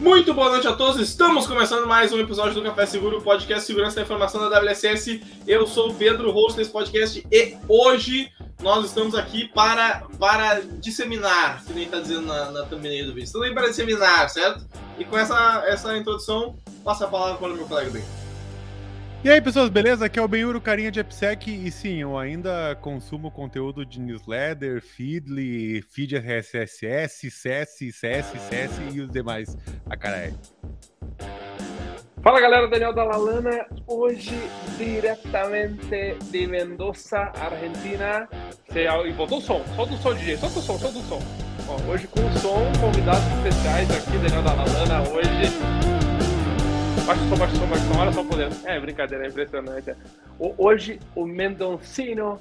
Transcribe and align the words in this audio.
Muito 0.00 0.32
boa 0.32 0.48
noite 0.48 0.66
a 0.66 0.72
todos. 0.72 0.98
Estamos 0.98 1.46
começando 1.46 1.86
mais 1.86 2.10
um 2.10 2.18
episódio 2.18 2.54
do 2.54 2.62
Café 2.62 2.86
Seguro, 2.86 3.20
podcast 3.20 3.66
Segurança 3.66 3.96
da 3.96 4.02
Informação 4.02 4.48
da 4.48 4.58
WSS. 4.58 5.22
Eu 5.46 5.66
sou 5.66 5.90
o 5.90 5.94
Pedro, 5.94 6.30
host 6.30 6.56
desse 6.56 6.70
podcast, 6.70 7.26
e 7.30 7.58
hoje 7.68 8.32
nós 8.62 8.86
estamos 8.86 9.14
aqui 9.14 9.46
para, 9.48 10.06
para 10.18 10.62
disseminar, 10.78 11.62
que 11.66 11.74
nem 11.74 11.84
está 11.84 12.00
dizendo 12.00 12.22
na, 12.22 12.50
na 12.50 12.62
thumbnail 12.64 13.04
do 13.04 13.12
vídeo. 13.12 13.26
Estamos 13.26 13.46
aí 13.46 13.52
para 13.52 13.68
disseminar, 13.68 14.30
certo? 14.30 14.66
E 14.98 15.04
com 15.04 15.18
essa, 15.18 15.64
essa 15.66 15.94
introdução, 15.94 16.56
passo 16.82 17.04
a 17.04 17.08
palavra 17.08 17.36
para 17.36 17.52
o 17.52 17.54
meu 17.54 17.66
colega 17.66 17.90
Ben. 17.90 18.19
E 19.22 19.28
aí, 19.28 19.38
pessoas, 19.38 19.68
beleza? 19.68 20.06
Aqui 20.06 20.18
é 20.18 20.22
o 20.22 20.26
Benhuro, 20.26 20.62
carinha 20.62 20.90
de 20.90 20.98
AppSec, 20.98 21.50
e 21.50 21.70
sim, 21.70 22.00
eu 22.00 22.16
ainda 22.16 22.74
consumo 22.80 23.30
conteúdo 23.30 23.84
de 23.84 24.00
newsletter, 24.00 24.80
Feedly, 24.80 25.82
Feed 25.82 26.16
RSS, 26.16 27.30
CS, 27.30 27.80
CS, 27.92 28.32
CS 28.48 28.80
e 28.94 29.00
os 29.02 29.10
demais. 29.10 29.58
A 29.90 29.94
cara 29.94 30.16
é. 30.16 30.32
Fala 32.22 32.40
galera, 32.40 32.66
Daniel 32.66 32.94
Dalalana, 32.94 33.66
hoje 33.86 34.40
diretamente 34.78 36.16
de 36.30 36.46
Mendoza, 36.46 37.30
Argentina. 37.38 38.26
E 38.74 39.12
voltou 39.12 39.36
o 39.36 39.42
som, 39.42 39.62
solta 39.76 39.92
o 39.92 39.98
som, 39.98 40.14
DJ, 40.14 40.38
solta 40.38 40.58
o 40.58 40.62
som, 40.62 40.78
solta 40.78 40.98
o 40.98 41.02
som. 41.02 41.20
Hoje 41.86 42.06
com 42.06 42.20
o 42.20 42.38
som, 42.38 42.72
convidados 42.80 43.22
especiais 43.36 43.90
aqui, 43.90 44.16
Daniel 44.16 44.42
Dalalana, 44.42 45.02
hoje 45.10 45.89
O 47.10 47.34
o 47.34 47.36
baixa 47.36 47.54
o 47.56 47.92
som, 47.92 48.00
olha 48.00 48.12
só 48.12 48.20
o 48.20 48.24
poder. 48.24 48.48
É 48.64 48.78
brincadeira, 48.78 49.24
é 49.24 49.28
impressionante. 49.28 49.96
Hoje 50.38 51.00
o 51.16 51.26
Mendoncino 51.26 52.40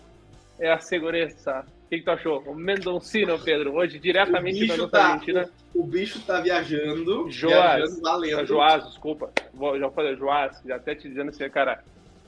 é 0.60 0.72
a 0.72 0.78
segurança. 0.78 1.66
O 1.86 1.90
que, 1.90 1.98
que 1.98 2.04
tu 2.04 2.12
achou? 2.12 2.44
O 2.46 2.54
Mendoncino, 2.54 3.40
Pedro, 3.40 3.74
hoje 3.74 3.98
diretamente 3.98 4.68
da 4.68 4.78
nossa 4.78 4.92
tá, 4.92 5.06
Argentina. 5.06 5.50
O, 5.74 5.82
o, 5.82 5.88
bicho 5.88 6.22
tá 6.22 6.40
viajando. 6.40 7.32
Joás. 7.32 7.78
Viajando, 7.78 8.02
valendo. 8.02 8.46
Joás, 8.46 8.86
desculpa. 8.86 9.32
Já 9.80 9.90
falei, 9.90 10.16
Joás, 10.16 10.62
já 10.64 10.76
até 10.76 10.94
te 10.94 11.10
dizendo 11.10 11.30
assim, 11.30 11.50
cara. 11.50 11.84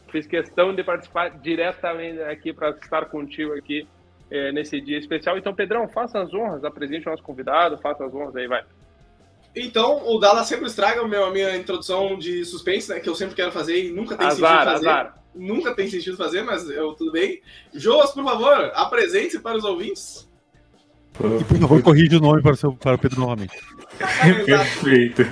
Fiz 0.10 0.26
questão 0.26 0.74
de 0.74 0.84
participar 0.84 1.30
diretamente 1.30 2.24
aqui 2.24 2.52
para 2.52 2.72
estar 2.72 3.06
contigo 3.06 3.54
aqui 3.54 3.88
é, 4.32 4.52
nesse 4.52 4.82
dia 4.82 4.98
especial. 4.98 5.38
Então, 5.38 5.54
Pedrão, 5.54 5.88
faça 5.88 6.20
as 6.20 6.34
honras, 6.34 6.64
apresente 6.64 7.08
o 7.08 7.12
nosso 7.12 7.22
convidado, 7.22 7.78
faça 7.78 8.04
as 8.04 8.12
honras 8.12 8.36
aí, 8.36 8.48
vai. 8.48 8.64
Então, 9.56 10.08
o 10.08 10.18
Dallas 10.18 10.48
sempre 10.48 10.68
estraga 10.68 11.02
a 11.02 11.32
minha 11.32 11.56
introdução 11.58 12.18
de 12.18 12.46
suspense, 12.46 12.90
né? 12.90 13.00
Que 13.00 13.10
eu 13.10 13.16
sempre 13.16 13.36
quero 13.36 13.52
fazer 13.52 13.86
e 13.86 13.92
nunca 13.92 14.16
tem 14.16 14.28
azar, 14.28 14.50
sentido 14.50 14.74
fazer. 14.74 14.90
Azar. 14.90 15.24
Nunca 15.34 15.76
tem 15.76 15.90
sentido 15.90 16.18
fazer, 16.18 16.44
mas 16.44 16.70
eu, 16.70 16.94
tudo 16.94 17.12
bem. 17.12 17.42
Joas, 17.74 18.12
por 18.12 18.24
favor, 18.24 18.72
apresente-se 18.74 19.40
para 19.40 19.58
os 19.58 19.64
ouvintes. 19.64 20.30
E 21.20 21.44
por 21.44 21.58
favor, 21.58 21.82
corrija 21.84 22.18
o 22.18 22.22
nome 22.22 22.42
para 22.42 22.54
o, 22.54 22.56
seu, 22.56 22.74
para 22.74 22.96
o 22.96 22.98
Pedro 22.98 23.20
novamente. 23.20 23.54
Perfeito. 24.46 25.24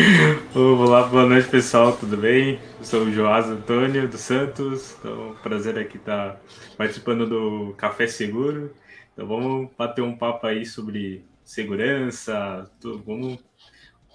Vamos 0.52 0.90
lá, 0.90 1.04
boa 1.04 1.26
noite 1.26 1.48
pessoal, 1.48 1.96
tudo 1.96 2.16
bem? 2.16 2.58
Eu 2.78 2.84
sou 2.84 3.02
o 3.02 3.12
Joás 3.12 3.46
Antônio 3.46 4.08
dos 4.08 4.20
Santos, 4.20 4.96
então 4.98 5.36
prazer 5.42 5.78
aqui 5.78 5.98
estar 5.98 6.40
participando 6.76 7.26
do 7.26 7.74
Café 7.76 8.06
Seguro. 8.06 8.72
Então 9.12 9.26
vamos 9.26 9.70
bater 9.78 10.02
um 10.02 10.16
papo 10.16 10.46
aí 10.46 10.64
sobre 10.66 11.24
segurança, 11.44 12.68
tudo, 12.80 13.02
vamos 13.06 13.38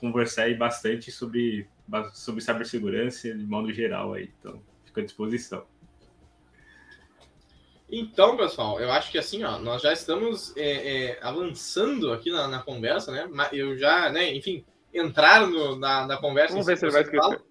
conversar 0.01 0.43
aí 0.43 0.55
bastante 0.55 1.11
sobre, 1.11 1.69
sobre 2.13 2.41
cibersegurança 2.41 3.31
de 3.31 3.45
modo 3.45 3.71
geral 3.71 4.13
aí. 4.13 4.31
Então, 4.39 4.59
fico 4.83 4.99
à 4.99 5.03
disposição. 5.03 5.63
Então, 7.89 8.35
pessoal, 8.35 8.79
eu 8.79 8.91
acho 8.91 9.11
que 9.11 9.17
assim, 9.17 9.43
ó, 9.43 9.59
nós 9.59 9.81
já 9.81 9.93
estamos 9.93 10.55
é, 10.57 11.09
é, 11.11 11.19
avançando 11.21 12.11
aqui 12.11 12.31
na, 12.31 12.47
na, 12.47 12.59
conversa, 12.59 13.11
né? 13.11 13.29
Eu 13.51 13.77
já, 13.77 14.09
né, 14.09 14.33
enfim, 14.33 14.65
entrar 14.93 15.45
no, 15.45 15.77
na, 15.77 16.07
na 16.07 16.17
conversa. 16.17 16.53
Vamos 16.53 16.67
ver 16.67 16.77
se 16.77 16.85
ele 16.85 16.93
vai 16.93 17.03
esquecer. 17.03 17.41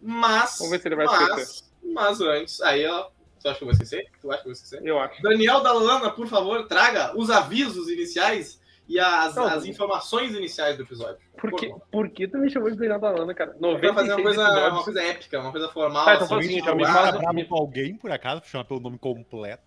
Mas, 0.00 0.58
Vamos 0.58 0.70
ver 0.70 0.80
se 0.80 0.88
ele 0.88 0.96
vai 0.96 1.06
mas, 1.06 1.28
esquecer. 1.28 1.64
Mas 1.82 2.20
antes, 2.20 2.60
aí, 2.60 2.86
ó, 2.86 3.08
tu 3.40 3.48
acha 3.48 3.56
que 3.56 3.64
eu 3.64 3.66
vou 3.66 3.72
esquecer? 3.72 4.06
Tu 4.20 4.30
acha 4.30 4.42
que 4.42 4.48
eu 4.48 4.52
vou 4.52 4.52
esquecer? 4.52 4.86
Eu 4.86 4.98
acho. 5.00 5.22
Daniel 5.22 5.62
Dalana, 5.62 6.10
por 6.10 6.28
favor, 6.28 6.66
traga 6.66 7.16
os 7.16 7.30
avisos 7.30 7.88
iniciais 7.88 8.60
e 8.88 8.98
as, 9.00 9.34
não, 9.34 9.44
as 9.44 9.64
informações 9.64 10.34
iniciais 10.34 10.76
do 10.76 10.82
episódio. 10.84 11.18
Por 11.38 11.52
que, 11.52 11.74
por 11.90 12.08
que 12.08 12.28
tu 12.28 12.38
me 12.38 12.48
chamou 12.50 12.70
de 12.70 12.76
Daniel 12.76 13.00
Dalana, 13.00 13.34
cara? 13.34 13.54
Pra 13.80 13.94
fazer 13.94 14.12
uma 14.14 14.22
coisa, 14.22 14.68
uma 14.70 14.84
coisa 14.84 15.02
épica, 15.02 15.40
uma 15.40 15.52
coisa 15.52 15.68
formal. 15.68 16.04
Tá, 16.04 16.14
então 16.14 16.38
assim, 16.38 16.48
seguinte, 16.48 16.74
me 16.74 16.84
fala 16.86 17.18
com 17.46 17.54
alguém, 17.56 17.96
por 17.96 18.10
acaso, 18.10 18.40
pra 18.40 18.50
chamar 18.50 18.64
pelo 18.64 18.80
nome 18.80 18.98
completo. 18.98 19.62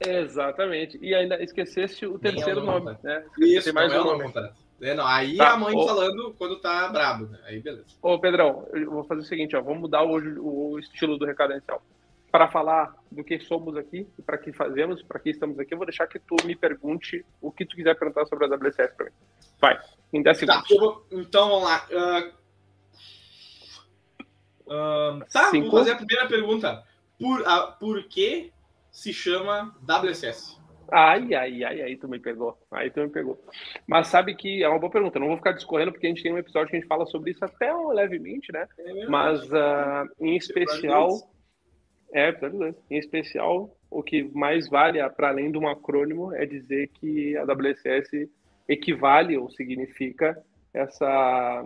Exatamente. 0.00 0.98
E 1.00 1.14
ainda 1.14 1.42
esqueceste 1.42 2.06
o 2.06 2.18
terceiro 2.18 2.60
Nem 2.60 2.70
nome, 2.70 2.98
né? 3.02 3.24
Isso, 3.38 3.72
mais 3.72 3.92
não 3.92 3.98
um 3.98 4.00
é 4.00 4.02
o 4.02 4.18
nome. 4.18 4.34
nome. 4.34 4.50
É, 4.80 4.94
não, 4.94 5.06
aí 5.06 5.38
Tá, 5.38 5.52
a 5.52 5.56
mãe 5.56 5.74
ô- 5.74 5.86
falando 5.86 6.34
quando 6.36 6.60
tá 6.60 6.88
brabo, 6.88 7.26
né? 7.26 7.38
Aí 7.46 7.60
beleza. 7.60 7.86
Ô, 8.02 8.18
Pedrão, 8.18 8.68
eu 8.74 8.90
vou 8.90 9.04
fazer 9.04 9.22
o 9.22 9.24
seguinte, 9.24 9.56
ó, 9.56 9.62
vamos 9.62 9.80
mudar 9.80 10.02
hoje 10.02 10.34
o 10.38 10.78
estilo 10.78 11.16
do 11.16 11.24
recado 11.24 11.52
inicial. 11.52 11.82
Para 12.36 12.48
falar 12.48 12.94
do 13.10 13.24
que 13.24 13.40
somos 13.40 13.78
aqui 13.78 14.06
e 14.18 14.20
para 14.20 14.36
que 14.36 14.52
fazemos, 14.52 15.02
para 15.02 15.18
que 15.18 15.30
estamos 15.30 15.58
aqui, 15.58 15.72
eu 15.72 15.78
vou 15.78 15.86
deixar 15.86 16.06
que 16.06 16.18
tu 16.18 16.36
me 16.44 16.54
pergunte 16.54 17.24
o 17.40 17.50
que 17.50 17.64
tu 17.64 17.74
quiser 17.74 17.98
perguntar 17.98 18.26
sobre 18.26 18.44
a 18.44 18.48
WSS 18.48 18.94
para 18.94 19.06
mim. 19.06 19.12
Vai, 19.58 19.80
em 20.12 20.22
10 20.22 20.40
Tá, 20.40 20.60
segundos. 20.62 20.70
eu 20.70 20.78
vou- 20.78 21.06
então 21.12 21.48
vamos 21.48 21.64
lá. 21.64 21.86
Ah, 21.94 22.30
ah, 24.68 25.18
tá, 25.32 25.50
Cinco. 25.50 25.70
vou 25.70 25.78
fazer 25.78 25.92
a 25.92 25.96
primeira 25.96 26.28
pergunta. 26.28 26.84
Por, 27.18 27.42
a, 27.48 27.68
por 27.68 28.02
que 28.04 28.52
se 28.90 29.14
chama 29.14 29.74
WSS? 29.82 30.58
Ai, 30.92 31.34
ai, 31.34 31.64
ai, 31.64 31.80
aí 31.80 31.96
tu 31.96 32.06
me 32.06 32.18
pegou. 32.20 32.58
Aí 32.70 32.90
tu 32.90 33.00
me 33.00 33.08
pegou. 33.08 33.42
Mas 33.86 34.08
sabe 34.08 34.34
que 34.36 34.62
é 34.62 34.68
uma 34.68 34.78
boa 34.78 34.92
pergunta. 34.92 35.18
Não 35.18 35.28
vou 35.28 35.38
ficar 35.38 35.52
discorrendo 35.52 35.90
porque 35.90 36.06
a 36.06 36.10
gente 36.10 36.22
tem 36.22 36.34
um 36.34 36.38
episódio 36.38 36.68
que 36.68 36.76
a 36.76 36.80
gente 36.80 36.88
fala 36.88 37.06
sobre 37.06 37.30
isso 37.30 37.42
até 37.42 37.72
levemente, 37.74 38.52
né? 38.52 38.68
É? 38.78 39.06
Mas 39.06 39.50
ah, 39.54 40.04
em 40.20 40.36
especial, 40.36 41.08
é, 42.16 42.32
dois. 42.32 42.74
em 42.90 42.96
especial, 42.96 43.76
o 43.90 44.02
que 44.02 44.24
mais 44.34 44.68
vale, 44.68 44.98
para 45.10 45.28
além 45.28 45.50
de 45.52 45.58
um 45.58 45.68
acrônimo, 45.68 46.32
é 46.32 46.46
dizer 46.46 46.88
que 46.88 47.36
a 47.36 47.44
WSS 47.44 48.28
equivale 48.68 49.36
ou 49.36 49.50
significa 49.50 50.42
essa, 50.72 51.64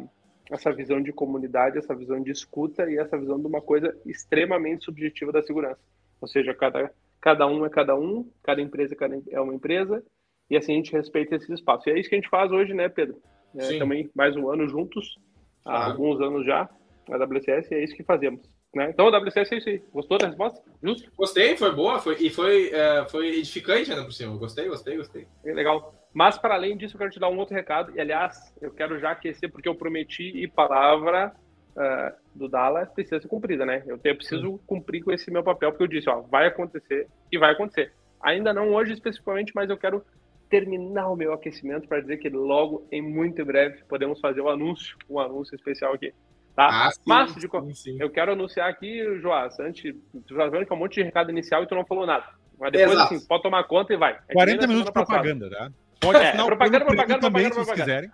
essa 0.50 0.72
visão 0.72 1.00
de 1.00 1.12
comunidade, 1.12 1.78
essa 1.78 1.94
visão 1.94 2.20
de 2.20 2.30
escuta 2.30 2.90
e 2.90 2.98
essa 2.98 3.16
visão 3.16 3.38
de 3.40 3.46
uma 3.46 3.60
coisa 3.60 3.96
extremamente 4.04 4.84
subjetiva 4.84 5.30
da 5.32 5.42
segurança. 5.42 5.80
Ou 6.20 6.26
seja, 6.26 6.52
cada, 6.52 6.92
cada 7.20 7.46
um 7.46 7.64
é 7.64 7.70
cada 7.70 7.94
um, 7.96 8.28
cada 8.42 8.60
empresa 8.60 8.96
é 9.00 9.36
é 9.36 9.40
uma 9.40 9.54
empresa, 9.54 10.02
e 10.50 10.56
assim 10.56 10.72
a 10.72 10.76
gente 10.76 10.92
respeita 10.92 11.36
esse 11.36 11.52
espaço. 11.52 11.88
E 11.88 11.92
é 11.92 11.98
isso 11.98 12.08
que 12.08 12.16
a 12.16 12.18
gente 12.18 12.28
faz 12.28 12.50
hoje, 12.50 12.74
né, 12.74 12.88
Pedro? 12.88 13.22
É, 13.56 13.62
Sim. 13.62 13.78
também 13.78 14.10
mais 14.14 14.36
um 14.36 14.50
ano 14.50 14.68
juntos, 14.68 15.16
há 15.64 15.70
Claro. 15.70 15.92
alguns 15.92 16.20
anos 16.20 16.44
já, 16.44 16.68
a 17.08 17.16
WCS, 17.24 17.70
e 17.70 17.74
é 17.74 17.84
isso 17.84 17.94
que 17.94 18.02
fazemos. 18.02 18.40
Né? 18.74 18.90
Então 18.90 19.08
a 19.08 19.18
WCS 19.18 19.52
é 19.52 19.56
isso 19.56 19.68
aí. 19.68 19.82
Gostou 19.92 20.18
da 20.18 20.28
resposta? 20.28 20.62
Justo? 20.82 21.10
Gostei, 21.16 21.56
foi 21.56 21.74
boa, 21.74 21.98
foi, 21.98 22.16
e 22.20 22.30
foi, 22.30 22.70
é, 22.70 23.04
foi 23.08 23.38
edificante 23.38 23.90
ainda 23.90 24.04
por 24.04 24.12
cima. 24.12 24.36
Gostei, 24.36 24.68
gostei, 24.68 24.96
gostei. 24.96 25.26
É 25.44 25.52
legal. 25.52 25.94
Mas 26.12 26.38
para 26.38 26.54
além 26.54 26.76
disso, 26.76 26.94
eu 26.94 26.98
quero 26.98 27.10
te 27.10 27.20
dar 27.20 27.28
um 27.28 27.38
outro 27.38 27.54
recado. 27.54 27.92
E 27.96 28.00
aliás, 28.00 28.54
eu 28.60 28.70
quero 28.70 28.98
já 28.98 29.10
aquecer, 29.10 29.50
porque 29.50 29.68
eu 29.68 29.74
prometi 29.74 30.24
e 30.36 30.46
palavra 30.48 31.34
ah, 31.76 32.14
do 32.34 32.48
Dallas 32.48 32.90
precisa 32.90 33.20
ser 33.20 33.28
cumprida, 33.28 33.64
né? 33.64 33.82
Eu, 33.86 33.98
eu 34.02 34.16
preciso 34.16 34.60
cumprir 34.66 35.02
com 35.02 35.12
esse 35.12 35.30
meu 35.30 35.42
papel, 35.42 35.70
porque 35.70 35.84
eu 35.84 35.88
disse, 35.88 36.08
ó, 36.08 36.20
vai 36.20 36.46
acontecer 36.46 37.08
e 37.30 37.38
vai 37.38 37.52
acontecer. 37.52 37.92
Ainda 38.20 38.52
não 38.52 38.74
hoje 38.74 38.92
especificamente, 38.92 39.52
mas 39.54 39.70
eu 39.70 39.78
quero 39.78 40.04
terminar 40.48 41.08
o 41.08 41.16
meu 41.16 41.32
aquecimento 41.32 41.86
para 41.86 42.00
dizer 42.00 42.18
que 42.18 42.28
logo, 42.28 42.86
em 42.90 43.00
muito 43.00 43.44
breve, 43.44 43.84
podemos 43.84 44.20
fazer 44.20 44.40
o 44.40 44.48
anúncio, 44.48 44.96
um 45.08 45.18
anúncio 45.18 45.54
especial 45.54 45.94
aqui. 45.94 46.12
Tá? 46.54 46.86
Ah, 46.86 46.90
sim, 46.90 47.00
Mas, 47.06 47.34
de 47.34 47.40
sim, 47.48 47.74
sim. 47.74 47.96
Eu 48.00 48.10
quero 48.10 48.32
anunciar 48.32 48.68
aqui, 48.68 49.18
Joás, 49.20 49.58
antes, 49.60 49.94
tu 50.26 50.34
já 50.34 50.46
vendo 50.48 50.66
que 50.66 50.72
é 50.72 50.76
um 50.76 50.78
monte 50.78 50.94
de 50.96 51.02
recado 51.02 51.30
inicial 51.30 51.62
e 51.62 51.66
tu 51.66 51.74
não 51.74 51.86
falou 51.86 52.06
nada. 52.06 52.24
Mas 52.58 52.72
depois, 52.72 52.92
Exato. 52.92 53.14
assim, 53.14 53.26
pode 53.26 53.42
tomar 53.42 53.64
conta 53.64 53.94
e 53.94 53.96
vai. 53.96 54.12
É 54.12 54.16
que 54.16 54.22
nem 54.28 54.34
40 54.34 54.60
na 54.62 54.66
minutos 54.68 54.90
de 54.90 54.92
semana 54.92 55.06
passada. 55.06 55.22
propaganda, 55.22 55.50
tá? 55.50 55.70
Pode 56.00 56.18
É, 56.18 56.28
assinar 56.28 56.46
propaganda, 56.46 56.84
propaganda, 56.84 57.20
também, 57.20 57.42
propaganda, 57.50 57.54
se 57.54 57.60
vocês 57.60 57.80
quiserem. 57.80 58.10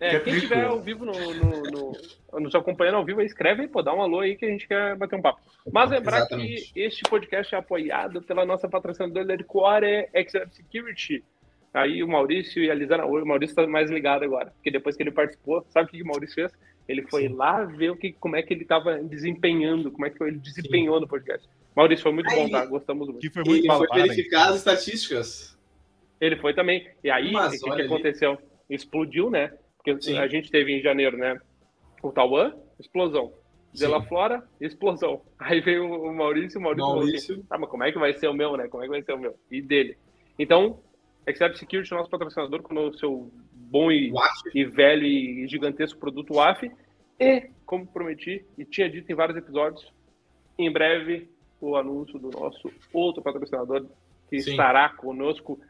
É, 0.00 0.10
Que 0.10 0.20
quem 0.20 0.32
rico. 0.34 0.44
estiver 0.46 0.64
ao 0.64 0.80
vivo 0.80 1.04
no, 1.04 1.12
no, 1.12 1.62
no- 2.32 2.40
nos 2.40 2.54
acompanhando 2.54 2.94
ao 2.98 3.04
vivo, 3.04 3.18
aí, 3.20 3.26
escreve 3.26 3.62
aí, 3.62 3.68
pô, 3.68 3.82
dá 3.82 3.92
um 3.92 4.00
alô 4.00 4.20
aí 4.20 4.36
que 4.36 4.44
a 4.44 4.48
gente 4.48 4.68
quer 4.68 4.94
bater 4.96 5.16
um 5.16 5.20
papo. 5.22 5.40
Mas 5.72 5.90
lembrar 5.90 6.18
Exatamente. 6.18 6.72
que 6.72 6.80
este 6.80 7.02
podcast 7.02 7.52
é 7.54 7.58
apoiado 7.58 8.22
pela 8.22 8.46
nossa 8.46 8.68
patrocinadora 8.68 9.36
de 9.36 9.42
Core 9.44 10.08
Extra 10.14 10.46
Security. 10.52 11.24
Aí 11.74 12.02
o 12.02 12.08
Maurício 12.08 12.62
e 12.62 12.70
a 12.70 12.74
Lisana, 12.74 13.04
o 13.06 13.26
Maurício 13.26 13.52
está 13.52 13.66
mais 13.66 13.90
ligado 13.90 14.22
agora, 14.24 14.50
porque 14.52 14.70
depois 14.70 14.96
que 14.96 15.02
ele 15.02 15.10
participou, 15.10 15.66
sabe 15.68 15.88
o 15.88 15.90
que 15.90 16.02
o 16.02 16.06
Maurício 16.06 16.34
fez? 16.36 16.52
Ele 16.88 17.02
foi 17.02 17.28
lá 17.28 17.64
ver 17.64 17.90
o 17.90 17.96
que, 17.96 18.12
como 18.14 18.34
é 18.36 18.42
que 18.42 18.54
ele 18.54 18.62
estava 18.62 18.96
desempenhando, 19.02 19.90
como 19.92 20.06
é 20.06 20.10
que 20.10 20.22
ele 20.22 20.38
desempenhou 20.38 20.98
no 21.00 21.06
podcast. 21.06 21.46
Maurício, 21.76 22.02
foi 22.02 22.12
muito 22.12 22.30
bom, 22.34 22.44
Aí- 22.44 22.50
tá? 22.50 22.64
Gostamos 22.66 23.06
muito. 23.08 23.20
Que 23.20 23.30
foi 23.30 23.44
muito 23.44 23.60
Ele 23.60 23.68
bom, 23.68 23.78
foi 23.78 23.86
parabéns. 23.88 24.16
verificar 24.16 24.48
as 24.48 24.56
estatísticas. 24.56 25.58
Ele 26.20 26.36
foi 26.36 26.54
também. 26.54 26.88
E 27.04 27.10
aí, 27.10 27.30
Mas 27.30 27.48
o 27.48 27.50
que, 27.52 27.58
que 27.64 27.70
olha 27.70 27.84
ali. 27.84 27.92
aconteceu? 27.92 28.38
Explodiu, 28.68 29.30
né? 29.30 29.52
Porque 29.76 30.00
Sim. 30.02 30.18
a 30.18 30.26
gente 30.26 30.50
teve 30.50 30.72
em 30.72 30.80
janeiro, 30.82 31.16
né? 31.16 31.38
O 32.02 32.10
Tauan, 32.10 32.54
explosão. 32.80 33.32
Sim. 33.72 33.84
De 33.84 33.86
La 33.86 34.02
Flora, 34.02 34.42
explosão. 34.60 35.22
Aí 35.38 35.60
veio 35.60 35.84
o 35.84 36.12
Maurício, 36.12 36.58
o 36.58 36.62
Maurício, 36.62 36.84
falou 36.86 37.02
Maurício. 37.04 37.34
assim, 37.34 37.42
tá, 37.44 37.58
mas 37.58 37.70
como 37.70 37.84
é 37.84 37.92
que 37.92 37.98
vai 37.98 38.12
ser 38.14 38.28
o 38.28 38.34
meu, 38.34 38.56
né? 38.56 38.66
Como 38.66 38.82
é 38.82 38.86
que 38.86 38.90
vai 38.90 39.02
ser 39.02 39.12
o 39.12 39.18
meu? 39.18 39.38
E 39.50 39.60
dele. 39.62 39.96
Então, 40.38 40.80
Except 41.28 41.58
Security, 41.58 41.90
nosso 41.92 42.10
patrocinador, 42.10 42.62
com 42.62 42.74
o 42.74 42.94
seu 42.98 43.30
bom 43.52 43.90
e, 43.90 44.12
e 44.54 44.64
velho 44.64 45.04
e 45.04 45.46
gigantesco 45.46 45.98
produto 45.98 46.34
WAF. 46.34 46.70
E, 47.20 47.50
como 47.66 47.86
prometi 47.86 48.44
e 48.56 48.64
tinha 48.64 48.88
dito 48.88 49.10
em 49.10 49.14
vários 49.14 49.36
episódios, 49.36 49.92
em 50.58 50.72
breve 50.72 51.28
o 51.60 51.76
anúncio 51.76 52.18
do 52.18 52.30
nosso 52.30 52.70
outro 52.92 53.22
patrocinador 53.22 53.86
que 54.30 54.40
Sim. 54.40 54.52
estará 54.52 54.88
conosco. 54.90 55.60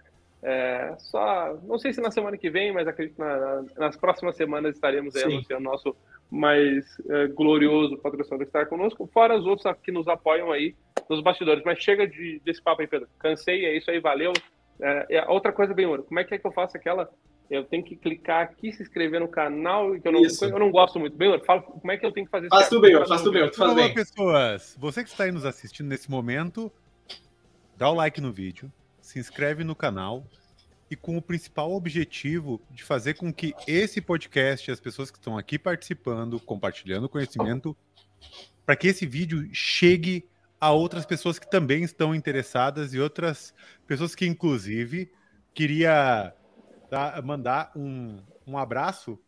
É, 0.43 0.95
só, 0.99 1.59
não 1.65 1.79
sei 1.79 1.93
se 1.93 2.01
na 2.01 2.11
semana 2.11 2.37
que 2.37 2.49
vem, 2.49 2.73
mas 2.73 2.87
acredito 2.87 3.17
que 3.17 3.21
na, 3.21 3.65
nas 3.77 3.97
próximas 3.97 4.37
semanas 4.37 4.75
estaremos 4.75 5.17
aí 5.17 5.25
anunciando 5.25 5.69
o 5.69 5.71
nosso 5.71 5.97
mais 6.31 6.85
é, 7.09 7.27
glorioso 7.29 7.97
patrocinador 7.99 8.47
que 8.47 8.51
estará 8.51 8.67
conosco, 8.67 9.09
fora 9.13 9.37
os 9.37 9.47
outros 9.47 9.75
que 9.83 9.91
nos 9.91 10.07
apoiam 10.07 10.53
aí 10.53 10.75
nos 11.09 11.23
bastidores. 11.23 11.65
Mas 11.65 11.83
chega 11.83 12.07
de, 12.07 12.41
desse 12.45 12.63
papo 12.63 12.83
aí, 12.83 12.87
Pedro. 12.87 13.09
Cansei, 13.19 13.65
é 13.65 13.77
isso 13.77 13.91
aí, 13.91 13.99
valeu. 13.99 14.33
É, 14.81 15.25
outra 15.29 15.53
coisa 15.53 15.75
bem, 15.75 15.87
ouro, 15.87 16.05
como 16.05 16.21
é 16.21 16.25
que 16.25 16.35
é 16.35 16.39
que 16.39 16.47
eu 16.47 16.53
faço 16.53 16.77
aquela 16.77 17.11
eu 17.51 17.65
tenho 17.65 17.83
que 17.83 17.97
clicar 17.97 18.43
aqui, 18.43 18.73
se 18.73 18.83
inscrever 18.83 19.21
no 19.21 19.29
canal, 19.29 19.99
que 19.99 20.07
eu 20.07 20.13
não, 20.13 20.23
eu 20.23 20.59
não 20.59 20.71
gosto 20.71 21.01
muito. 21.01 21.17
Bem, 21.17 21.43
fala 21.45 21.63
como 21.63 21.91
é 21.91 21.97
que 21.97 22.05
eu 22.05 22.13
tenho 22.13 22.27
que 22.27 22.31
fazer 22.31 22.47
isso? 22.47 22.55
Faz 22.55 22.69
tu 22.69 22.81
bem, 22.81 22.93
faz 23.07 23.23
tu 23.23 23.33
bem, 23.33 23.51
tu 23.51 23.57
faz 23.57 23.75
bem. 23.75 23.95
pessoas, 23.95 24.77
você 24.79 25.03
que 25.03 25.09
está 25.09 25.25
aí 25.25 25.33
nos 25.33 25.47
assistindo 25.47 25.89
nesse 25.89 26.11
momento, 26.11 26.71
dá 27.77 27.89
o 27.89 27.95
like 27.95 28.21
no 28.21 28.31
vídeo, 28.31 28.71
se 29.01 29.19
inscreve 29.19 29.65
no 29.65 29.75
canal 29.75 30.25
e 30.91 30.97
com 30.97 31.17
o 31.17 31.23
principal 31.23 31.73
objetivo 31.73 32.61
de 32.71 32.83
fazer 32.83 33.15
com 33.15 33.33
que 33.33 33.55
esse 33.67 34.01
podcast, 34.01 34.71
as 34.71 34.81
pessoas 34.81 35.11
que 35.11 35.19
estão 35.19 35.37
aqui 35.37 35.59
participando, 35.59 36.39
compartilhando 36.41 37.09
conhecimento, 37.09 37.75
para 38.67 38.77
que 38.77 38.89
esse 38.89 39.07
vídeo 39.07 39.49
chegue 39.53 40.27
a 40.61 40.71
outras 40.73 41.07
pessoas 41.07 41.39
que 41.39 41.49
também 41.49 41.83
estão 41.83 42.15
interessadas 42.15 42.93
e 42.93 42.99
outras 42.99 43.55
pessoas 43.87 44.15
que, 44.15 44.27
inclusive, 44.27 45.11
queria 45.55 46.35
mandar 47.25 47.71
um, 47.77 48.21
um 48.47 48.57
abraço 48.59 49.19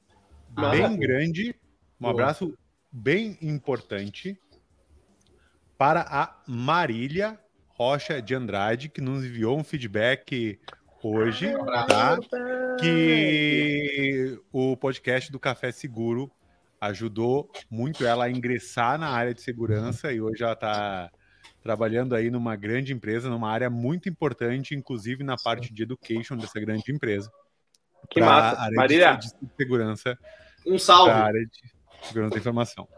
bem 0.48 0.96
grande, 0.98 1.54
um 2.00 2.02
Boa. 2.02 2.12
abraço 2.12 2.56
bem 2.90 3.38
importante 3.40 4.38
para 5.78 6.02
a 6.02 6.42
Marília 6.46 7.38
Rocha 7.68 8.20
de 8.20 8.34
Andrade, 8.34 8.88
que 8.88 9.00
nos 9.00 9.24
enviou 9.24 9.58
um 9.58 9.64
feedback 9.64 10.60
hoje, 11.02 11.50
tá? 11.88 12.18
Que 12.78 14.38
o 14.52 14.76
podcast 14.76 15.32
do 15.32 15.38
Café 15.38 15.72
Seguro 15.72 16.30
ajudou 16.80 17.50
muito 17.70 18.04
ela 18.04 18.24
a 18.24 18.30
ingressar 18.30 18.98
na 18.98 19.08
área 19.08 19.34
de 19.34 19.42
segurança 19.42 20.12
e 20.12 20.20
hoje 20.20 20.42
ela 20.42 20.54
está 20.54 21.10
trabalhando 21.62 22.14
aí 22.14 22.30
numa 22.30 22.56
grande 22.56 22.92
empresa, 22.92 23.28
numa 23.28 23.50
área 23.50 23.68
muito 23.68 24.08
importante, 24.08 24.74
inclusive 24.74 25.22
na 25.22 25.36
parte 25.36 25.72
de 25.72 25.82
education 25.82 26.36
dessa 26.36 26.58
grande 26.60 26.90
empresa. 26.90 27.30
Que 28.08 28.20
massa. 28.20 28.70
Marília. 28.72 29.14
De, 29.16 29.28
de 29.28 29.54
segurança. 29.56 30.18
Um 30.66 30.78
salve. 30.78 31.10
área 31.10 31.40
de 31.40 32.06
segurança 32.06 32.34
da 32.34 32.40
informação. 32.40 32.88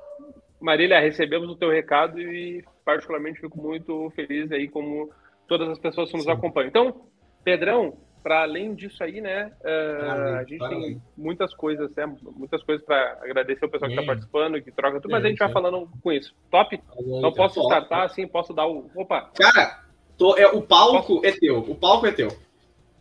Marília, 0.60 1.00
recebemos 1.00 1.48
o 1.48 1.56
teu 1.56 1.70
recado 1.70 2.20
e 2.20 2.64
particularmente 2.84 3.40
fico 3.40 3.60
muito 3.60 4.10
feliz 4.10 4.50
aí 4.52 4.68
como 4.68 5.10
todas 5.48 5.68
as 5.68 5.78
pessoas 5.78 6.10
que 6.10 6.16
nos 6.16 6.28
acompanham. 6.28 6.68
Então, 6.68 7.06
Pedrão, 7.42 7.98
para 8.22 8.42
além 8.42 8.74
disso 8.74 9.02
aí, 9.02 9.20
né, 9.20 9.52
uh, 9.62 10.36
a 10.36 10.44
gente 10.44 10.68
tem 10.68 11.02
muitas 11.16 11.52
coisas, 11.54 11.90
né, 11.94 12.06
muitas 12.36 12.62
coisas 12.62 12.84
para 12.84 13.18
agradecer 13.22 13.64
o 13.64 13.68
pessoal 13.68 13.90
que 13.90 13.96
está 13.96 14.06
participando, 14.06 14.62
que 14.62 14.70
troca 14.70 15.00
tudo, 15.00 15.10
mas 15.10 15.24
a 15.24 15.28
gente 15.28 15.38
vai 15.38 15.50
falando 15.50 15.88
com 16.02 16.12
isso. 16.12 16.34
Top? 16.50 16.80
Não 17.00 17.32
posso 17.32 17.60
startar 17.62 18.02
assim, 18.04 18.26
posso 18.26 18.52
dar 18.52 18.66
o. 18.66 18.90
Opa! 18.94 19.30
Cara, 19.34 19.82
tô, 20.16 20.36
é, 20.36 20.46
o 20.46 20.62
palco 20.62 21.20
posso... 21.20 21.26
é 21.26 21.32
teu. 21.32 21.58
O 21.58 21.74
palco 21.74 22.06
é 22.06 22.12
teu. 22.12 22.28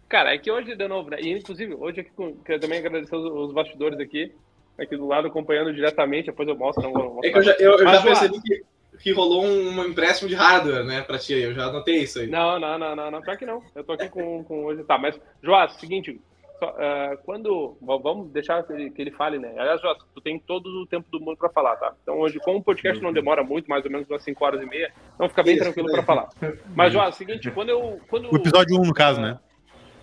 Cara, 0.09 0.33
é 0.33 0.37
que 0.37 0.51
hoje, 0.51 0.75
de 0.75 0.87
novo, 0.87 1.09
né? 1.09 1.17
E 1.21 1.31
inclusive, 1.31 1.73
hoje 1.73 2.01
aqui, 2.01 2.11
quero 2.43 2.59
também 2.59 2.79
agradecer 2.79 3.15
os, 3.15 3.23
os 3.23 3.53
bastidores 3.53 3.97
aqui, 3.99 4.33
aqui 4.77 4.97
do 4.97 5.07
lado, 5.07 5.27
acompanhando 5.27 5.73
diretamente, 5.73 6.25
depois 6.25 6.49
eu 6.49 6.57
mostro. 6.57 6.83
Não 6.83 6.91
vou 6.91 7.21
É 7.23 7.29
que 7.29 7.37
eu 7.37 7.43
já, 7.43 7.53
eu, 7.53 7.71
eu 7.77 7.87
já 7.87 8.01
percebi 8.01 8.41
que, 8.41 8.61
que 9.01 9.11
rolou 9.11 9.43
um, 9.43 9.85
empréstimo 9.85 10.29
de 10.29 10.35
hardware, 10.35 10.83
né, 10.83 11.01
pra 11.01 11.17
ti, 11.17 11.33
eu 11.33 11.53
já 11.53 11.71
notei 11.71 12.03
isso 12.03 12.19
aí. 12.19 12.27
Não, 12.27 12.59
não, 12.59 12.77
não, 12.77 12.95
não, 12.95 13.11
não, 13.11 13.21
pior 13.21 13.37
que 13.37 13.45
não. 13.45 13.61
Eu 13.75 13.83
tô 13.83 13.93
aqui 13.93 14.09
com, 14.09 14.43
com 14.43 14.65
hoje, 14.65 14.83
tá, 14.83 14.97
mas, 14.97 15.19
Joás, 15.41 15.73
seguinte, 15.73 16.19
só, 16.59 16.69
uh, 16.69 17.17
quando, 17.25 17.75
vamos 17.81 18.31
deixar 18.31 18.63
que 18.63 18.73
ele, 18.73 18.91
que 18.91 19.01
ele 19.01 19.11
fale, 19.11 19.39
né, 19.39 19.53
aliás, 19.57 19.81
Joás, 19.81 19.97
tu 20.13 20.21
tem 20.21 20.39
todo 20.39 20.67
o 20.67 20.87
tempo 20.87 21.09
do 21.11 21.19
mundo 21.19 21.37
pra 21.37 21.49
falar, 21.49 21.75
tá? 21.77 21.93
Então 22.03 22.19
hoje, 22.19 22.39
como 22.39 22.59
o 22.59 22.63
podcast 22.63 23.01
não 23.01 23.11
demora 23.11 23.43
muito, 23.43 23.67
mais 23.67 23.83
ou 23.83 23.91
menos 23.91 24.09
umas 24.09 24.23
5 24.23 24.45
horas 24.45 24.61
e 24.61 24.65
meia, 24.65 24.93
então 25.15 25.27
fica 25.27 25.43
bem 25.43 25.55
isso, 25.55 25.63
tranquilo 25.63 25.89
é. 25.89 25.93
pra 25.93 26.03
falar. 26.03 26.29
Mas, 26.75 26.93
Joás, 26.93 27.15
seguinte, 27.15 27.49
quando 27.51 27.69
eu... 27.69 27.99
Quando, 28.07 28.31
o 28.31 28.35
episódio 28.35 28.77
1, 28.77 28.81
um, 28.81 28.85
no 28.85 28.93
caso, 28.93 29.19
né? 29.19 29.39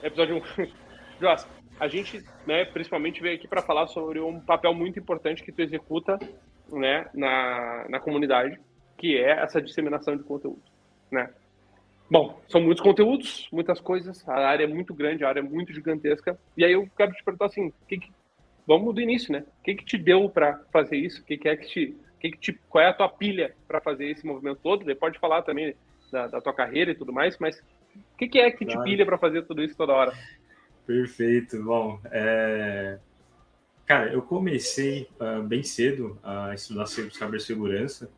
episódio 0.02 0.36
1. 0.58 0.66
Joss, 1.20 1.46
a 1.78 1.88
gente, 1.88 2.24
né, 2.46 2.64
principalmente 2.64 3.20
veio 3.20 3.36
aqui 3.36 3.46
para 3.46 3.62
falar 3.62 3.86
sobre 3.88 4.20
um 4.20 4.40
papel 4.40 4.74
muito 4.74 4.98
importante 4.98 5.42
que 5.42 5.52
tu 5.52 5.62
executa, 5.62 6.18
né, 6.72 7.08
na, 7.14 7.86
na 7.88 8.00
comunidade, 8.00 8.58
que 8.98 9.16
é 9.16 9.30
essa 9.30 9.62
disseminação 9.62 10.16
de 10.16 10.24
conteúdo, 10.24 10.60
né? 11.10 11.30
Bom, 12.10 12.40
são 12.48 12.60
muitos 12.60 12.82
conteúdos, 12.82 13.48
muitas 13.52 13.80
coisas, 13.80 14.26
a 14.28 14.34
área 14.34 14.64
é 14.64 14.66
muito 14.66 14.94
grande, 14.94 15.24
a 15.24 15.28
área 15.28 15.40
é 15.40 15.42
muito 15.42 15.72
gigantesca. 15.72 16.38
E 16.56 16.64
aí 16.64 16.72
eu 16.72 16.88
quero 16.96 17.12
te 17.12 17.22
perguntar 17.22 17.46
assim, 17.46 17.72
que 17.86 17.98
que, 17.98 18.10
vamos 18.66 18.94
do 18.94 19.00
início, 19.00 19.32
né? 19.32 19.44
O 19.60 19.62
que 19.62 19.74
que 19.74 19.84
te 19.84 19.98
deu 19.98 20.28
para 20.28 20.58
fazer 20.72 20.96
isso? 20.96 21.22
Que, 21.24 21.36
que 21.36 21.48
é 21.48 21.56
que 21.56 21.66
te, 21.66 21.96
que 22.18 22.30
que 22.30 22.38
te, 22.38 22.52
qual 22.68 22.82
é 22.82 22.88
a 22.88 22.94
tua 22.94 23.08
pilha 23.08 23.54
para 23.66 23.80
fazer 23.80 24.06
esse 24.06 24.26
movimento 24.26 24.58
todo? 24.62 24.84
Você 24.84 24.94
pode 24.94 25.18
falar 25.18 25.42
também 25.42 25.74
da, 26.10 26.26
da 26.26 26.40
tua 26.40 26.54
carreira 26.54 26.90
e 26.90 26.94
tudo 26.94 27.12
mais, 27.12 27.36
mas 27.38 27.58
o 27.94 28.16
que, 28.16 28.26
que, 28.26 28.38
é 28.38 28.50
que 28.50 28.64
te 28.64 28.82
pilha 28.82 29.04
para 29.04 29.18
fazer 29.18 29.42
tudo 29.42 29.62
isso 29.62 29.76
toda 29.76 29.92
hora? 29.92 30.12
Perfeito. 30.86 31.62
Bom, 31.62 32.00
é... 32.06 32.98
cara, 33.84 34.10
eu 34.12 34.22
comecei 34.22 35.06
uh, 35.20 35.42
bem 35.42 35.62
cedo 35.62 36.18
a 36.22 36.54
estudar 36.54 36.86
cibersegurança. 36.86 38.10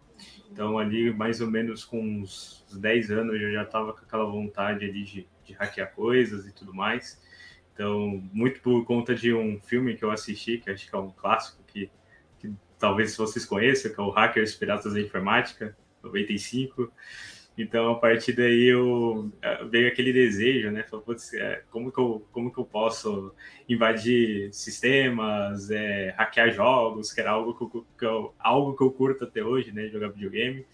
Então, 0.50 0.79
ali, 0.79 1.12
mais 1.12 1.41
ou 1.41 1.49
menos 1.49 1.85
com 1.85 2.00
uns 2.00 2.67
10 2.73 3.11
anos, 3.11 3.41
eu 3.41 3.52
já 3.52 3.62
estava 3.62 3.93
com 3.93 4.00
aquela 4.00 4.25
vontade 4.25 4.85
ali 4.85 5.05
de, 5.05 5.29
de 5.44 5.52
hackear 5.52 5.93
coisas 5.94 6.47
e 6.47 6.52
tudo 6.52 6.75
mais. 6.75 7.20
Então, 7.73 8.23
muito 8.32 8.61
por 8.61 8.85
conta 8.85 9.14
de 9.14 9.32
um 9.32 9.61
filme 9.61 9.97
que 9.97 10.05
eu 10.05 10.11
assisti, 10.11 10.58
que 10.58 10.70
acho 10.70 10.88
que 10.88 10.94
é 10.94 10.99
um 10.99 11.11
clássico, 11.11 11.62
que, 11.67 11.91
que 12.38 12.52
talvez 12.79 13.17
vocês 13.17 13.44
conheçam, 13.44 13.93
que 13.93 14.00
é 14.00 14.02
o 14.02 14.11
Hackers 14.11 14.55
Piratas 14.55 14.93
da 14.93 15.00
Informática, 15.00 15.76
95. 16.02 16.93
Então, 17.58 17.91
a 17.91 17.99
partir 17.99 18.32
daí, 18.32 18.64
eu 18.64 19.31
eh, 19.43 19.64
veio 19.64 19.88
aquele 19.88 20.12
desejo, 20.12 20.70
né? 20.70 20.82
Falei, 20.84 21.05
é, 21.34 21.63
como, 21.70 21.93
que 21.93 21.98
eu, 21.98 22.27
como 22.32 22.51
que 22.51 22.58
eu 22.58 22.65
posso 22.65 23.34
invadir 23.69 24.53
sistemas, 24.53 25.70
é, 25.70 26.15
hackear 26.17 26.53
jogos, 26.53 27.13
que 27.13 27.20
era 27.20 27.32
algo 27.32 27.55
que, 27.55 27.77
eu, 27.77 27.86
que 27.98 28.06
eu, 28.06 28.34
algo 28.39 28.77
que 28.77 28.82
eu 28.82 28.91
curto 28.91 29.25
até 29.25 29.43
hoje, 29.43 29.72
né? 29.72 29.89
Jogar 29.89 30.08
videogame. 30.08 30.65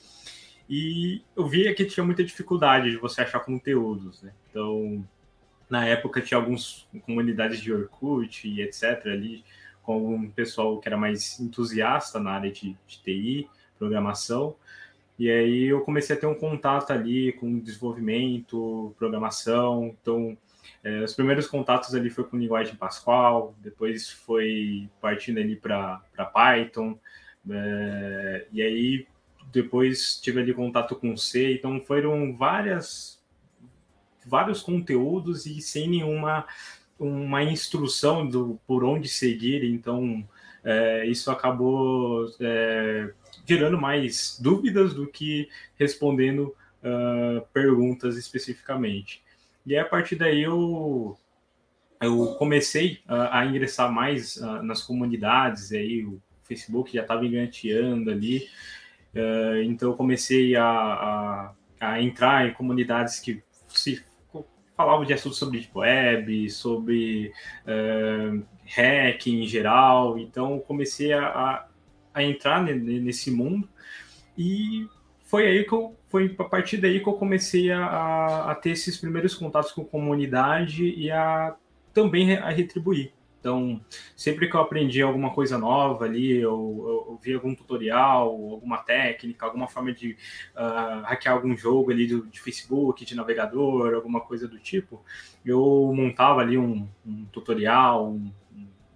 E 0.68 1.22
eu 1.36 1.46
via 1.46 1.74
que 1.74 1.84
tinha 1.84 2.04
muita 2.04 2.24
dificuldade 2.24 2.90
de 2.90 2.96
você 2.96 3.22
achar 3.22 3.40
conteúdos, 3.40 4.22
né? 4.22 4.32
Então, 4.50 5.04
na 5.68 5.84
época, 5.86 6.20
tinha 6.20 6.38
algumas 6.38 6.86
comunidades 7.04 7.60
de 7.60 7.72
Orkut 7.72 8.48
e 8.48 8.60
etc. 8.62 9.06
ali, 9.06 9.44
com 9.82 10.14
um 10.14 10.30
pessoal 10.30 10.78
que 10.78 10.88
era 10.88 10.96
mais 10.96 11.38
entusiasta 11.40 12.18
na 12.20 12.32
área 12.32 12.50
de, 12.50 12.76
de 12.86 13.02
TI, 13.02 13.50
programação. 13.78 14.56
E 15.18 15.30
aí 15.30 15.64
eu 15.64 15.80
comecei 15.80 16.14
a 16.14 16.18
ter 16.18 16.26
um 16.26 16.35
contato 16.35 16.90
ali 16.90 17.32
com 17.32 17.58
desenvolvimento, 17.58 18.94
programação. 18.99 19.96
Então, 20.00 20.37
é, 20.85 21.02
os 21.02 21.14
primeiros 21.14 21.46
contatos 21.46 21.94
ali 21.94 22.11
foi 22.11 22.25
com 22.25 22.37
linguagem 22.37 22.76
Pascal, 22.76 23.54
depois 23.58 24.11
foi 24.11 24.88
partindo 25.00 25.38
ali 25.38 25.56
para 25.56 26.00
Python. 26.32 26.99
É, 27.49 28.46
e 28.52 28.62
aí 28.62 29.06
depois 29.52 30.20
tive 30.20 30.40
ali 30.40 30.52
contato 30.52 30.94
com 30.96 31.16
C. 31.16 31.54
Então 31.54 31.80
foram 31.80 32.37
várias 32.37 33.16
vários 34.25 34.61
conteúdos 34.61 35.46
e 35.46 35.61
sem 35.61 35.88
nenhuma 35.88 36.44
uma 36.99 37.42
instrução 37.42 38.26
do 38.26 38.58
por 38.66 38.85
onde 38.85 39.08
seguir. 39.08 39.64
Então 39.64 40.26
é, 40.66 41.06
isso 41.06 41.30
acabou 41.30 42.26
é, 42.40 43.12
gerando 43.46 43.80
mais 43.80 44.37
dúvidas 44.42 44.92
do 44.92 45.06
que 45.06 45.49
respondendo 45.78 46.54
uh, 46.82 47.46
perguntas 47.52 48.16
especificamente. 48.16 49.23
E 49.64 49.76
a 49.76 49.85
partir 49.85 50.16
daí 50.16 50.42
eu, 50.42 51.16
eu 52.00 52.35
comecei 52.37 53.00
uh, 53.08 53.30
a 53.30 53.46
ingressar 53.46 53.92
mais 53.92 54.37
uh, 54.38 54.62
nas 54.62 54.82
comunidades, 54.82 55.70
aí 55.73 56.04
o 56.04 56.20
Facebook 56.42 56.92
já 56.92 57.02
estava 57.02 57.25
enganteando 57.25 58.11
ali, 58.11 58.49
então 59.64 59.90
eu 59.90 59.96
comecei 59.96 60.54
a, 60.54 60.62
a, 60.62 61.52
a, 61.80 62.02
entrar 62.02 62.46
em 62.46 62.52
comunidades 62.52 63.18
que 63.18 63.42
se 63.66 64.04
falavam 64.76 65.06
de 65.06 65.14
assuntos 65.14 65.38
sobre 65.38 65.58
deep 65.58 65.73
web, 65.75 66.50
sobre 66.50 67.32
hacking 68.66 69.42
em 69.42 69.46
geral, 69.46 70.18
então 70.18 70.58
comecei 70.61 71.12
a, 71.12 71.66
a 72.12 72.23
entrar 72.23 72.62
nesse 72.62 73.30
mundo 73.30 73.68
e 74.37 74.87
foi 75.25 75.46
aí 75.46 75.64
que 75.64 75.73
eu, 75.73 75.96
foi 76.08 76.35
a 76.38 76.44
partir 76.44 76.78
daí 76.78 77.00
que 77.00 77.08
eu 77.08 77.14
comecei 77.14 77.70
a, 77.73 78.50
a 78.50 78.54
ter 78.54 78.70
esses 78.70 78.96
primeiros 78.96 79.35
contatos 79.35 79.73
com 79.73 79.82
a 79.82 79.87
comunidade 79.87 80.85
e 80.85 81.11
a 81.11 81.56
também 81.92 82.37
a 82.37 82.50
retribuir. 82.50 83.12
Então, 83.46 83.80
sempre 84.16 84.49
que 84.50 84.56
eu 84.56 84.61
aprendi 84.61 85.00
alguma 85.00 85.32
coisa 85.32 85.56
nova 85.56 86.04
ali, 86.04 86.32
eu, 86.32 87.06
eu, 87.08 87.20
vi 87.23 87.32
algum 87.32 87.54
tutorial, 87.54 88.28
alguma 88.28 88.78
técnica, 88.78 89.46
alguma 89.46 89.68
forma 89.68 89.92
de 89.92 90.16
uh, 90.56 91.02
hackear 91.04 91.37
algum 91.37 91.56
jogo 91.56 91.92
ali 91.92 92.06
de 92.06 92.40
Facebook, 92.40 93.04
de 93.04 93.14
navegador, 93.14 93.94
alguma 93.94 94.20
coisa 94.20 94.49
do 94.49 94.58
tipo, 94.58 95.00
eu 95.44 95.92
montava 95.94 96.40
ali 96.40 96.58
um, 96.58 96.88
um 97.06 97.25
tutorial, 97.26 98.08
um, 98.08 98.32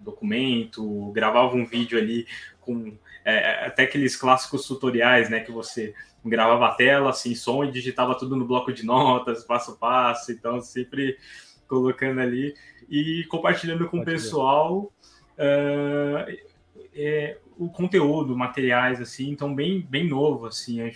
documento, 0.00 1.10
gravava 1.12 1.54
um 1.54 1.64
vídeo 1.64 1.98
ali 1.98 2.26
com 2.60 2.96
é, 3.24 3.66
até 3.66 3.84
aqueles 3.84 4.16
clássicos 4.16 4.66
tutoriais, 4.66 5.28
né, 5.28 5.40
que 5.40 5.52
você 5.52 5.94
gravava 6.24 6.66
a 6.66 6.74
tela 6.74 7.12
sem 7.12 7.34
som 7.34 7.64
e 7.64 7.70
digitava 7.70 8.16
tudo 8.16 8.36
no 8.36 8.46
bloco 8.46 8.72
de 8.72 8.84
notas, 8.84 9.44
passo 9.44 9.72
a 9.72 9.76
passo, 9.76 10.32
então 10.32 10.60
sempre 10.60 11.18
colocando 11.66 12.20
ali 12.20 12.54
e 12.88 13.24
compartilhando 13.28 13.88
com 13.88 14.00
o 14.00 14.04
pessoal 14.04 14.92
uh, 15.38 16.50
é, 16.94 17.38
o 17.56 17.68
conteúdo, 17.68 18.36
materiais, 18.36 19.00
assim, 19.00 19.30
então 19.30 19.54
bem, 19.54 19.80
bem 19.80 20.08
novo, 20.08 20.46
assim, 20.46 20.92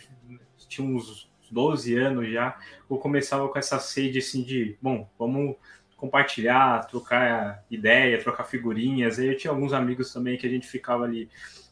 tinha 0.69 0.87
uns 0.87 1.31
12 1.51 1.95
anos 1.95 2.31
já, 2.31 2.59
eu 2.91 2.97
começava 2.97 3.49
com 3.49 3.59
essa 3.59 3.79
sede, 3.79 4.19
assim, 4.19 4.43
de, 4.43 4.77
bom, 4.83 5.09
vamos 5.19 5.57
compartilhar, 6.05 6.87
trocar 6.87 7.65
ideia, 7.71 8.21
trocar 8.21 8.45
figurinhas, 8.45 9.19
aí 9.19 9.29
eu 9.29 9.37
tinha 9.37 9.51
alguns 9.51 9.73
amigos 9.73 10.13
também 10.13 10.37
que 10.37 10.47
a 10.47 10.51
gente 10.51 10.67
ficava 10.67 11.05
ali 11.05 11.31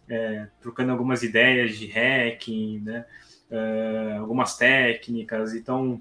é, 0.08 0.46
trocando 0.58 0.90
algumas 0.90 1.22
ideias 1.22 1.76
de 1.76 1.86
hacking, 1.86 2.80
né, 2.80 3.04
uh, 3.50 4.20
algumas 4.20 4.56
técnicas, 4.56 5.54
então 5.54 6.00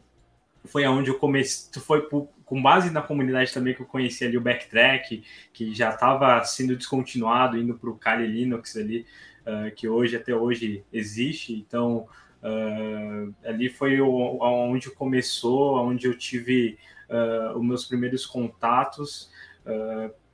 foi 0.64 0.86
aonde 0.86 1.10
eu 1.10 1.20
comecei, 1.20 1.82
foi 1.82 2.08
com 2.46 2.62
base 2.62 2.90
na 2.90 3.02
comunidade 3.02 3.54
também 3.54 3.74
que 3.74 3.82
eu 3.82 3.86
conheci 3.86 4.24
ali 4.24 4.38
o 4.38 4.42
Backtrack, 4.42 5.24
que 5.52 5.74
já 5.74 5.90
estava 5.90 6.42
sendo 6.46 6.76
descontinuado, 6.76 7.58
indo 7.58 7.78
para 7.78 7.90
o 7.90 7.98
Kali 7.98 8.28
Linux 8.28 8.78
ali, 8.78 9.06
uh, 9.42 9.74
que 9.76 9.90
hoje, 9.90 10.16
até 10.16 10.34
hoje, 10.34 10.84
existe. 10.92 11.54
Então, 11.54 12.08
uh, 12.44 13.34
ali 13.44 13.70
foi 13.70 14.00
onde 14.02 14.90
começou, 14.92 15.78
onde 15.78 16.08
eu 16.08 16.18
tive 16.18 16.78
uh, 17.12 17.58
os 17.58 17.66
meus 17.66 17.86
primeiros 17.86 18.26
contatos 18.26 19.30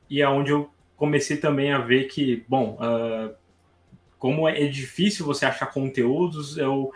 e 0.10 0.24
aonde 0.24 0.52
eu 0.52 0.70
comecei 0.96 1.36
também 1.36 1.74
a 1.74 1.80
ver 1.80 2.06
que, 2.06 2.46
bom, 2.48 2.78
como 4.18 4.48
é 4.48 4.66
difícil 4.68 5.26
você 5.26 5.46
achar 5.46 5.66
conteúdos, 5.66 6.58
eu 6.58 6.94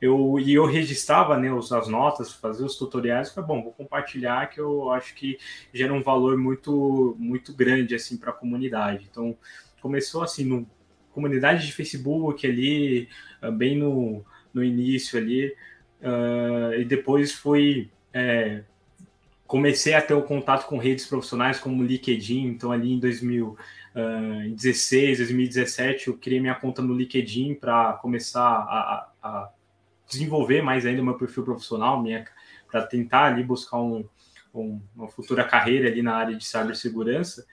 eu 0.00 0.38
e 0.38 0.54
eu 0.54 0.64
registrava 0.64 1.36
né, 1.36 1.48
as 1.50 1.88
notas, 1.88 2.32
fazia 2.32 2.66
os 2.66 2.76
tutoriais, 2.76 3.32
foi 3.32 3.42
bom, 3.42 3.62
vou 3.62 3.72
compartilhar 3.72 4.48
que 4.48 4.60
eu 4.60 4.90
acho 4.90 5.14
que 5.14 5.38
gera 5.72 5.92
um 5.92 6.02
valor 6.02 6.36
muito 6.36 7.16
muito 7.18 7.52
grande 7.52 7.94
assim 7.94 8.16
para 8.16 8.30
a 8.30 8.34
comunidade. 8.34 9.06
Então 9.10 9.36
começou 9.80 10.22
assim 10.22 10.44
no 10.44 10.68
comunidade 11.12 11.66
de 11.66 11.72
Facebook 11.72 12.46
ali, 12.46 13.08
bem 13.56 13.76
no, 13.76 14.24
no 14.54 14.62
início 14.62 15.18
ali, 15.18 15.52
uh, 16.00 16.74
e 16.78 16.84
depois 16.84 17.32
foi 17.32 17.90
é, 18.12 18.62
comecei 19.48 19.94
a 19.94 20.02
ter 20.02 20.14
o 20.14 20.22
contato 20.22 20.66
com 20.66 20.78
redes 20.78 21.06
profissionais 21.06 21.58
como 21.58 21.82
LinkedIn, 21.82 22.46
então 22.46 22.70
ali 22.70 22.92
em 22.92 23.00
2016, 23.00 25.18
2017 25.18 26.06
eu 26.08 26.18
criei 26.18 26.38
minha 26.38 26.54
conta 26.54 26.82
no 26.82 26.94
LinkedIn 26.94 27.54
para 27.54 27.94
começar 27.94 28.46
a, 28.46 29.08
a 29.22 29.48
desenvolver 30.06 30.60
mais 30.60 30.84
ainda 30.84 31.02
meu 31.02 31.16
perfil 31.16 31.44
profissional, 31.44 32.04
para 32.70 32.82
tentar 32.82 33.24
ali 33.24 33.42
buscar 33.42 33.78
um, 33.78 34.04
um, 34.54 34.82
uma 34.94 35.08
futura 35.08 35.42
carreira 35.44 35.88
ali 35.88 36.02
na 36.02 36.14
área 36.14 36.36
de 36.36 36.44
cibersegurança. 36.44 37.46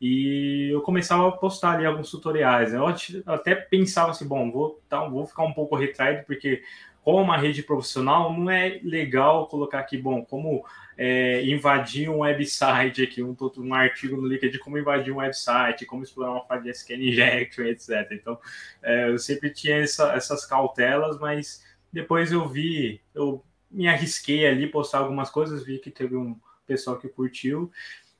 E 0.00 0.70
eu 0.72 0.80
começava 0.80 1.28
a 1.28 1.32
postar 1.32 1.74
ali 1.74 1.84
alguns 1.86 2.10
tutoriais. 2.10 2.72
Né? 2.72 2.78
Eu 2.78 2.86
até 3.32 3.54
pensava 3.54 4.10
assim, 4.10 4.26
bom, 4.26 4.50
vou, 4.50 4.82
tá, 4.88 5.06
vou 5.06 5.24
ficar 5.26 5.44
um 5.44 5.52
pouco 5.52 5.76
retraído, 5.76 6.24
porque 6.26 6.62
como 7.02 7.20
uma 7.20 7.36
rede 7.36 7.62
profissional, 7.62 8.32
não 8.32 8.48
é 8.48 8.80
legal 8.82 9.48
colocar 9.48 9.80
aqui, 9.80 9.98
bom, 9.98 10.24
como 10.24 10.64
é, 10.96 11.44
invadir 11.44 12.08
um 12.08 12.18
website 12.18 13.02
aqui, 13.02 13.22
um, 13.22 13.36
um 13.58 13.74
artigo 13.74 14.16
no 14.16 14.26
LinkedIn, 14.28 14.58
como 14.58 14.78
invadir 14.78 15.12
um 15.12 15.16
website, 15.16 15.84
como 15.84 16.04
explorar 16.04 16.30
uma 16.30 16.44
falha 16.46 16.62
de 16.62 16.72
scan 16.72 16.94
injection, 16.94 17.64
etc. 17.66 18.08
Então, 18.12 18.38
é, 18.82 19.08
eu 19.08 19.18
sempre 19.18 19.50
tinha 19.50 19.78
essa, 19.78 20.12
essas 20.12 20.46
cautelas, 20.46 21.18
mas 21.18 21.64
depois 21.92 22.30
eu 22.30 22.48
vi, 22.48 23.00
eu 23.14 23.44
me 23.68 23.88
arrisquei 23.88 24.46
ali, 24.46 24.68
postar 24.68 24.98
algumas 24.98 25.28
coisas, 25.28 25.64
vi 25.64 25.78
que 25.78 25.90
teve 25.90 26.14
um 26.14 26.38
pessoal 26.66 26.98
que 26.98 27.08
curtiu. 27.08 27.70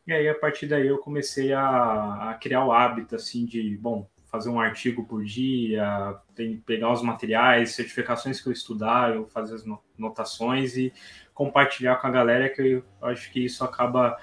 E 0.05 0.13
aí, 0.13 0.29
a 0.29 0.35
partir 0.35 0.67
daí, 0.67 0.89
eu 0.89 0.99
comecei 0.99 1.53
a, 1.53 2.31
a 2.31 2.35
criar 2.35 2.65
o 2.65 2.73
hábito, 2.73 3.15
assim, 3.15 3.47
de, 3.47 3.77
bom, 3.77 4.11
fazer 4.33 4.49
um 4.49 4.59
artigo 4.59 5.05
por 5.05 5.23
dia, 5.23 6.17
pegar 6.65 6.91
os 6.91 7.03
materiais, 7.03 7.75
certificações 7.75 8.41
que 8.41 8.49
eu 8.49 8.53
estudar, 8.53 9.15
eu 9.15 9.27
fazer 9.27 9.55
as 9.55 9.65
notações 9.99 10.75
e 10.75 10.91
compartilhar 11.35 11.97
com 11.97 12.07
a 12.07 12.11
galera, 12.11 12.49
que 12.49 12.63
eu 12.63 12.85
acho 13.03 13.31
que 13.31 13.45
isso 13.45 13.63
acaba 13.63 14.19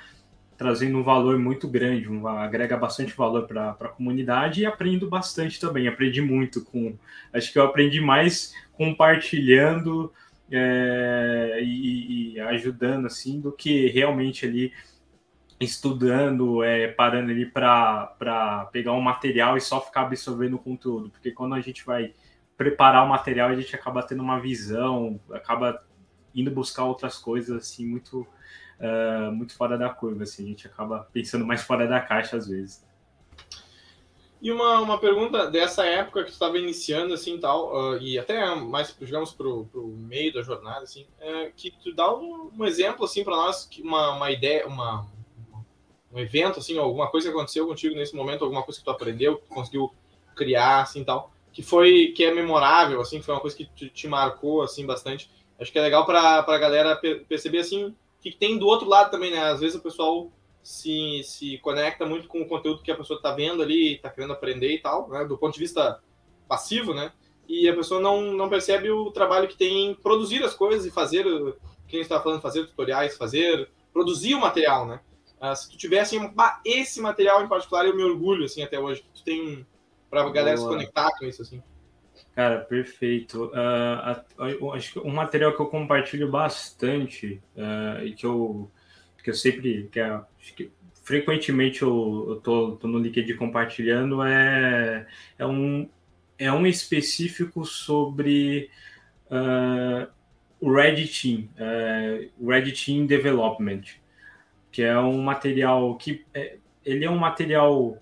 trazendo 0.58 0.98
um 0.98 1.04
valor 1.04 1.38
muito 1.38 1.68
grande, 1.68 2.10
um, 2.10 2.28
agrega 2.28 2.76
bastante 2.76 3.16
valor 3.16 3.48
para 3.48 3.70
a 3.70 3.88
comunidade 3.88 4.62
e 4.62 4.66
aprendo 4.66 5.08
bastante 5.08 5.60
também. 5.60 5.88
Aprendi 5.88 6.22
muito 6.22 6.66
com. 6.66 6.98
Acho 7.32 7.54
que 7.54 7.60
eu 7.60 7.64
aprendi 7.64 8.02
mais 8.02 8.52
compartilhando 8.74 10.12
é, 10.52 11.60
e, 11.62 12.34
e, 12.34 12.40
ajudando 12.40 13.06
assim 13.06 13.40
do 13.40 13.52
que 13.52 13.88
realmente 13.90 14.46
ali 14.46 14.74
estudando, 15.60 16.64
é, 16.64 16.88
parando 16.88 17.32
ali 17.32 17.46
para 17.46 18.70
pegar 18.72 18.94
um 18.94 19.02
material 19.02 19.58
e 19.58 19.62
só 19.62 19.82
ficar 19.82 20.02
absorvendo 20.02 20.56
o 20.56 20.60
conteúdo. 20.60 21.10
Porque 21.10 21.32
quando 21.32 21.56
a 21.56 21.62
gente 21.62 21.86
vai 21.86 22.14
preparar 22.58 23.06
o 23.06 23.10
material, 23.10 23.50
a 23.50 23.56
gente 23.56 23.76
acaba 23.76 24.04
tendo 24.04 24.24
uma 24.24 24.40
visão, 24.40 25.20
acaba 25.32 25.84
indo 26.34 26.52
buscar 26.52 26.86
outras 26.86 27.18
coisas 27.18 27.58
assim 27.58 27.86
muito 27.86 28.28
uh, 28.80 29.32
muito 29.32 29.56
fora 29.56 29.78
da 29.78 29.90
curva, 29.90 30.24
assim, 30.24 30.46
a 30.46 30.48
gente 30.48 30.68
acaba 30.68 31.08
pensando 31.12 31.46
mais 31.46 31.62
fora 31.62 31.88
da 31.88 32.00
caixa 32.00 32.38
às 32.38 32.48
vezes. 32.48 32.88
E 34.42 34.52
uma, 34.54 34.80
uma 34.80 34.98
pergunta 34.98 35.52
dessa 35.52 35.86
época 35.86 36.24
que 36.24 36.30
tu 36.30 36.34
estava 36.34 36.58
iniciando, 36.58 37.14
assim, 37.14 37.38
tal, 37.38 37.74
uh, 37.74 37.98
e 37.98 38.18
até 38.18 38.56
mais, 38.56 38.96
digamos, 38.98 39.34
para 39.34 39.48
o 39.48 39.98
meio 39.98 40.34
da 40.34 40.42
jornada, 40.42 40.84
assim, 40.84 41.06
é, 41.20 41.52
que 41.56 41.72
tu 41.72 41.94
dá 41.94 42.14
um, 42.16 42.50
um 42.58 42.64
exemplo, 42.64 43.04
assim, 43.04 43.22
para 43.22 43.36
nós, 43.36 43.66
que 43.66 43.82
uma, 43.82 44.16
uma 44.16 44.32
ideia, 44.32 44.66
uma, 44.66 45.06
um 46.12 46.20
evento, 46.20 46.60
assim, 46.60 46.78
alguma 46.78 47.08
coisa 47.08 47.28
que 47.28 47.36
aconteceu 47.36 47.68
contigo 47.68 47.96
nesse 47.96 48.16
momento, 48.16 48.44
alguma 48.44 48.64
coisa 48.64 48.80
que 48.80 48.86
tu 48.86 48.92
aprendeu, 48.92 49.38
que 49.38 49.48
tu 49.48 49.54
conseguiu 49.54 49.92
criar, 50.36 50.82
assim, 50.82 51.04
tal, 51.04 51.32
que 51.52 51.62
foi, 51.62 52.14
que 52.16 52.24
é 52.24 52.34
memorável, 52.34 53.02
assim, 53.02 53.22
foi 53.22 53.34
uma 53.34 53.42
coisa 53.42 53.56
que 53.56 53.66
te, 53.66 53.90
te 53.90 54.08
marcou, 54.08 54.62
assim, 54.62 54.86
bastante. 54.86 55.30
Acho 55.60 55.72
que 55.72 55.78
é 55.78 55.82
legal 55.82 56.06
para 56.06 56.40
a 56.40 56.58
galera 56.58 56.96
perceber, 57.28 57.60
assim, 57.60 57.94
que 58.22 58.32
tem 58.32 58.58
do 58.58 58.66
outro 58.66 58.88
lado 58.88 59.12
também, 59.12 59.32
né? 59.32 59.40
Às 59.40 59.60
vezes 59.60 59.76
o 59.76 59.82
pessoal 59.82 60.32
se, 60.64 61.22
se 61.24 61.58
conecta 61.60 62.06
muito 62.06 62.28
com 62.28 62.42
o 62.42 62.48
conteúdo 62.48 62.82
que 62.82 62.92
a 62.92 62.96
pessoa 62.96 63.18
está 63.18 63.32
vendo 63.34 63.62
ali, 63.62 63.96
está 63.96 64.10
querendo 64.10 64.34
aprender 64.34 64.74
e 64.74 64.80
tal, 64.80 65.10
né? 65.10 65.26
Do 65.26 65.38
ponto 65.38 65.54
de 65.54 65.60
vista 65.60 66.02
passivo, 66.48 66.94
né? 66.94 67.12
E 67.48 67.68
a 67.68 67.76
pessoa 67.76 68.00
não, 68.00 68.22
não 68.22 68.50
percebe 68.50 68.90
o 68.90 69.12
trabalho 69.12 69.48
que 69.48 69.58
tem 69.58 69.92
em 69.92 69.96
produzir 69.96 70.44
as 70.44 70.54
coisas 70.54 70.86
e 70.86 70.92
fazer, 70.92 71.26
quem 71.88 72.00
está 72.00 72.22
falando, 72.22 72.42
fazer 72.42 72.66
tutoriais, 72.68 73.18
fazer, 73.18 73.70
produzir 73.92 74.36
o 74.36 74.42
material, 74.42 74.86
né? 74.86 75.02
Uh, 75.42 75.56
se 75.56 75.70
tu 75.70 75.78
tivesse 75.78 76.18
assim, 76.18 76.34
esse 76.66 77.02
material 77.02 77.44
em 77.44 77.48
particular, 77.48 77.86
eu 77.86 77.96
me 77.96 78.04
orgulho, 78.04 78.46
assim, 78.46 78.62
até 78.62 78.78
hoje. 78.78 79.04
Tu 79.14 79.24
tem 79.24 79.66
para 80.10 80.24
a 80.24 80.30
galera 80.30 80.58
se 80.58 80.66
conectar 80.66 81.10
com 81.18 81.26
isso, 81.26 81.42
assim. 81.42 81.62
Cara, 82.36 82.60
perfeito. 82.60 83.46
Uh, 83.46 84.72
acho 84.74 84.94
que 84.94 85.00
um 85.00 85.12
material 85.12 85.54
que 85.54 85.62
eu 85.62 85.68
compartilho 85.68 86.30
bastante 86.30 87.42
uh, 87.56 88.04
e 88.04 88.14
que 88.14 88.26
eu, 88.26 88.70
que 89.24 89.30
eu 89.30 89.34
sempre, 89.34 89.90
que, 89.92 90.00
é, 90.00 90.22
que 90.56 90.72
frequentemente 91.04 91.82
eu, 91.82 92.26
eu 92.30 92.36
tô, 92.38 92.72
tô, 92.74 92.88
no 92.88 93.00
LinkedIn 93.00 93.36
compartilhando 93.36 94.24
é, 94.24 95.08
é, 95.38 95.46
um, 95.46 95.90
é 96.38 96.52
um 96.52 96.66
específico 96.68 97.66
sobre 97.66 98.70
uh, 99.26 100.10
o 100.62 100.72
Red 100.72 101.08
Team, 101.08 101.50
uh, 101.56 102.48
Red 102.48 102.72
Team 102.74 103.06
Development, 103.06 103.82
que 104.72 104.82
é 104.82 104.98
um 105.00 105.22
material 105.22 105.96
que 105.98 106.26
é, 106.34 106.58
ele 106.86 107.06
é 107.06 107.10
um 107.10 107.18
material 107.18 107.98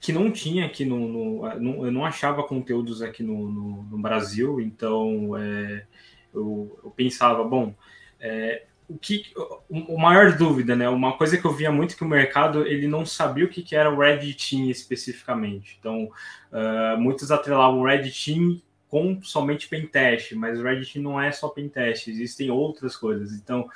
que 0.00 0.12
não 0.12 0.30
tinha 0.30 0.66
aqui 0.66 0.84
no, 0.84 1.42
no, 1.42 1.86
eu 1.86 1.92
não 1.92 2.04
achava 2.04 2.42
conteúdos 2.42 3.02
aqui 3.02 3.22
no, 3.22 3.50
no, 3.50 3.82
no 3.82 3.98
Brasil, 3.98 4.60
então 4.60 5.36
é, 5.36 5.84
eu, 6.32 6.80
eu, 6.82 6.90
pensava, 6.90 7.44
bom, 7.44 7.74
é, 8.18 8.64
o 8.88 8.96
que 8.98 9.24
o, 9.68 9.98
maior 9.98 10.36
dúvida, 10.36 10.74
né? 10.74 10.88
Uma 10.88 11.16
coisa 11.16 11.36
que 11.36 11.44
eu 11.44 11.52
via 11.52 11.70
muito 11.70 11.96
que 11.96 12.02
o 12.02 12.08
mercado 12.08 12.66
ele 12.66 12.88
não 12.88 13.06
sabia 13.06 13.44
o 13.44 13.48
que, 13.48 13.62
que 13.62 13.76
era 13.76 13.90
o 13.90 13.98
Red 13.98 14.34
Team 14.34 14.68
especificamente. 14.68 15.76
Então, 15.78 16.10
uh, 16.50 16.98
muitos 16.98 17.30
atrelavam 17.30 17.80
o 17.80 17.86
Red 17.86 18.10
Team 18.10 18.60
com 18.90 19.22
somente 19.22 19.68
pentest, 19.68 20.34
mas 20.34 20.58
o 20.58 20.64
Reddit 20.64 20.98
não 20.98 21.20
é 21.20 21.30
só 21.30 21.48
pentest, 21.48 22.08
existem 22.08 22.50
outras 22.50 22.96
coisas. 22.96 23.32
Então, 23.32 23.68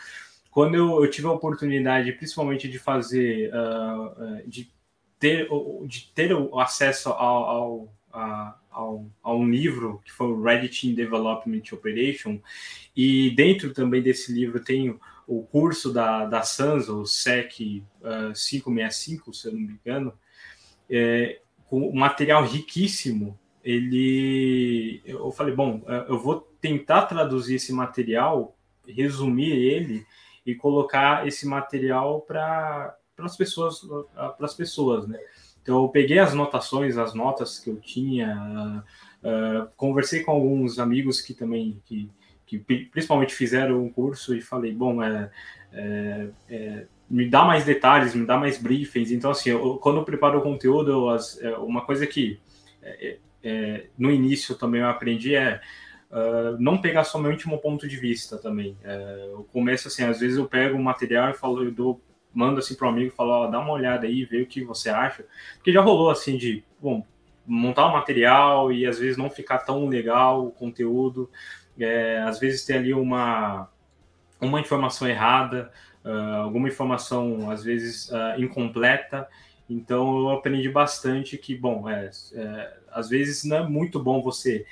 quando 0.54 0.76
eu, 0.76 1.02
eu 1.02 1.10
tive 1.10 1.26
a 1.26 1.32
oportunidade, 1.32 2.12
principalmente 2.12 2.68
de 2.68 2.78
fazer, 2.78 3.50
uh, 3.52 4.48
de 4.48 4.70
ter, 5.18 5.48
de 5.84 6.12
ter 6.14 6.32
o 6.32 6.60
acesso 6.60 7.08
ao, 7.08 7.44
ao, 7.44 7.94
a, 8.12 8.56
ao, 8.70 9.04
a 9.20 9.34
um 9.34 9.50
livro 9.50 10.00
que 10.04 10.12
foi 10.12 10.28
o 10.28 10.40
Reddit 10.40 10.88
in 10.88 10.94
Development 10.94 11.62
Operation, 11.72 12.40
e 12.96 13.30
dentro 13.30 13.74
também 13.74 14.00
desse 14.00 14.32
livro 14.32 14.60
tem 14.60 14.96
o 15.26 15.42
curso 15.42 15.92
da, 15.92 16.24
da 16.24 16.42
SANS, 16.42 16.88
o 16.88 17.04
SEC 17.04 17.82
uh, 18.02 18.32
565, 18.32 19.34
se 19.34 19.48
eu 19.48 19.54
não 19.54 19.60
me 19.60 19.72
engano, 19.84 20.14
é, 20.88 21.40
com 21.66 21.92
material 21.92 22.46
riquíssimo. 22.46 23.36
Ele, 23.64 25.02
eu 25.04 25.32
falei, 25.32 25.52
bom, 25.52 25.82
eu 26.06 26.16
vou 26.16 26.42
tentar 26.60 27.06
traduzir 27.06 27.56
esse 27.56 27.72
material, 27.72 28.56
resumir 28.86 29.50
ele 29.50 30.06
e 30.44 30.54
colocar 30.54 31.26
esse 31.26 31.46
material 31.46 32.20
para 32.20 32.96
as 33.18 33.36
pessoas, 33.36 33.80
para 34.14 34.46
as 34.46 34.54
pessoas, 34.54 35.06
né? 35.06 35.18
Então 35.62 35.82
eu 35.82 35.88
peguei 35.88 36.18
as 36.18 36.34
notações, 36.34 36.98
as 36.98 37.14
notas 37.14 37.58
que 37.58 37.70
eu 37.70 37.76
tinha, 37.76 38.84
uh, 39.22 39.66
conversei 39.76 40.22
com 40.22 40.30
alguns 40.30 40.78
amigos 40.78 41.22
que 41.22 41.32
também 41.32 41.80
que, 41.86 42.10
que 42.44 42.58
principalmente 42.58 43.34
fizeram 43.34 43.82
um 43.82 43.90
curso 43.90 44.34
e 44.34 44.42
falei, 44.42 44.74
bom, 44.74 45.02
é, 45.02 45.30
é, 45.72 46.28
é, 46.50 46.86
me 47.08 47.28
dá 47.30 47.44
mais 47.44 47.64
detalhes, 47.64 48.14
me 48.14 48.26
dá 48.26 48.36
mais 48.36 48.58
briefings. 48.58 49.10
Então 49.10 49.30
assim, 49.30 49.50
eu, 49.50 49.78
quando 49.78 49.98
eu 49.98 50.04
preparo 50.04 50.38
o 50.38 50.42
conteúdo, 50.42 51.08
as, 51.08 51.40
é, 51.40 51.56
uma 51.56 51.80
coisa 51.86 52.06
que 52.06 52.38
é, 52.82 53.16
é, 53.42 53.86
no 53.96 54.10
início 54.10 54.54
também 54.56 54.82
eu 54.82 54.88
aprendi 54.88 55.34
é 55.34 55.62
Uh, 56.14 56.56
não 56.60 56.80
pegar 56.80 57.02
somente 57.02 57.48
um 57.48 57.58
ponto 57.58 57.88
de 57.88 57.96
vista 57.96 58.38
também. 58.38 58.78
Uh, 58.84 59.32
eu 59.32 59.48
começo 59.52 59.88
assim, 59.88 60.04
às 60.04 60.20
vezes 60.20 60.38
eu 60.38 60.46
pego 60.46 60.78
um 60.78 60.82
material 60.82 61.30
e 61.30 61.34
falo, 61.34 61.64
eu 61.64 61.72
dou, 61.72 62.00
mando 62.32 62.60
assim 62.60 62.76
para 62.76 62.86
um 62.86 62.90
amigo 62.90 63.08
e 63.08 63.16
falo, 63.16 63.48
dá 63.48 63.58
uma 63.58 63.72
olhada 63.72 64.06
aí, 64.06 64.24
vê 64.24 64.40
o 64.42 64.46
que 64.46 64.62
você 64.62 64.90
acha. 64.90 65.26
Porque 65.56 65.72
já 65.72 65.80
rolou 65.80 66.10
assim 66.10 66.36
de, 66.36 66.62
bom, 66.80 67.04
montar 67.44 67.86
o 67.86 67.88
um 67.88 67.94
material 67.94 68.70
e 68.70 68.86
às 68.86 69.00
vezes 69.00 69.16
não 69.16 69.28
ficar 69.28 69.58
tão 69.58 69.88
legal 69.88 70.46
o 70.46 70.52
conteúdo, 70.52 71.28
é, 71.76 72.18
às 72.18 72.38
vezes 72.38 72.64
ter 72.64 72.74
ali 72.74 72.94
uma, 72.94 73.68
uma 74.40 74.60
informação 74.60 75.08
errada, 75.08 75.72
uh, 76.04 76.42
alguma 76.42 76.68
informação 76.68 77.50
às 77.50 77.64
vezes 77.64 78.08
incompleta. 78.38 79.26
Então 79.68 80.20
eu 80.20 80.30
aprendi 80.30 80.68
bastante 80.68 81.36
que, 81.38 81.56
bom, 81.56 81.88
é, 81.88 82.10
é, 82.34 82.76
às 82.92 83.08
vezes 83.08 83.44
não 83.44 83.56
é 83.56 83.68
muito 83.68 83.98
bom 83.98 84.22
você 84.22 84.64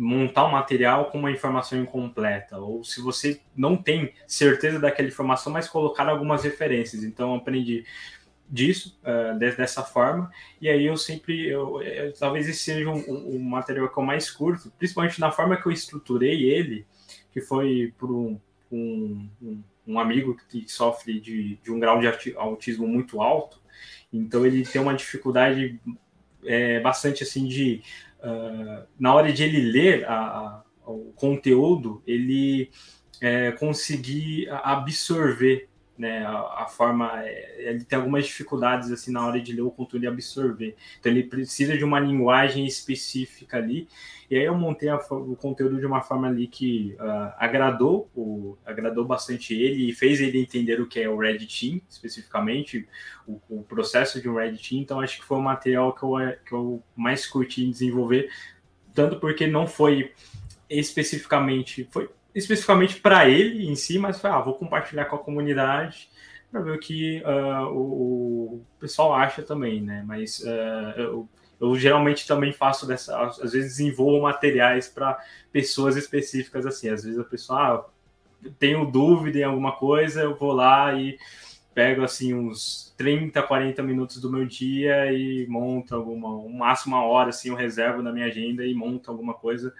montar 0.00 0.46
um 0.46 0.52
material 0.52 1.06
com 1.06 1.18
uma 1.18 1.32
informação 1.32 1.76
incompleta, 1.76 2.56
ou 2.56 2.84
se 2.84 3.00
você 3.00 3.40
não 3.56 3.76
tem 3.76 4.14
certeza 4.28 4.78
daquela 4.78 5.08
informação, 5.08 5.52
mas 5.52 5.68
colocar 5.68 6.08
algumas 6.08 6.44
referências. 6.44 7.02
Então, 7.02 7.34
aprendi 7.34 7.84
disso, 8.48 8.96
uh, 9.02 9.36
dessa 9.36 9.82
forma, 9.82 10.30
e 10.60 10.68
aí 10.68 10.86
eu 10.86 10.96
sempre, 10.96 11.48
eu, 11.48 11.82
eu 11.82 12.12
talvez 12.12 12.48
esse 12.48 12.60
seja 12.60 12.88
um, 12.88 13.36
um, 13.36 13.40
material 13.40 13.88
que 13.88 13.98
eu 13.98 14.04
mais 14.04 14.30
curto, 14.30 14.72
principalmente 14.78 15.18
na 15.18 15.32
forma 15.32 15.60
que 15.60 15.66
eu 15.66 15.72
estruturei 15.72 16.44
ele, 16.44 16.86
que 17.32 17.40
foi 17.40 17.92
por 17.98 18.12
um, 18.12 18.40
um, 18.70 19.28
um 19.84 19.98
amigo 19.98 20.36
que 20.48 20.64
sofre 20.68 21.20
de, 21.20 21.56
de 21.56 21.72
um 21.72 21.80
grau 21.80 21.98
de 21.98 22.36
autismo 22.36 22.86
muito 22.86 23.20
alto, 23.20 23.60
então 24.12 24.46
ele 24.46 24.64
tem 24.64 24.80
uma 24.80 24.94
dificuldade 24.94 25.78
é, 26.44 26.78
bastante 26.80 27.24
assim 27.24 27.46
de 27.46 27.82
uh, 28.20 28.86
na 28.98 29.14
hora 29.14 29.32
de 29.32 29.42
ele 29.42 29.60
ler 29.60 30.04
a, 30.08 30.14
a, 30.14 30.62
o 30.86 31.12
conteúdo, 31.14 32.02
ele 32.06 32.70
é, 33.20 33.52
conseguir 33.52 34.48
absorver 34.50 35.68
né, 35.98 36.24
a, 36.24 36.62
a, 36.62 36.66
forma, 36.66 37.10
é, 37.24 37.70
ele 37.70 37.84
tem 37.84 37.98
algumas 37.98 38.24
dificuldades 38.24 38.92
assim 38.92 39.10
na 39.10 39.26
hora 39.26 39.40
de 39.40 39.52
ler 39.52 39.62
o 39.62 39.70
conteúdo 39.70 40.04
e 40.04 40.06
absorver. 40.06 40.76
Então 41.00 41.10
ele 41.10 41.24
precisa 41.24 41.76
de 41.76 41.84
uma 41.84 41.98
linguagem 41.98 42.64
específica 42.64 43.56
ali. 43.56 43.88
E 44.30 44.36
aí 44.36 44.44
eu 44.44 44.54
montei 44.54 44.88
a, 44.88 44.96
o 44.96 45.34
conteúdo 45.34 45.78
de 45.80 45.86
uma 45.86 46.00
forma 46.00 46.28
ali 46.28 46.46
que 46.46 46.94
uh, 47.00 47.32
agradou, 47.36 48.08
o, 48.14 48.56
agradou 48.64 49.04
bastante 49.04 49.54
ele 49.54 49.90
e 49.90 49.92
fez 49.92 50.20
ele 50.20 50.40
entender 50.40 50.80
o 50.80 50.86
que 50.86 51.00
é 51.00 51.08
o 51.08 51.18
Red 51.18 51.38
Team, 51.38 51.80
especificamente, 51.88 52.86
o, 53.26 53.40
o 53.48 53.62
processo 53.64 54.20
de 54.20 54.28
um 54.28 54.36
Red 54.36 54.56
Team. 54.56 54.80
Então 54.82 55.00
acho 55.00 55.18
que 55.18 55.24
foi 55.24 55.38
o 55.38 55.42
material 55.42 55.92
que 55.92 56.04
eu, 56.04 56.12
que 56.46 56.52
eu 56.52 56.82
mais 56.94 57.26
curti 57.26 57.64
em 57.64 57.70
desenvolver, 57.70 58.30
tanto 58.94 59.18
porque 59.18 59.46
não 59.46 59.66
foi 59.66 60.12
especificamente, 60.70 61.88
foi 61.90 62.08
especificamente 62.34 63.00
para 63.00 63.28
ele 63.28 63.66
em 63.68 63.74
si, 63.74 63.98
mas 63.98 64.20
foi, 64.20 64.30
ah, 64.30 64.40
vou 64.40 64.54
compartilhar 64.54 65.06
com 65.06 65.16
a 65.16 65.18
comunidade 65.18 66.08
para 66.50 66.60
ver 66.60 66.72
o 66.72 66.78
que 66.78 67.22
uh, 67.22 67.66
o, 67.68 68.54
o, 68.54 68.66
pessoal 68.80 69.14
acha 69.14 69.42
também, 69.42 69.82
né? 69.82 70.02
Mas 70.06 70.40
uh, 70.40 70.94
eu, 70.96 71.28
eu, 71.60 71.76
geralmente 71.76 72.26
também 72.26 72.52
faço 72.52 72.86
dessa, 72.86 73.20
às 73.22 73.52
vezes 73.52 73.76
desenvolvo 73.76 74.22
materiais 74.22 74.88
para 74.88 75.18
pessoas 75.52 75.96
específicas 75.96 76.64
assim. 76.64 76.88
Às 76.88 77.04
vezes 77.04 77.18
a 77.18 77.24
pessoa, 77.24 77.58
ah, 77.60 78.48
tenho 78.58 78.86
dúvida 78.86 79.38
em 79.38 79.44
alguma 79.44 79.72
coisa, 79.72 80.22
eu 80.22 80.36
vou 80.36 80.52
lá 80.52 80.94
e 80.94 81.18
pego 81.74 82.02
assim 82.02 82.34
uns 82.34 82.92
30, 82.96 83.40
40 83.42 83.82
minutos 83.82 84.20
do 84.20 84.32
meu 84.32 84.44
dia 84.44 85.12
e 85.12 85.46
monto 85.46 85.94
alguma, 85.94 86.28
um 86.28 86.52
máximo 86.52 86.96
uma 86.96 87.04
hora 87.04 87.28
assim, 87.28 87.50
eu 87.50 87.54
reservo 87.54 88.02
na 88.02 88.12
minha 88.12 88.26
agenda 88.26 88.64
e 88.64 88.74
monto 88.74 89.10
alguma 89.10 89.34
coisa 89.34 89.72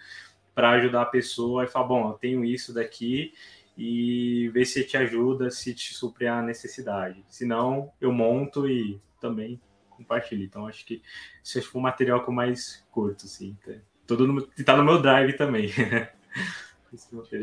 para 0.59 0.71
ajudar 0.71 1.03
a 1.03 1.07
pessoa 1.07 1.63
e 1.63 1.69
falar, 1.69 1.87
bom, 1.87 2.09
eu 2.09 2.15
tenho 2.15 2.45
isso 2.45 2.75
daqui 2.75 3.33
e 3.77 4.51
ver 4.53 4.65
se 4.65 4.83
te 4.83 4.97
ajuda, 4.97 5.53
se 5.53 5.73
te 5.73 5.95
suprir 5.95 6.33
a 6.33 6.43
necessidade. 6.43 7.25
Se 7.29 7.47
não, 7.47 7.93
eu 8.01 8.11
monto 8.11 8.69
e 8.69 9.01
também 9.21 9.61
compartilho. 9.89 10.43
Então, 10.43 10.67
acho 10.67 10.85
que 10.85 11.01
esse 11.45 11.63
foi 11.63 11.81
o 11.81 11.85
material 11.85 12.25
que 12.25 12.29
eu 12.29 12.35
mais 12.35 12.85
curto, 12.91 13.25
assim. 13.25 13.57
Todo 14.05 14.27
no, 14.27 14.45
tá 14.65 14.77
no 14.77 14.83
meu 14.83 15.01
drive 15.01 15.35
também. 15.35 15.71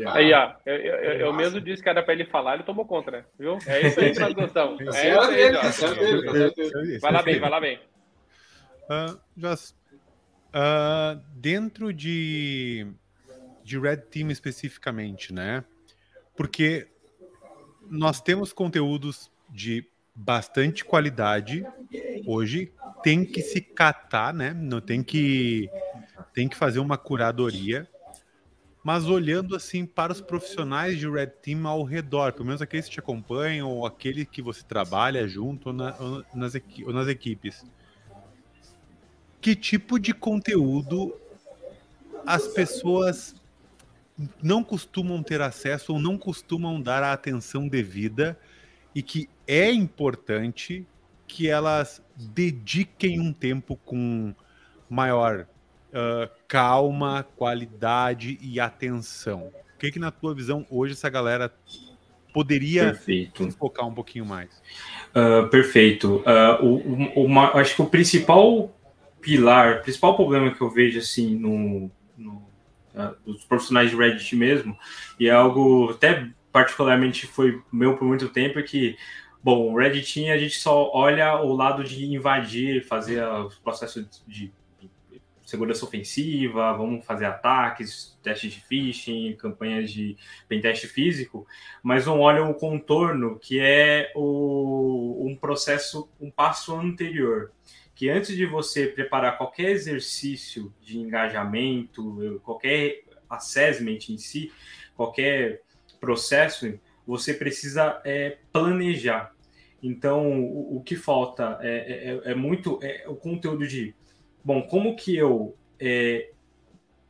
Aí, 0.08 0.34
ó, 0.34 0.52
eu, 0.66 0.74
eu, 0.74 1.12
eu 1.20 1.32
mesmo 1.32 1.58
disse 1.58 1.82
que 1.82 1.88
era 1.88 2.02
para 2.02 2.12
ele 2.12 2.26
falar, 2.26 2.56
ele 2.56 2.64
tomou 2.64 2.84
conta, 2.84 3.12
né? 3.12 3.24
Viu? 3.38 3.56
É 3.66 3.86
isso 3.86 4.00
aí, 4.00 4.12
tradução. 4.12 4.76
É 4.92 5.68
isso 5.68 5.86
aí, 6.76 6.98
Vai 6.98 7.12
lá 7.12 7.22
bem, 7.22 7.40
vai 7.40 7.48
lá 7.48 7.60
bem. 7.60 7.80
Uh, 8.90 9.18
just, 9.38 9.74
uh, 10.48 11.22
dentro 11.32 11.92
de 11.94 12.92
de 13.66 13.76
Red 13.80 13.96
Team 13.96 14.30
especificamente, 14.30 15.34
né? 15.34 15.64
Porque 16.36 16.86
nós 17.90 18.20
temos 18.20 18.52
conteúdos 18.52 19.28
de 19.50 19.84
bastante 20.14 20.84
qualidade 20.84 21.66
hoje, 22.24 22.72
tem 23.02 23.24
que 23.24 23.42
se 23.42 23.60
catar, 23.60 24.32
né? 24.32 24.54
Não 24.54 24.80
tem 24.80 25.02
que 25.02 25.68
tem 26.32 26.48
que 26.48 26.56
fazer 26.56 26.78
uma 26.78 26.96
curadoria. 26.96 27.88
Mas 28.84 29.06
olhando 29.06 29.56
assim 29.56 29.84
para 29.84 30.12
os 30.12 30.20
profissionais 30.20 30.96
de 30.96 31.10
Red 31.10 31.26
Team 31.42 31.66
ao 31.66 31.82
redor, 31.82 32.32
pelo 32.34 32.44
menos 32.44 32.62
aqueles 32.62 32.86
que 32.86 32.92
te 32.92 33.00
acompanham 33.00 33.68
ou 33.68 33.84
aquele 33.84 34.24
que 34.24 34.40
você 34.40 34.62
trabalha 34.62 35.26
junto 35.26 35.70
ou, 35.70 35.72
na, 35.72 35.96
ou 35.98 36.24
nas, 36.32 36.54
ou 36.84 36.92
nas 36.92 37.08
equipes. 37.08 37.66
Que 39.40 39.56
tipo 39.56 39.98
de 39.98 40.14
conteúdo 40.14 41.12
as 42.26 42.48
pessoas 42.48 43.35
não 44.42 44.64
costumam 44.64 45.22
ter 45.22 45.40
acesso 45.40 45.92
ou 45.92 45.98
não 45.98 46.16
costumam 46.16 46.80
dar 46.80 47.02
a 47.02 47.12
atenção 47.12 47.68
devida 47.68 48.38
e 48.94 49.02
que 49.02 49.28
é 49.46 49.70
importante 49.70 50.86
que 51.26 51.48
elas 51.48 52.02
dediquem 52.16 53.20
um 53.20 53.32
tempo 53.32 53.76
com 53.84 54.34
maior 54.88 55.46
uh, 55.90 56.30
calma, 56.48 57.26
qualidade 57.36 58.38
e 58.40 58.58
atenção. 58.58 59.52
O 59.74 59.78
que, 59.78 59.90
que, 59.90 59.98
na 59.98 60.10
tua 60.10 60.34
visão, 60.34 60.64
hoje 60.70 60.94
essa 60.94 61.10
galera 61.10 61.52
poderia 62.32 62.84
perfeito. 62.84 63.50
focar 63.52 63.86
um 63.86 63.94
pouquinho 63.94 64.24
mais? 64.24 64.50
Uh, 65.14 65.48
perfeito. 65.48 66.22
Uh, 66.26 66.64
o, 66.64 67.20
o, 67.20 67.24
uma, 67.26 67.52
acho 67.56 67.74
que 67.76 67.82
o 67.82 67.86
principal 67.86 68.74
pilar, 69.20 69.78
o 69.78 69.82
principal 69.82 70.14
problema 70.14 70.54
que 70.54 70.60
eu 70.60 70.70
vejo 70.70 70.98
assim 70.98 71.34
no, 71.34 71.90
no 72.16 72.45
dos 73.24 73.44
profissionais 73.44 73.90
de 73.90 73.96
Reddit 73.96 74.34
mesmo, 74.34 74.76
e 75.18 75.28
é 75.28 75.32
algo 75.32 75.90
até 75.90 76.28
particularmente 76.52 77.26
foi 77.26 77.62
meu 77.70 77.96
por 77.96 78.06
muito 78.06 78.28
tempo, 78.30 78.62
que, 78.62 78.96
bom, 79.42 79.72
o 79.72 79.76
Reddit 79.76 80.30
a 80.30 80.38
gente 80.38 80.58
só 80.58 80.90
olha 80.94 81.36
o 81.42 81.54
lado 81.54 81.84
de 81.84 82.06
invadir, 82.06 82.86
fazer 82.86 83.22
os 83.22 83.56
processos 83.56 84.22
de 84.26 84.52
segurança 85.46 85.84
ofensiva, 85.84 86.72
vamos 86.72 87.06
fazer 87.06 87.24
ataques, 87.26 88.18
testes 88.22 88.52
de 88.52 88.60
phishing, 88.60 89.36
campanhas 89.36 89.92
de 89.92 90.16
pentest 90.48 90.86
físico, 90.86 91.46
mas 91.82 92.04
não 92.04 92.20
olha 92.20 92.42
o 92.42 92.54
contorno, 92.54 93.38
que 93.38 93.60
é 93.60 94.10
o, 94.16 95.24
um 95.24 95.36
processo, 95.36 96.08
um 96.20 96.30
passo 96.30 96.74
anterior, 96.74 97.52
que 97.96 98.10
antes 98.10 98.36
de 98.36 98.44
você 98.44 98.86
preparar 98.86 99.38
qualquer 99.38 99.70
exercício 99.70 100.72
de 100.82 100.98
engajamento, 100.98 102.40
qualquer 102.44 103.02
assessment 103.28 103.98
em 104.10 104.18
si, 104.18 104.52
qualquer 104.94 105.62
processo, 105.98 106.78
você 107.06 107.32
precisa 107.32 108.00
é, 108.04 108.36
planejar. 108.52 109.34
Então, 109.82 110.42
o, 110.42 110.76
o 110.76 110.82
que 110.82 110.94
falta 110.94 111.58
é, 111.62 112.20
é, 112.26 112.32
é, 112.32 112.34
muito 112.34 112.78
é 112.82 113.04
o 113.08 113.16
conteúdo 113.16 113.66
de, 113.66 113.94
bom, 114.44 114.60
como 114.62 114.94
que 114.94 115.16
eu 115.16 115.56
é, 115.80 116.30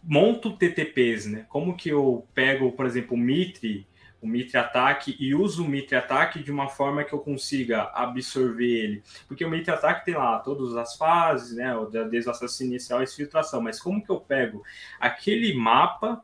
monto 0.05 0.57
TTPs, 0.57 1.27
né? 1.27 1.47
Como 1.49 1.77
que 1.77 1.89
eu 1.89 2.29
pego, 2.33 2.71
por 2.71 2.87
exemplo, 2.87 3.17
o 3.17 3.21
Mitre, 3.21 3.89
o 4.27 4.29
Mitre 4.29 4.59
Ataque 4.59 5.17
e 5.21 5.35
uso 5.35 5.65
o 5.65 5.69
Mitre 5.69 5.95
Ataque 5.95 6.43
de 6.43 6.51
uma 6.51 6.69
forma 6.69 7.05
que 7.05 7.13
eu 7.13 7.21
consiga 7.21 7.85
absorver 7.95 8.67
ele. 8.67 9.03
Porque 9.29 9.45
o 9.45 9.49
Mitre 9.49 9.71
Ataque 9.71 10.05
tem 10.05 10.17
lá 10.17 10.41
todas 10.41 10.77
as 10.77 10.97
fases, 10.97 11.57
né? 11.57 11.73
Desde 12.11 12.29
o 12.29 12.33
acesso 12.33 12.65
inicial 12.65 13.03
e 13.03 13.07
filtração. 13.07 13.61
Mas 13.63 13.81
como 13.81 14.03
que 14.03 14.11
eu 14.11 14.19
pego 14.19 14.65
aquele 14.99 15.55
mapa, 15.55 16.23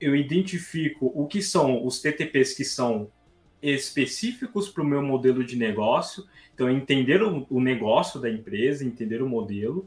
eu 0.00 0.16
identifico 0.16 1.12
o 1.14 1.28
que 1.28 1.40
são 1.40 1.86
os 1.86 2.00
TTPs 2.00 2.54
que 2.54 2.64
são 2.64 3.08
específicos 3.62 4.68
para 4.68 4.82
o 4.82 4.86
meu 4.86 5.00
modelo 5.00 5.44
de 5.44 5.56
negócio. 5.56 6.26
Então, 6.52 6.68
entender 6.68 7.22
o, 7.22 7.46
o 7.48 7.60
negócio 7.60 8.20
da 8.20 8.28
empresa, 8.28 8.84
entender 8.84 9.22
o 9.22 9.28
modelo 9.28 9.86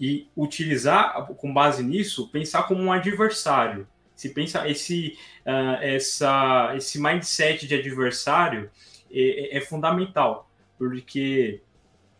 e 0.00 0.28
utilizar, 0.36 1.26
com 1.34 1.52
base 1.52 1.82
nisso, 1.82 2.28
pensar 2.28 2.62
como 2.62 2.80
um 2.80 2.92
adversário 2.92 3.88
se 4.18 4.30
pensa 4.30 4.68
esse, 4.68 5.16
uh, 5.46 5.80
essa, 5.80 6.72
esse 6.76 7.00
mindset 7.00 7.68
de 7.68 7.74
adversário 7.76 8.68
é, 9.08 9.20
é, 9.20 9.58
é, 9.58 9.60
fundamental, 9.60 10.50
porque 10.76 11.62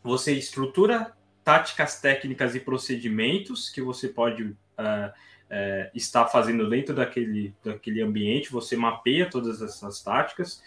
você 0.01 0.33
estrutura 0.33 1.13
táticas 1.43 2.01
técnicas 2.01 2.55
e 2.55 2.61
procedimentos 2.61 3.69
que 3.69 3.83
você 3.83 4.07
pode 4.07 4.45
uh, 4.45 4.55
uh, 4.79 5.91
estar 5.93 6.27
fazendo 6.27 6.71
dentro 6.71 6.95
daquele, 6.95 7.53
daquele 7.65 8.01
ambiente, 8.01 8.53
você 8.53 8.77
mapeia 8.77 9.29
todas 9.29 9.61
essas 9.61 10.01
táticas, 10.01 10.63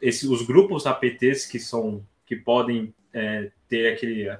esse, 0.00 0.26
os 0.26 0.40
grupos 0.40 0.86
APTs 0.86 1.44
que 1.44 1.58
são 1.58 2.02
que 2.24 2.36
podem 2.36 2.94
é, 3.12 3.50
ter 3.68 3.92
aquele, 3.92 4.30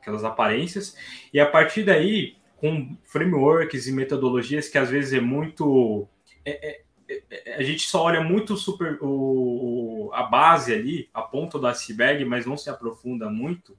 aquelas 0.00 0.22
aparências, 0.22 0.94
e 1.32 1.40
a 1.40 1.46
partir 1.46 1.84
daí 1.84 2.36
com 2.56 2.96
frameworks 3.04 3.86
e 3.86 3.92
metodologias 3.92 4.68
que 4.68 4.78
às 4.78 4.90
vezes 4.90 5.12
é 5.12 5.20
muito. 5.20 6.08
É, 6.44 6.80
é, 7.08 7.22
é, 7.44 7.54
a 7.56 7.62
gente 7.62 7.88
só 7.88 8.02
olha 8.02 8.20
muito 8.20 8.56
super 8.56 8.98
o, 9.00 10.10
a 10.12 10.24
base 10.24 10.72
ali, 10.72 11.08
a 11.12 11.22
ponta 11.22 11.58
do 11.58 11.66
iceberg, 11.66 12.24
mas 12.24 12.46
não 12.46 12.56
se 12.56 12.68
aprofunda 12.68 13.30
muito, 13.30 13.72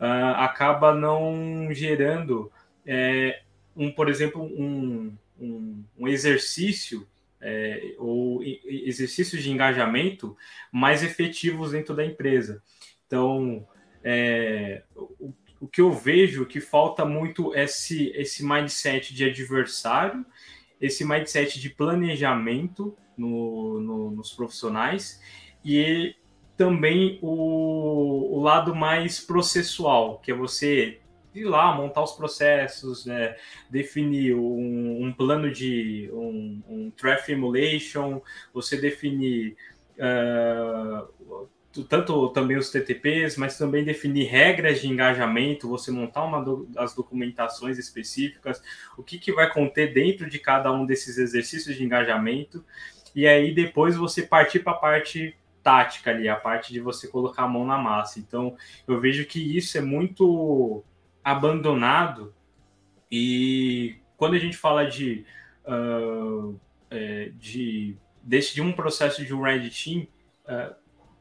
uh, 0.00 0.36
acaba 0.36 0.94
não 0.94 1.68
gerando 1.72 2.50
é, 2.84 3.42
um, 3.76 3.90
por 3.90 4.08
exemplo, 4.08 4.42
um, 4.42 5.16
um, 5.40 5.84
um 5.98 6.08
exercício 6.08 7.06
é, 7.40 7.94
ou 7.98 8.42
exercícios 8.42 9.42
de 9.42 9.50
engajamento 9.50 10.36
mais 10.72 11.02
efetivos 11.02 11.72
dentro 11.72 11.94
da 11.94 12.04
empresa. 12.04 12.62
Então, 13.06 13.66
é, 14.02 14.82
o 15.60 15.66
que 15.66 15.80
eu 15.80 15.92
vejo 15.92 16.46
que 16.46 16.60
falta 16.60 17.04
muito 17.04 17.54
esse, 17.54 18.10
esse 18.14 18.44
mindset 18.44 19.14
de 19.14 19.24
adversário, 19.24 20.24
esse 20.80 21.04
mindset 21.04 21.60
de 21.60 21.70
planejamento 21.70 22.96
no, 23.16 23.80
no, 23.80 24.10
nos 24.10 24.32
profissionais 24.32 25.20
e 25.64 26.14
também 26.56 27.18
o, 27.22 28.38
o 28.38 28.42
lado 28.42 28.74
mais 28.74 29.20
processual, 29.20 30.18
que 30.18 30.30
é 30.30 30.34
você 30.34 31.00
ir 31.34 31.44
lá, 31.44 31.74
montar 31.74 32.02
os 32.02 32.12
processos, 32.12 33.04
né, 33.04 33.36
definir 33.68 34.34
um, 34.34 35.04
um, 35.04 35.12
plano 35.12 35.50
de 35.50 36.08
um, 36.12 36.62
um 36.68 36.90
traffic 36.90 37.32
emulation, 37.32 38.22
você 38.54 38.76
definir 38.78 39.54
uh, 39.98 41.46
tanto 41.84 42.28
também 42.30 42.56
os 42.56 42.70
TTPs, 42.70 43.36
mas 43.36 43.58
também 43.58 43.84
definir 43.84 44.24
regras 44.24 44.80
de 44.80 44.88
engajamento, 44.88 45.68
você 45.68 45.90
montar 45.90 46.24
uma 46.24 46.42
do, 46.42 46.68
as 46.76 46.94
documentações 46.94 47.78
específicas, 47.78 48.62
o 48.96 49.02
que, 49.02 49.18
que 49.18 49.32
vai 49.32 49.52
conter 49.52 49.92
dentro 49.92 50.28
de 50.28 50.38
cada 50.38 50.72
um 50.72 50.86
desses 50.86 51.18
exercícios 51.18 51.76
de 51.76 51.84
engajamento, 51.84 52.64
e 53.14 53.26
aí 53.26 53.54
depois 53.54 53.96
você 53.96 54.22
partir 54.22 54.60
para 54.60 54.72
a 54.72 54.76
parte 54.76 55.36
tática 55.62 56.10
ali, 56.10 56.28
a 56.28 56.36
parte 56.36 56.72
de 56.72 56.78
você 56.78 57.08
colocar 57.08 57.42
a 57.42 57.48
mão 57.48 57.66
na 57.66 57.76
massa. 57.76 58.20
Então, 58.20 58.56
eu 58.86 59.00
vejo 59.00 59.26
que 59.26 59.56
isso 59.56 59.76
é 59.76 59.80
muito 59.80 60.84
abandonado 61.24 62.32
e 63.10 63.96
quando 64.16 64.34
a 64.34 64.38
gente 64.38 64.56
fala 64.56 64.86
de, 64.86 65.24
uh, 65.66 66.58
de, 67.38 67.96
desse, 68.22 68.54
de 68.54 68.62
um 68.62 68.72
processo 68.72 69.24
de 69.24 69.34
um 69.34 69.42
Red 69.42 69.68
Team, 69.70 70.06
uh, 70.44 70.74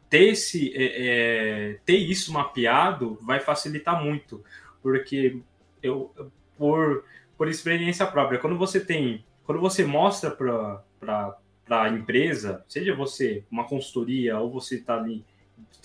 ter, 0.10 0.30
esse, 0.30 0.74
é, 0.76 1.74
é, 1.74 1.80
ter 1.86 1.98
isso 1.98 2.32
mapeado 2.32 3.18
vai 3.22 3.40
facilitar 3.40 4.04
muito, 4.04 4.44
porque 4.82 5.40
eu, 5.82 6.12
por, 6.58 7.04
por 7.38 7.48
experiência 7.48 8.06
própria, 8.06 8.40
quando 8.40 8.58
você 8.58 8.80
tem, 8.80 9.24
quando 9.44 9.62
você 9.62 9.86
mostra 9.86 10.32
para 10.32 11.38
a 11.70 11.90
empresa, 11.90 12.64
seja 12.68 12.96
você 12.96 13.44
uma 13.50 13.66
consultoria 13.66 14.40
ou 14.40 14.52
você 14.52 14.76
está 14.76 14.98
ali 14.98 15.24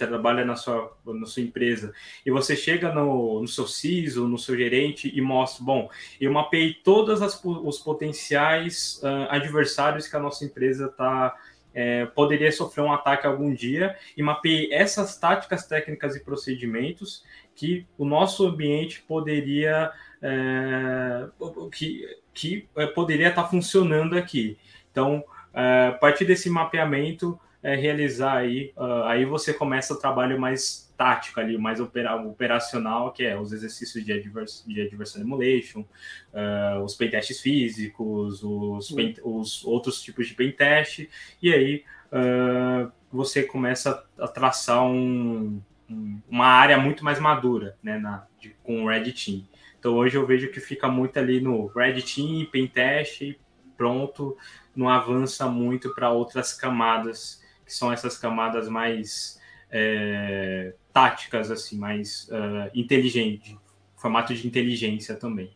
trabalha 0.06 0.44
na 0.44 0.56
sua, 0.56 0.96
na 1.06 1.26
sua 1.26 1.42
empresa 1.42 1.92
e 2.24 2.30
você 2.30 2.56
chega 2.56 2.92
no, 2.92 3.40
no 3.40 3.48
seu 3.48 3.66
CISO, 3.66 4.26
no 4.26 4.38
seu 4.38 4.56
gerente 4.56 5.12
e 5.14 5.20
mostra, 5.20 5.64
bom, 5.64 5.90
eu 6.20 6.32
mapeei 6.32 6.74
todos 6.74 7.20
os 7.44 7.78
potenciais 7.78 9.00
uh, 9.02 9.28
adversários 9.28 10.08
que 10.08 10.16
a 10.16 10.20
nossa 10.20 10.44
empresa 10.44 10.86
está 10.86 11.36
é, 11.74 12.06
poderia 12.06 12.50
sofrer 12.50 12.82
um 12.82 12.92
ataque 12.92 13.26
algum 13.26 13.52
dia 13.52 13.96
e 14.16 14.22
mapeei 14.22 14.72
essas 14.72 15.16
táticas 15.16 15.66
técnicas 15.66 16.16
e 16.16 16.24
procedimentos 16.24 17.24
que 17.54 17.86
o 17.96 18.04
nosso 18.04 18.46
ambiente 18.46 19.02
poderia 19.02 19.92
é, 20.22 21.26
que, 21.72 22.04
que 22.34 22.68
é, 22.76 22.86
poderia 22.86 23.28
estar 23.28 23.44
funcionando 23.44 24.16
aqui. 24.16 24.58
Então, 24.90 25.24
é, 25.54 25.88
a 25.88 25.92
partir 25.92 26.24
desse 26.24 26.50
mapeamento, 26.50 27.38
é, 27.62 27.74
realizar 27.74 28.38
aí, 28.38 28.72
uh, 28.76 29.04
aí 29.04 29.24
você 29.24 29.52
começa 29.52 29.92
o 29.92 29.98
trabalho 29.98 30.40
mais 30.40 30.90
tático 30.96 31.40
ali, 31.40 31.56
mais 31.56 31.80
opera, 31.80 32.14
operacional, 32.16 33.12
que 33.12 33.24
é 33.24 33.38
os 33.38 33.52
exercícios 33.52 34.04
de, 34.04 34.12
advers, 34.12 34.64
de 34.66 34.82
adversarial 34.82 35.26
emulation, 35.26 35.80
uh, 35.80 36.82
os 36.84 36.94
pentestes 36.94 37.40
físicos, 37.40 38.42
os, 38.42 38.90
pen, 38.90 39.14
os 39.24 39.64
outros 39.64 40.02
tipos 40.02 40.26
de 40.26 40.34
pentest, 40.34 41.08
e 41.42 41.52
aí 41.52 41.84
uh, 42.12 42.90
você 43.10 43.42
começa 43.42 44.04
a 44.18 44.28
traçar 44.28 44.84
um, 44.84 45.60
um, 45.88 46.20
uma 46.28 46.46
área 46.46 46.78
muito 46.78 47.04
mais 47.04 47.18
madura 47.18 47.76
né, 47.82 47.98
na, 47.98 48.26
de, 48.38 48.50
com 48.62 48.84
o 48.84 48.88
Red 48.88 49.12
Team. 49.12 49.44
Então 49.78 49.94
hoje 49.94 50.16
eu 50.16 50.26
vejo 50.26 50.50
que 50.50 50.60
fica 50.60 50.88
muito 50.88 51.18
ali 51.18 51.40
no 51.40 51.66
Red 51.66 52.02
Team, 52.02 52.46
pentest, 52.50 53.38
pronto, 53.76 54.36
não 54.76 54.88
avança 54.88 55.48
muito 55.48 55.94
para 55.94 56.10
outras 56.10 56.52
camadas, 56.52 57.39
que 57.70 57.76
são 57.76 57.92
essas 57.92 58.18
camadas 58.18 58.68
mais 58.68 59.40
é, 59.70 60.74
táticas, 60.92 61.52
assim, 61.52 61.78
mais 61.78 62.28
uh, 62.28 62.68
inteligente, 62.74 63.56
formato 63.96 64.34
de 64.34 64.44
inteligência 64.44 65.14
também. 65.14 65.52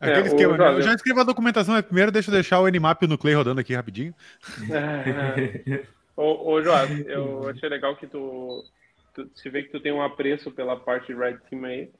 Aquele 0.00 0.20
é, 0.20 0.26
esquema, 0.26 0.56
né? 0.56 0.68
Eu 0.78 0.82
já 0.82 0.94
escrevi 0.94 1.20
a 1.20 1.24
documentação 1.24 1.74
né? 1.74 1.82
primeiro, 1.82 2.10
deixa 2.10 2.30
eu 2.30 2.34
deixar 2.34 2.60
o 2.60 2.68
Nmap 2.68 3.02
no 3.02 3.18
Clay 3.18 3.34
rodando 3.34 3.60
aqui 3.60 3.74
rapidinho. 3.74 4.14
É, 4.70 5.70
é. 5.70 5.82
ô, 6.16 6.52
ô 6.52 6.62
Joás, 6.62 7.06
eu 7.06 7.46
achei 7.50 7.68
legal 7.68 7.94
que 7.96 8.06
tu, 8.06 8.64
tu, 9.14 9.28
se 9.34 9.50
vê 9.50 9.62
que 9.62 9.70
tu 9.70 9.80
tem 9.80 9.92
um 9.92 10.02
apreço 10.02 10.50
pela 10.50 10.80
parte 10.80 11.12
de 11.12 11.18
Red 11.18 11.36
Team 11.50 11.64
aí, 11.66 11.90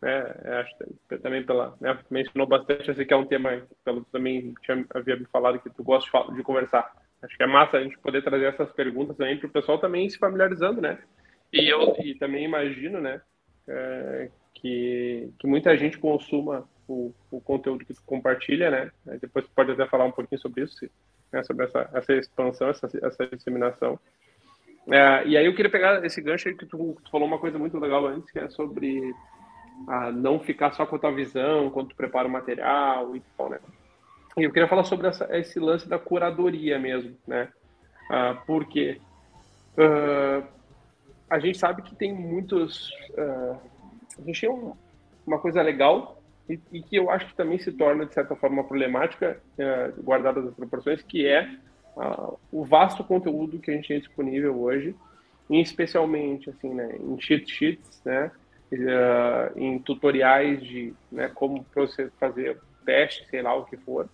né? 0.00 0.20
Acho 0.60 1.18
também 1.20 1.44
pela, 1.44 1.76
né? 1.80 1.98
mencionou 2.10 2.46
bastante, 2.46 2.88
esse 2.88 3.04
que 3.04 3.12
é 3.12 3.16
um 3.16 3.26
tema 3.26 3.60
pelo 3.84 4.04
também 4.04 4.54
tinha, 4.62 4.84
havia 4.94 5.16
me 5.16 5.26
falado 5.26 5.58
que 5.58 5.70
tu 5.70 5.82
gosta 5.82 6.08
de, 6.28 6.36
de 6.36 6.42
conversar. 6.44 7.03
Acho 7.24 7.36
que 7.36 7.42
é 7.42 7.46
massa 7.46 7.78
a 7.78 7.82
gente 7.82 7.98
poder 7.98 8.22
trazer 8.22 8.46
essas 8.46 8.70
perguntas 8.72 9.16
também 9.16 9.38
para 9.38 9.46
o 9.46 9.52
pessoal 9.52 9.78
também 9.78 10.08
se 10.08 10.18
familiarizando, 10.18 10.80
né? 10.80 10.98
E 11.52 11.68
eu 11.68 11.96
e 12.04 12.14
também 12.16 12.44
imagino, 12.44 13.00
né, 13.00 13.20
é, 13.68 14.28
que, 14.54 15.30
que 15.38 15.46
muita 15.46 15.76
gente 15.76 15.98
consuma 15.98 16.68
o, 16.88 17.14
o 17.30 17.40
conteúdo 17.40 17.84
que 17.84 17.94
tu 17.94 18.02
compartilha, 18.04 18.70
né? 18.70 18.90
Depois 19.20 19.46
tu 19.46 19.52
pode 19.54 19.72
até 19.72 19.86
falar 19.86 20.04
um 20.04 20.12
pouquinho 20.12 20.40
sobre 20.40 20.64
isso, 20.64 20.88
né, 21.32 21.42
sobre 21.44 21.64
essa, 21.64 21.88
essa 21.92 22.12
expansão, 22.12 22.68
essa, 22.68 22.88
essa 23.02 23.26
disseminação. 23.28 23.98
É, 24.90 25.26
e 25.26 25.36
aí 25.36 25.46
eu 25.46 25.54
queria 25.54 25.70
pegar 25.70 26.04
esse 26.04 26.20
gancho 26.20 26.48
aí 26.48 26.54
que 26.54 26.66
tu, 26.66 26.96
tu, 27.02 27.10
falou 27.10 27.26
uma 27.26 27.38
coisa 27.38 27.58
muito 27.58 27.78
legal 27.78 28.06
antes, 28.06 28.30
que 28.30 28.38
é 28.38 28.50
sobre 28.50 29.14
a 29.88 30.10
não 30.10 30.38
ficar 30.38 30.72
só 30.72 30.84
com 30.84 30.96
a 30.96 30.98
tua 30.98 31.12
visão 31.12 31.70
quando 31.70 31.88
tu 31.88 31.96
prepara 31.96 32.28
o 32.28 32.30
material 32.30 33.16
e 33.16 33.22
tal, 33.36 33.48
né? 33.48 33.58
Eu 34.36 34.50
queria 34.50 34.68
falar 34.68 34.84
sobre 34.84 35.06
essa, 35.06 35.28
esse 35.36 35.60
lance 35.60 35.88
da 35.88 35.98
curadoria 35.98 36.78
mesmo, 36.78 37.16
né? 37.26 37.48
Ah, 38.10 38.42
porque 38.46 39.00
uh, 39.78 40.46
a 41.30 41.38
gente 41.38 41.56
sabe 41.56 41.82
que 41.82 41.94
tem 41.94 42.12
muitos. 42.12 42.90
Uh, 43.10 43.56
a 44.18 44.22
gente 44.26 44.40
tem 44.40 44.50
um, 44.50 44.74
uma 45.26 45.38
coisa 45.38 45.62
legal 45.62 46.20
e, 46.48 46.60
e, 46.72 46.82
que 46.82 46.96
eu 46.96 47.10
acho 47.10 47.26
que 47.26 47.34
também 47.34 47.58
se 47.58 47.72
torna, 47.72 48.04
de 48.04 48.12
certa 48.12 48.36
forma, 48.36 48.64
problemática, 48.64 49.40
uh, 49.58 50.02
guardadas 50.02 50.46
as 50.46 50.54
proporções, 50.54 51.00
que 51.02 51.26
é 51.26 51.48
uh, 51.96 52.38
o 52.52 52.64
vasto 52.64 53.02
conteúdo 53.02 53.58
que 53.58 53.70
a 53.70 53.74
gente 53.74 53.88
tem 53.88 53.98
disponível 53.98 54.60
hoje, 54.60 54.94
e 55.48 55.60
especialmente 55.60 56.50
assim, 56.50 56.74
né, 56.74 56.96
em 57.00 57.20
cheat 57.20 57.50
sheets, 57.50 58.02
né, 58.04 58.30
uh, 58.72 59.58
em 59.58 59.78
tutoriais 59.78 60.62
de 60.62 60.94
né, 61.10 61.30
como 61.34 61.64
você 61.74 62.10
fazer 62.20 62.60
teste, 62.84 63.26
sei 63.30 63.40
lá 63.40 63.54
o 63.54 63.64
que 63.64 63.76
for, 63.78 64.08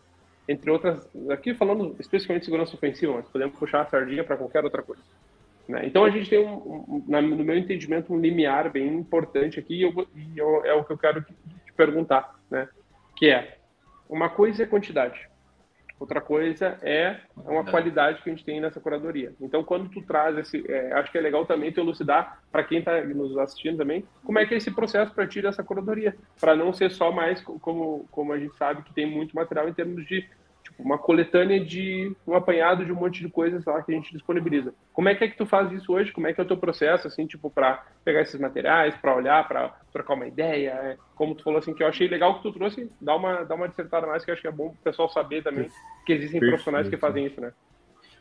entre 0.49 0.71
outras, 0.71 1.09
aqui 1.31 1.55
falando 1.55 1.97
especificamente 1.99 2.43
de 2.43 2.47
segurança 2.47 2.75
ofensiva, 2.75 3.15
mas 3.15 3.29
podemos 3.29 3.59
puxar 3.59 3.83
a 3.83 3.87
sardinha 3.87 4.25
para 4.25 4.37
qualquer 4.37 4.65
outra 4.65 4.83
coisa. 4.83 5.03
Né? 5.69 5.87
Então 5.87 6.05
a 6.05 6.11
gente 6.11 6.29
tem, 6.29 6.39
um, 6.39 7.05
um, 7.09 7.21
no 7.21 7.45
meu 7.45 7.57
entendimento, 7.57 8.13
um 8.13 8.21
limiar 8.21 8.71
bem 8.71 8.89
importante 8.89 9.59
aqui, 9.59 9.75
e, 9.75 9.83
eu, 9.83 10.09
e 10.17 10.39
eu, 10.39 10.65
é 10.65 10.75
o 10.75 10.85
que 10.85 10.93
eu 10.93 10.99
quero 10.99 11.23
te 11.23 11.73
perguntar, 11.77 12.35
né? 12.51 12.69
que 13.17 13.29
é, 13.29 13.59
uma 14.09 14.29
coisa 14.29 14.65
é 14.65 14.67
quantidade, 14.67 15.29
outra 16.01 16.21
coisa 16.21 16.79
é 16.83 17.21
uma 17.37 17.63
qualidade 17.63 18.23
que 18.23 18.31
a 18.31 18.33
gente 18.33 18.45
tem 18.45 18.59
nessa 18.59 18.81
curadoria. 18.81 19.35
Então, 19.39 19.63
quando 19.63 19.91
tu 19.91 20.01
traz 20.01 20.37
esse, 20.39 20.65
é, 20.67 20.95
acho 20.95 21.13
que 21.13 21.19
é 21.19 21.21
legal 21.21 21.45
também 21.45 21.71
tu 21.71 21.81
elucidar 21.81 22.43
para 22.51 22.65
quem 22.65 22.79
está 22.79 23.05
nos 23.05 23.37
assistindo 23.37 23.77
também, 23.77 24.05
como 24.25 24.39
é 24.39 24.47
que 24.47 24.55
é 24.55 24.57
esse 24.57 24.71
processo 24.71 25.15
para 25.15 25.27
ti 25.27 25.43
dessa 25.43 25.63
curadoria, 25.63 26.17
para 26.41 26.57
não 26.57 26.73
ser 26.73 26.91
só 26.91 27.13
mais 27.13 27.43
como 27.43 28.07
como 28.11 28.33
a 28.33 28.39
gente 28.39 28.57
sabe 28.57 28.83
que 28.83 28.95
tem 28.95 29.07
muito 29.07 29.37
material 29.37 29.69
em 29.69 29.75
termos 29.75 30.07
de 30.07 30.27
uma 30.79 30.99
coletânea 30.99 31.63
de 31.63 32.15
um 32.27 32.35
apanhado 32.35 32.85
de 32.85 32.93
um 32.93 32.97
monte 32.97 33.21
de 33.21 33.29
coisas 33.29 33.65
lá 33.65 33.83
que 33.83 33.93
a 33.93 33.95
gente 33.95 34.13
disponibiliza. 34.13 34.75
Como 34.93 35.09
é 35.09 35.15
que 35.15 35.25
é 35.25 35.29
que 35.29 35.37
tu 35.37 35.47
faz 35.47 35.71
isso 35.73 35.93
hoje? 35.93 36.13
Como 36.13 36.27
é 36.27 36.33
que 36.33 36.41
é 36.41 36.45
o 36.45 36.47
teu 36.47 36.57
processo, 36.57 37.07
assim, 37.07 37.27
tipo, 37.27 37.51
para 37.51 37.87
pegar 38.05 38.23
esses 38.23 38.41
materiais, 38.41 38.95
para 38.97 39.15
olhar, 39.15 39.47
para 39.47 39.69
trocar 39.93 40.15
uma 40.15 40.27
ideia? 40.27 40.71
É, 40.71 40.97
como 41.15 41.35
tu 41.35 41.45
falou, 41.45 41.59
assim, 41.59 41.75
que 41.75 41.83
eu 41.83 41.87
achei 41.87 42.09
legal 42.09 42.37
que 42.37 42.43
tu 42.43 42.53
trouxe, 42.53 42.91
dá 43.01 43.15
uma, 43.17 43.45
dá 43.45 43.55
uma 43.55 43.69
dissertada 43.69 44.07
mais, 44.07 44.25
que 44.25 44.31
eu 44.31 44.33
acho 44.33 44.43
que 44.43 44.49
é 44.49 44.53
bom 44.53 44.69
o 44.69 44.85
pessoal 44.85 45.09
saber 45.09 45.43
também 45.43 45.69
que 46.07 46.13
existem 46.13 46.41
Perfeito. 46.41 46.51
profissionais 46.51 46.89
que 46.89 46.97
fazem 46.97 47.27
isso, 47.27 47.41
né? 47.41 47.53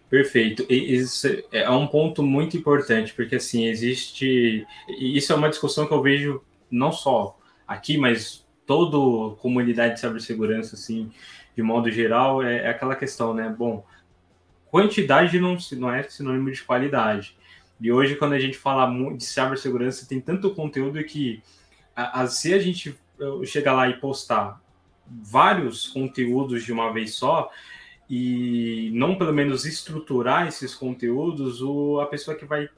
Perfeito. 0.09 0.65
Isso 0.69 1.27
é 1.51 1.69
um 1.69 1.87
ponto 1.87 2.23
muito 2.23 2.57
importante, 2.57 3.13
porque, 3.13 3.35
assim, 3.35 3.67
existe... 3.67 4.65
Isso 4.99 5.31
é 5.31 5.35
uma 5.35 5.49
discussão 5.49 5.85
que 5.85 5.93
eu 5.93 6.01
vejo 6.01 6.43
não 6.69 6.91
só 6.91 7.37
aqui, 7.67 7.97
mas 7.97 8.47
toda 8.65 9.35
comunidade 9.37 9.95
de 9.95 9.99
cibersegurança, 9.99 10.75
assim, 10.75 11.11
de 11.59 11.63
modo 11.63 11.91
geral, 11.91 12.41
é, 12.41 12.59
é 12.59 12.69
aquela 12.69 12.95
questão, 12.95 13.33
né? 13.33 13.53
Bom, 13.57 13.85
quantidade 14.71 15.37
não, 15.41 15.57
não 15.73 15.93
é 15.93 16.03
sinônimo 16.03 16.49
de 16.49 16.63
qualidade. 16.63 17.35
E 17.81 17.91
hoje, 17.91 18.15
quando 18.15 18.31
a 18.31 18.39
gente 18.39 18.57
fala 18.57 18.89
de 19.13 19.25
cibersegurança, 19.25 20.07
tem 20.07 20.21
tanto 20.21 20.55
conteúdo 20.55 21.03
que, 21.03 21.43
a, 21.93 22.21
a, 22.21 22.27
se 22.27 22.53
a 22.53 22.59
gente 22.59 22.97
chegar 23.43 23.73
lá 23.73 23.89
e 23.89 23.97
postar 23.97 24.61
vários 25.05 25.85
conteúdos 25.85 26.63
de 26.63 26.71
uma 26.71 26.93
vez 26.93 27.15
só, 27.15 27.51
e 28.09 28.89
não 28.93 29.17
pelo 29.17 29.33
menos 29.33 29.65
estruturar 29.65 30.47
esses 30.47 30.73
conteúdos, 30.73 31.61
o, 31.61 31.99
a 31.99 32.05
pessoa 32.05 32.37
que 32.37 32.45
vai 32.45 32.69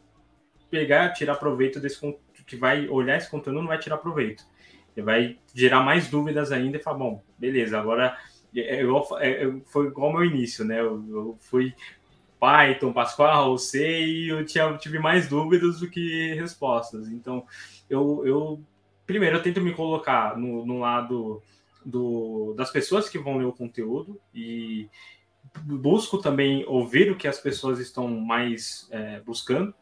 pegar, 0.72 1.14
tirar 1.14 1.36
proveito 1.36 1.80
desse 1.80 2.00
que 2.48 2.56
vai 2.56 2.90
olhar 2.90 3.18
esse 3.18 3.30
conteúdo 3.30 3.62
não 3.62 3.68
vai 3.68 3.78
tirar 3.78 3.98
proveito. 3.98 4.44
Ele 4.98 5.06
vai 5.06 5.38
gerar 5.54 5.82
mais 5.84 6.08
dúvidas 6.08 6.52
ainda 6.52 6.78
e 6.78 6.82
falar, 6.82 6.98
bom, 6.98 7.24
beleza, 7.38 7.80
agora 7.80 8.18
é, 8.56 8.84
eu, 8.84 8.98
é, 9.20 9.52
foi 9.66 9.88
igual 9.88 10.12
meu 10.12 10.26
início, 10.26 10.66
né? 10.66 10.80
Eu, 10.80 11.04
eu 11.10 11.38
fui 11.40 11.74
Python, 12.40 12.92
Pascal, 12.92 13.58
C 13.58 14.04
e 14.04 14.30
eu 14.30 14.46
tinha, 14.46 14.76
tive 14.78 15.00
mais 15.00 15.28
dúvidas 15.28 15.80
do 15.80 15.90
que 15.90 16.34
respostas. 16.34 17.08
Então, 17.08 17.46
eu, 17.90 18.26
eu 18.26 18.64
primeiro 19.06 19.38
eu 19.38 19.44
tento 19.44 19.62
me 19.62 19.74
colocar 19.74 20.38
no, 20.38 20.66
no 20.66 20.80
lado 20.80 21.42
do, 21.86 22.54
das 22.56 22.72
pessoas 22.72 23.10
que 23.10 23.20
vão 23.20 23.38
ler 23.38 23.46
o 23.46 23.54
conteúdo 23.54 24.20
e 24.34 24.90
busco 25.64 26.18
também 26.18 26.66
ouvir 26.66 27.12
o 27.12 27.18
que 27.18 27.28
as 27.28 27.40
pessoas 27.40 27.80
estão 27.80 28.08
mais 28.08 28.88
é, 28.92 29.20
buscando. 29.20 29.74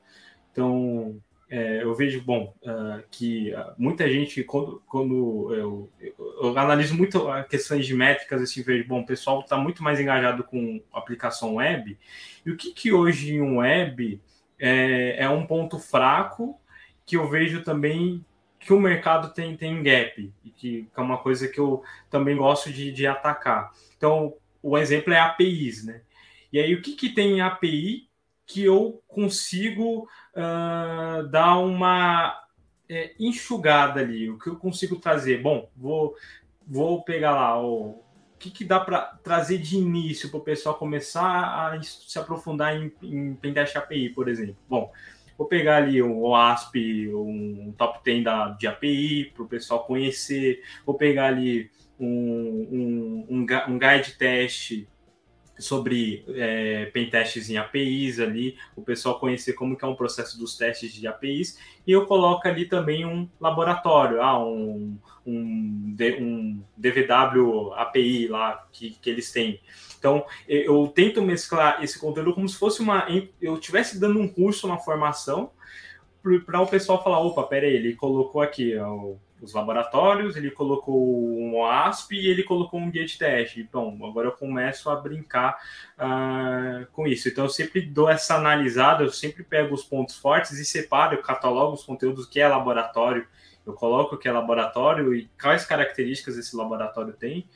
Então, 0.51 1.21
é, 1.49 1.81
eu 1.81 1.95
vejo, 1.95 2.21
bom, 2.21 2.55
uh, 2.61 3.03
que 3.09 3.51
uh, 3.53 3.73
muita 3.75 4.07
gente, 4.07 4.43
quando, 4.43 4.83
quando 4.85 5.53
eu, 5.53 5.89
eu, 5.99 6.57
analiso 6.57 6.95
muito 6.95 7.25
questões 7.49 7.87
de 7.87 7.95
métricas, 7.95 8.41
assim, 8.41 8.61
vejo, 8.61 8.87
bom, 8.87 9.01
o 9.01 9.05
pessoal 9.05 9.39
está 9.39 9.57
muito 9.57 9.83
mais 9.83 9.99
engajado 9.99 10.43
com 10.43 10.79
aplicação 10.93 11.55
web. 11.55 11.97
E 12.45 12.51
o 12.51 12.55
que, 12.55 12.71
que 12.71 12.93
hoje 12.93 13.33
em 13.33 13.41
um 13.41 13.57
web 13.57 14.21
é, 14.59 15.23
é 15.23 15.29
um 15.29 15.45
ponto 15.45 15.79
fraco 15.79 16.59
que 17.03 17.17
eu 17.17 17.27
vejo 17.27 17.63
também 17.63 18.23
que 18.59 18.71
o 18.71 18.79
mercado 18.79 19.33
tem, 19.33 19.55
tem 19.57 19.81
gap, 19.81 20.31
e 20.43 20.49
que, 20.51 20.83
que 20.83 20.99
é 20.99 21.01
uma 21.01 21.17
coisa 21.17 21.47
que 21.47 21.59
eu 21.59 21.81
também 22.09 22.35
gosto 22.35 22.71
de, 22.71 22.91
de 22.91 23.07
atacar. 23.07 23.71
Então, 23.97 24.35
o 24.61 24.77
exemplo 24.77 25.13
é 25.13 25.19
APIs, 25.19 25.85
né? 25.85 26.01
E 26.51 26.59
aí, 26.59 26.75
o 26.75 26.81
que, 26.81 26.93
que 26.93 27.09
tem 27.09 27.37
em 27.37 27.41
API 27.41 28.09
que 28.45 28.63
eu 28.63 29.01
consigo 29.07 30.07
uh, 30.39 31.27
dar 31.27 31.57
uma 31.57 32.43
é, 32.87 33.13
enxugada 33.19 33.99
ali? 33.99 34.29
O 34.29 34.37
que 34.37 34.47
eu 34.47 34.55
consigo 34.55 34.95
trazer? 34.95 35.41
Bom, 35.41 35.69
vou, 35.75 36.15
vou 36.67 37.03
pegar 37.03 37.31
lá 37.31 37.61
o, 37.61 38.01
que, 38.39 38.49
que 38.49 38.63
dá 38.63 38.79
para 38.79 39.01
trazer 39.23 39.57
de 39.57 39.75
início 39.75 40.29
para 40.29 40.39
o 40.39 40.43
pessoal 40.43 40.75
começar 40.75 41.73
a 41.73 41.81
se 41.83 42.17
aprofundar 42.17 42.75
em, 42.75 42.91
em 43.03 43.35
Pentest 43.35 43.75
API, 43.75 44.09
por 44.09 44.29
exemplo? 44.29 44.55
Bom, 44.67 44.91
vou 45.37 45.45
pegar 45.45 45.77
ali 45.77 46.01
um 46.01 46.21
OASP, 46.21 47.13
um 47.13 47.73
top 47.77 47.99
10 48.03 48.23
da, 48.23 48.49
de 48.49 48.65
API 48.65 49.31
para 49.35 49.43
o 49.43 49.47
pessoal 49.47 49.83
conhecer, 49.83 50.63
vou 50.85 50.95
pegar 50.95 51.27
ali 51.27 51.69
um, 51.99 52.07
um, 52.71 53.27
um, 53.29 53.45
um 53.67 53.77
guide 53.77 54.17
teste 54.17 54.87
sobre 55.59 56.23
é, 56.29 56.85
pentestes 56.87 57.49
em 57.49 57.57
APIs 57.57 58.19
ali, 58.19 58.57
o 58.75 58.81
pessoal 58.81 59.19
conhecer 59.19 59.53
como 59.53 59.75
que 59.77 59.85
é 59.85 59.87
um 59.87 59.95
processo 59.95 60.39
dos 60.39 60.57
testes 60.57 60.93
de 60.93 61.05
APIs, 61.07 61.59
e 61.85 61.91
eu 61.91 62.05
coloco 62.05 62.47
ali 62.47 62.65
também 62.65 63.05
um 63.05 63.27
laboratório, 63.39 64.21
ah, 64.21 64.43
um, 64.43 64.97
um, 65.25 65.95
um 66.19 66.63
DVW 66.77 67.73
API 67.73 68.27
lá 68.27 68.67
que, 68.71 68.91
que 68.91 69.09
eles 69.09 69.31
têm. 69.31 69.59
Então, 69.97 70.25
eu 70.47 70.87
tento 70.87 71.21
mesclar 71.21 71.83
esse 71.83 71.99
conteúdo 71.99 72.33
como 72.33 72.47
se 72.47 72.57
fosse 72.57 72.81
uma. 72.81 73.05
Eu 73.41 73.55
estivesse 73.55 73.99
dando 73.99 74.17
um 74.17 74.29
curso, 74.29 74.65
uma 74.65 74.77
formação, 74.77 75.51
para 76.45 76.61
o 76.61 76.67
pessoal 76.67 77.03
falar: 77.03 77.19
opa, 77.19 77.43
peraí, 77.43 77.75
ele 77.75 77.95
colocou 77.95 78.41
aqui 78.41 78.73
os 79.41 79.53
laboratórios, 79.53 80.35
ele 80.35 80.51
colocou 80.51 81.39
um 81.39 81.57
OASP 81.57 82.15
e 82.15 82.27
ele 82.27 82.43
colocou 82.43 82.79
um 82.79 82.91
gate 82.91 83.17
test. 83.17 83.57
Então, 83.57 83.97
agora 84.03 84.27
eu 84.27 84.31
começo 84.33 84.89
a 84.89 84.95
brincar 84.95 85.57
uh, 85.97 86.85
com 86.91 87.07
isso. 87.07 87.29
Então, 87.29 87.45
eu 87.45 87.49
sempre 87.49 87.81
dou 87.81 88.09
essa 88.09 88.35
analisada, 88.35 89.03
eu 89.03 89.11
sempre 89.11 89.43
pego 89.43 89.73
os 89.73 89.83
pontos 89.83 90.17
fortes 90.17 90.51
e 90.59 90.65
separo, 90.65 91.15
eu 91.15 91.21
catalogo 91.21 91.73
os 91.73 91.83
conteúdos 91.83 92.25
que 92.25 92.39
é 92.39 92.47
laboratório, 92.47 93.25
eu 93.65 93.73
coloco 93.73 94.15
o 94.15 94.17
que 94.17 94.27
é 94.27 94.31
laboratório 94.31 95.13
e 95.13 95.29
quais 95.41 95.65
características 95.65 96.37
esse 96.37 96.55
laboratório 96.55 97.13
tem, 97.13 97.47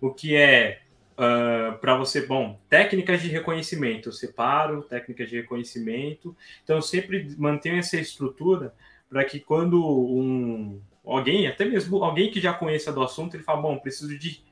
o 0.00 0.12
que 0.12 0.36
é 0.36 0.82
Uh, 1.18 1.72
ah, 1.72 1.78
para 1.78 1.98
você, 1.98 2.24
bom, 2.24 2.58
técnicas 2.66 3.20
de 3.20 3.28
reconhecimento, 3.28 4.08
eu 4.08 4.12
separo 4.12 4.80
técnicas 4.80 5.28
de 5.28 5.36
reconhecimento, 5.36 6.34
então 6.64 6.80
sempre 6.80 7.36
mantenho 7.36 7.78
essa 7.78 7.98
estrutura 7.98 8.72
para 9.06 9.22
que 9.24 9.38
quando 9.38 9.84
um, 9.84 10.80
alguém, 11.04 11.46
até 11.46 11.64
mesmo 11.64 12.02
alguém 12.02 12.30
que 12.30 12.40
já 12.40 12.52
conheça 12.52 12.92
do 12.92 13.02
assunto, 13.02 13.34
ele 13.34 13.42
fala, 13.42 13.60
bom, 13.60 13.78
preciso 13.78 14.18
de 14.18 14.42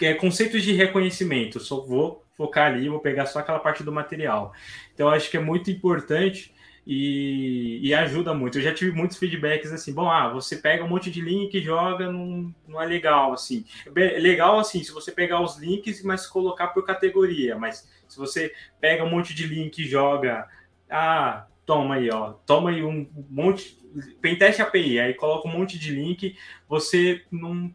é, 0.00 0.14
conceitos 0.14 0.62
de 0.62 0.72
reconhecimento, 0.72 1.60
só 1.60 1.80
vou 1.80 2.24
focar 2.36 2.72
ali, 2.72 2.88
vou 2.88 3.00
pegar 3.00 3.26
só 3.26 3.38
aquela 3.38 3.58
parte 3.58 3.82
do 3.82 3.92
material. 3.92 4.52
Então, 4.92 5.08
acho 5.08 5.30
que 5.30 5.36
é 5.36 5.40
muito 5.40 5.70
importante 5.70 6.52
e, 6.86 7.80
e, 7.82 7.94
ajuda 7.94 8.34
muito. 8.34 8.58
Eu 8.58 8.62
já 8.62 8.74
tive 8.74 8.92
muitos 8.92 9.16
feedbacks 9.16 9.72
assim, 9.72 9.94
bom, 9.94 10.10
ah, 10.10 10.28
você 10.28 10.56
pega 10.56 10.84
um 10.84 10.88
monte 10.88 11.10
de 11.10 11.20
link 11.20 11.54
e 11.54 11.62
joga, 11.62 12.10
não, 12.10 12.54
não 12.66 12.82
é 12.82 12.86
legal, 12.86 13.32
assim. 13.32 13.64
É 13.86 14.18
legal, 14.18 14.58
assim, 14.58 14.82
se 14.82 14.92
você 14.92 15.10
pegar 15.10 15.40
os 15.40 15.58
links, 15.58 16.02
mas 16.02 16.26
colocar 16.26 16.68
por 16.68 16.84
categoria, 16.84 17.56
mas 17.56 17.88
se 18.08 18.18
você 18.18 18.52
pega 18.80 19.04
um 19.04 19.10
monte 19.10 19.32
de 19.34 19.46
link 19.46 19.78
e 19.78 19.88
joga, 19.88 20.46
ah, 20.90 21.46
toma 21.66 21.96
aí, 21.96 22.10
ó, 22.10 22.32
toma 22.46 22.70
aí 22.70 22.82
um 22.82 23.08
monte, 23.30 23.78
pentest 24.20 24.60
API, 24.60 24.98
aí 24.98 25.14
coloca 25.14 25.48
um 25.48 25.52
monte 25.52 25.78
de 25.78 25.94
link, 25.94 26.36
você 26.68 27.22
não, 27.30 27.74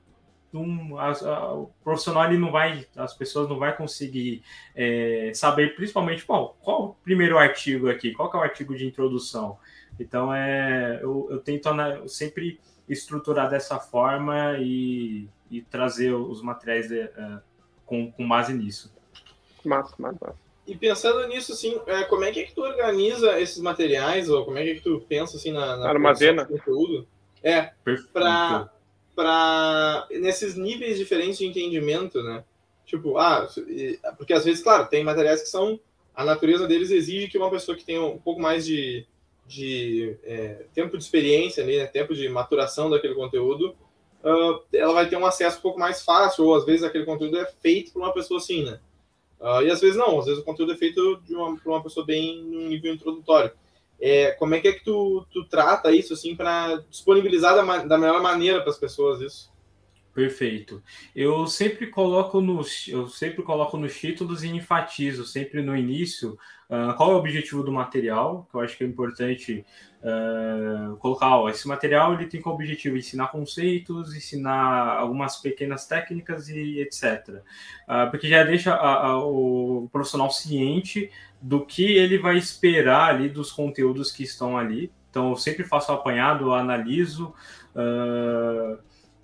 não 0.51 0.97
a, 0.97 1.11
a, 1.11 1.53
o 1.53 1.71
profissional 1.83 2.25
ele 2.25 2.37
não 2.37 2.51
vai, 2.51 2.85
as 2.95 3.13
pessoas 3.13 3.49
não 3.49 3.57
vai 3.57 3.75
conseguir 3.75 4.43
é, 4.75 5.31
saber, 5.33 5.75
principalmente, 5.75 6.25
bom, 6.25 6.55
qual 6.61 6.83
o 6.83 6.93
primeiro 7.03 7.37
artigo 7.37 7.89
aqui, 7.89 8.13
qual 8.13 8.31
é 8.33 8.37
o 8.37 8.41
artigo 8.41 8.75
de 8.75 8.85
introdução. 8.85 9.57
Então, 9.99 10.33
é, 10.33 10.99
eu, 11.01 11.27
eu 11.29 11.39
tento 11.39 11.67
eu 11.69 12.07
sempre 12.07 12.59
estruturar 12.87 13.49
dessa 13.49 13.79
forma 13.79 14.57
e, 14.59 15.29
e 15.51 15.61
trazer 15.61 16.13
os 16.13 16.41
materiais 16.41 16.87
de, 16.87 17.01
uh, 17.01 17.41
com, 17.85 18.11
com 18.11 18.27
base 18.27 18.53
nisso. 18.53 18.93
Massa, 19.63 19.93
massa, 19.99 20.17
massa. 20.21 20.48
E 20.69 20.77
pensando 20.77 21.27
nisso, 21.27 21.51
assim, 21.51 21.81
é, 21.87 22.03
como 22.03 22.23
é 22.23 22.31
que, 22.31 22.41
é 22.41 22.43
que 22.43 22.53
tu 22.53 22.61
organiza 22.61 23.39
esses 23.39 23.59
materiais, 23.59 24.29
ou 24.29 24.45
como 24.45 24.59
é 24.59 24.63
que, 24.63 24.69
é 24.69 24.75
que 24.75 24.81
tu 24.81 25.03
pensa 25.09 25.35
assim 25.35 25.51
na, 25.51 25.75
na 25.75 25.89
armazena 25.89 26.45
conteúdo? 26.45 27.07
É, 27.43 27.71
para 28.13 28.69
para 29.15 30.07
nesses 30.11 30.55
níveis 30.55 30.97
diferentes 30.97 31.39
de 31.39 31.45
entendimento, 31.45 32.23
né? 32.23 32.43
Tipo, 32.85 33.17
ah, 33.17 33.49
porque 34.15 34.31
às 34.31 34.45
vezes, 34.45 34.63
claro, 34.63 34.87
tem 34.87 35.03
materiais 35.03 35.41
que 35.41 35.49
são 35.49 35.79
a 36.15 36.23
natureza 36.23 36.67
deles 36.67 36.91
exige 36.91 37.27
que 37.27 37.37
uma 37.37 37.49
pessoa 37.49 37.75
que 37.75 37.83
tenha 37.83 38.01
um 38.01 38.17
pouco 38.17 38.39
mais 38.39 38.65
de, 38.65 39.05
de 39.47 40.15
é, 40.23 40.65
tempo 40.73 40.97
de 40.97 41.03
experiência, 41.03 41.65
né, 41.65 41.85
tempo 41.87 42.13
de 42.13 42.29
maturação 42.29 42.89
daquele 42.89 43.15
conteúdo, 43.15 43.75
uh, 44.23 44.61
ela 44.71 44.93
vai 44.93 45.09
ter 45.09 45.17
um 45.17 45.25
acesso 45.25 45.57
um 45.59 45.61
pouco 45.61 45.79
mais 45.79 46.03
fácil, 46.03 46.45
ou 46.45 46.55
às 46.55 46.65
vezes 46.65 46.83
aquele 46.83 47.05
conteúdo 47.05 47.37
é 47.37 47.45
feito 47.61 47.91
por 47.91 48.01
uma 48.01 48.13
pessoa 48.13 48.37
assim, 48.37 48.63
né? 48.63 48.79
Uh, 49.39 49.61
e 49.63 49.71
às 49.71 49.79
vezes 49.79 49.95
não, 49.95 50.19
às 50.19 50.25
vezes 50.25 50.41
o 50.41 50.45
conteúdo 50.45 50.73
é 50.73 50.75
feito 50.75 51.21
de 51.25 51.33
uma, 51.33 51.57
uma 51.65 51.83
pessoa 51.83 52.05
bem 52.05 52.43
num 52.43 52.67
nível 52.67 52.93
introdutório. 52.93 53.51
É, 54.01 54.31
como 54.31 54.55
é 54.55 54.59
que 54.59 54.67
é 54.67 54.73
que 54.73 54.83
tu, 54.83 55.25
tu 55.31 55.45
trata 55.45 55.91
isso 55.91 56.13
assim 56.13 56.35
para 56.35 56.77
disponibilizar 56.89 57.55
da, 57.55 57.83
da 57.83 57.97
melhor 57.97 58.21
maneira 58.21 58.61
para 58.61 58.69
as 58.69 58.77
pessoas 58.77 59.21
isso? 59.21 59.51
Perfeito. 60.13 60.81
Eu 61.15 61.47
sempre 61.47 61.87
coloco 61.87 62.41
nos, 62.41 62.87
eu 62.87 63.07
sempre 63.07 63.43
coloco 63.43 63.77
nos 63.77 63.97
títulos 63.97 64.43
e 64.43 64.49
enfatizo 64.49 65.25
sempre 65.25 65.61
no 65.61 65.75
início 65.75 66.37
uh, 66.69 66.93
qual 66.95 67.11
é 67.11 67.13
o 67.15 67.17
objetivo 67.17 67.63
do 67.63 67.71
material, 67.71 68.47
que 68.49 68.55
eu 68.55 68.61
acho 68.61 68.77
que 68.77 68.83
é 68.83 68.87
importante 68.87 69.65
uh, 70.03 70.95
colocar. 70.97 71.37
Ó, 71.37 71.49
esse 71.49 71.67
material 71.67 72.13
ele 72.13 72.27
tem 72.27 72.41
como 72.41 72.55
objetivo 72.55 72.97
ensinar 72.97 73.27
conceitos, 73.27 74.15
ensinar 74.15 74.97
algumas 74.97 75.37
pequenas 75.37 75.87
técnicas 75.87 76.47
e 76.49 76.79
etc. 76.79 77.29
Uh, 77.29 77.41
ah, 77.87 78.07
porque 78.07 78.27
já 78.27 78.43
deixa 78.43 78.73
a, 78.73 79.07
a, 79.07 79.25
o 79.25 79.89
profissional 79.91 80.29
ciente 80.29 81.11
do 81.41 81.65
que 81.65 81.83
ele 81.83 82.17
vai 82.17 82.37
esperar 82.37 83.09
ali 83.09 83.29
dos 83.29 83.51
conteúdos 83.51 84.11
que 84.11 84.23
estão 84.23 84.57
ali. 84.57 84.91
Então 85.09 85.31
eu 85.31 85.35
sempre 85.35 85.63
faço 85.63 85.91
o 85.91 85.95
apanhado, 85.95 86.53
analiso 86.53 87.33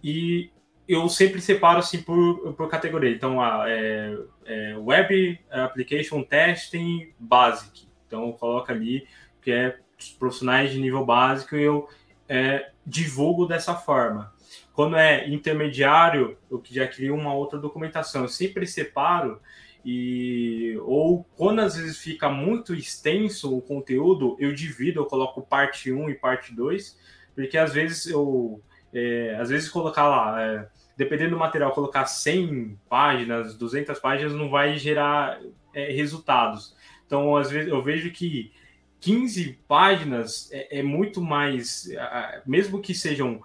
e 0.04 0.50
eu 0.88 1.08
sempre 1.10 1.42
separo 1.42 1.80
assim 1.80 2.02
por, 2.02 2.54
por 2.54 2.70
categoria. 2.70 3.12
Então, 3.12 3.42
a, 3.42 3.66
é, 3.68 4.18
é 4.46 4.78
Web 4.78 5.40
Application 5.50 6.24
Testing 6.24 7.14
Basic. 7.20 7.88
Então, 8.08 8.32
coloca 8.34 8.72
ali 8.72 9.08
que 9.42 9.52
é 9.52 9.78
profissionais 10.20 10.72
de 10.72 10.80
nível 10.80 11.06
básico 11.06 11.56
e 11.56 11.64
eu 11.64 11.88
é, 12.28 12.72
divulgo 12.86 13.46
dessa 13.46 13.76
forma. 13.76 14.34
Quando 14.74 14.98
é 14.98 15.28
intermediário, 15.30 16.38
eu 16.52 16.62
já 16.70 16.88
crio 16.88 17.16
uma 17.16 17.34
outra 17.34 17.58
documentação. 17.58 18.24
Eu 18.24 18.28
sempre 18.28 18.68
separo 18.68 19.40
e 19.86 20.76
ou 20.82 21.24
quando 21.36 21.60
às 21.60 21.76
vezes 21.76 22.00
fica 22.00 22.28
muito 22.28 22.74
extenso 22.74 23.56
o 23.56 23.62
conteúdo, 23.62 24.36
eu 24.40 24.52
divido, 24.54 25.00
eu 25.00 25.06
coloco 25.06 25.44
parte 25.44 25.92
1 25.92 26.10
e 26.10 26.16
parte 26.16 26.54
2, 26.56 27.00
porque 27.36 27.56
às 27.56 27.72
vezes 27.72 28.08
eu 28.08 28.62
é, 28.96 29.36
às 29.36 29.50
vezes 29.50 29.70
colocar 29.70 30.08
lá, 30.08 30.42
é, 30.42 30.68
dependendo 30.96 31.32
do 31.32 31.38
material, 31.38 31.74
colocar 31.74 32.06
100 32.06 32.80
páginas, 32.90 33.56
200 33.56 34.00
páginas, 34.00 34.34
não 34.34 34.50
vai 34.50 34.78
gerar 34.78 35.42
é, 35.74 35.92
resultados. 35.92 36.76
Então, 37.06 37.36
às 37.36 37.52
vezes, 37.52 37.70
eu 37.70 37.84
vejo 37.84 38.10
que 38.12 38.54
15 39.02 39.60
páginas 39.68 40.50
é, 40.52 40.80
é 40.80 40.84
muito 40.84 41.22
mais, 41.22 41.90
mesmo 42.46 42.82
que 42.82 42.96
sejam 42.96 43.44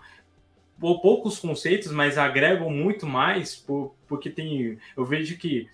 poucos 0.78 1.38
conceitos, 1.38 1.92
mas 1.92 2.16
agregam 2.16 2.70
muito 2.70 3.04
mais, 3.06 3.56
por, 3.56 3.94
porque 4.06 4.30
tem. 4.30 4.78
Eu 4.96 5.04
vejo 5.04 5.36
que, 5.36 5.68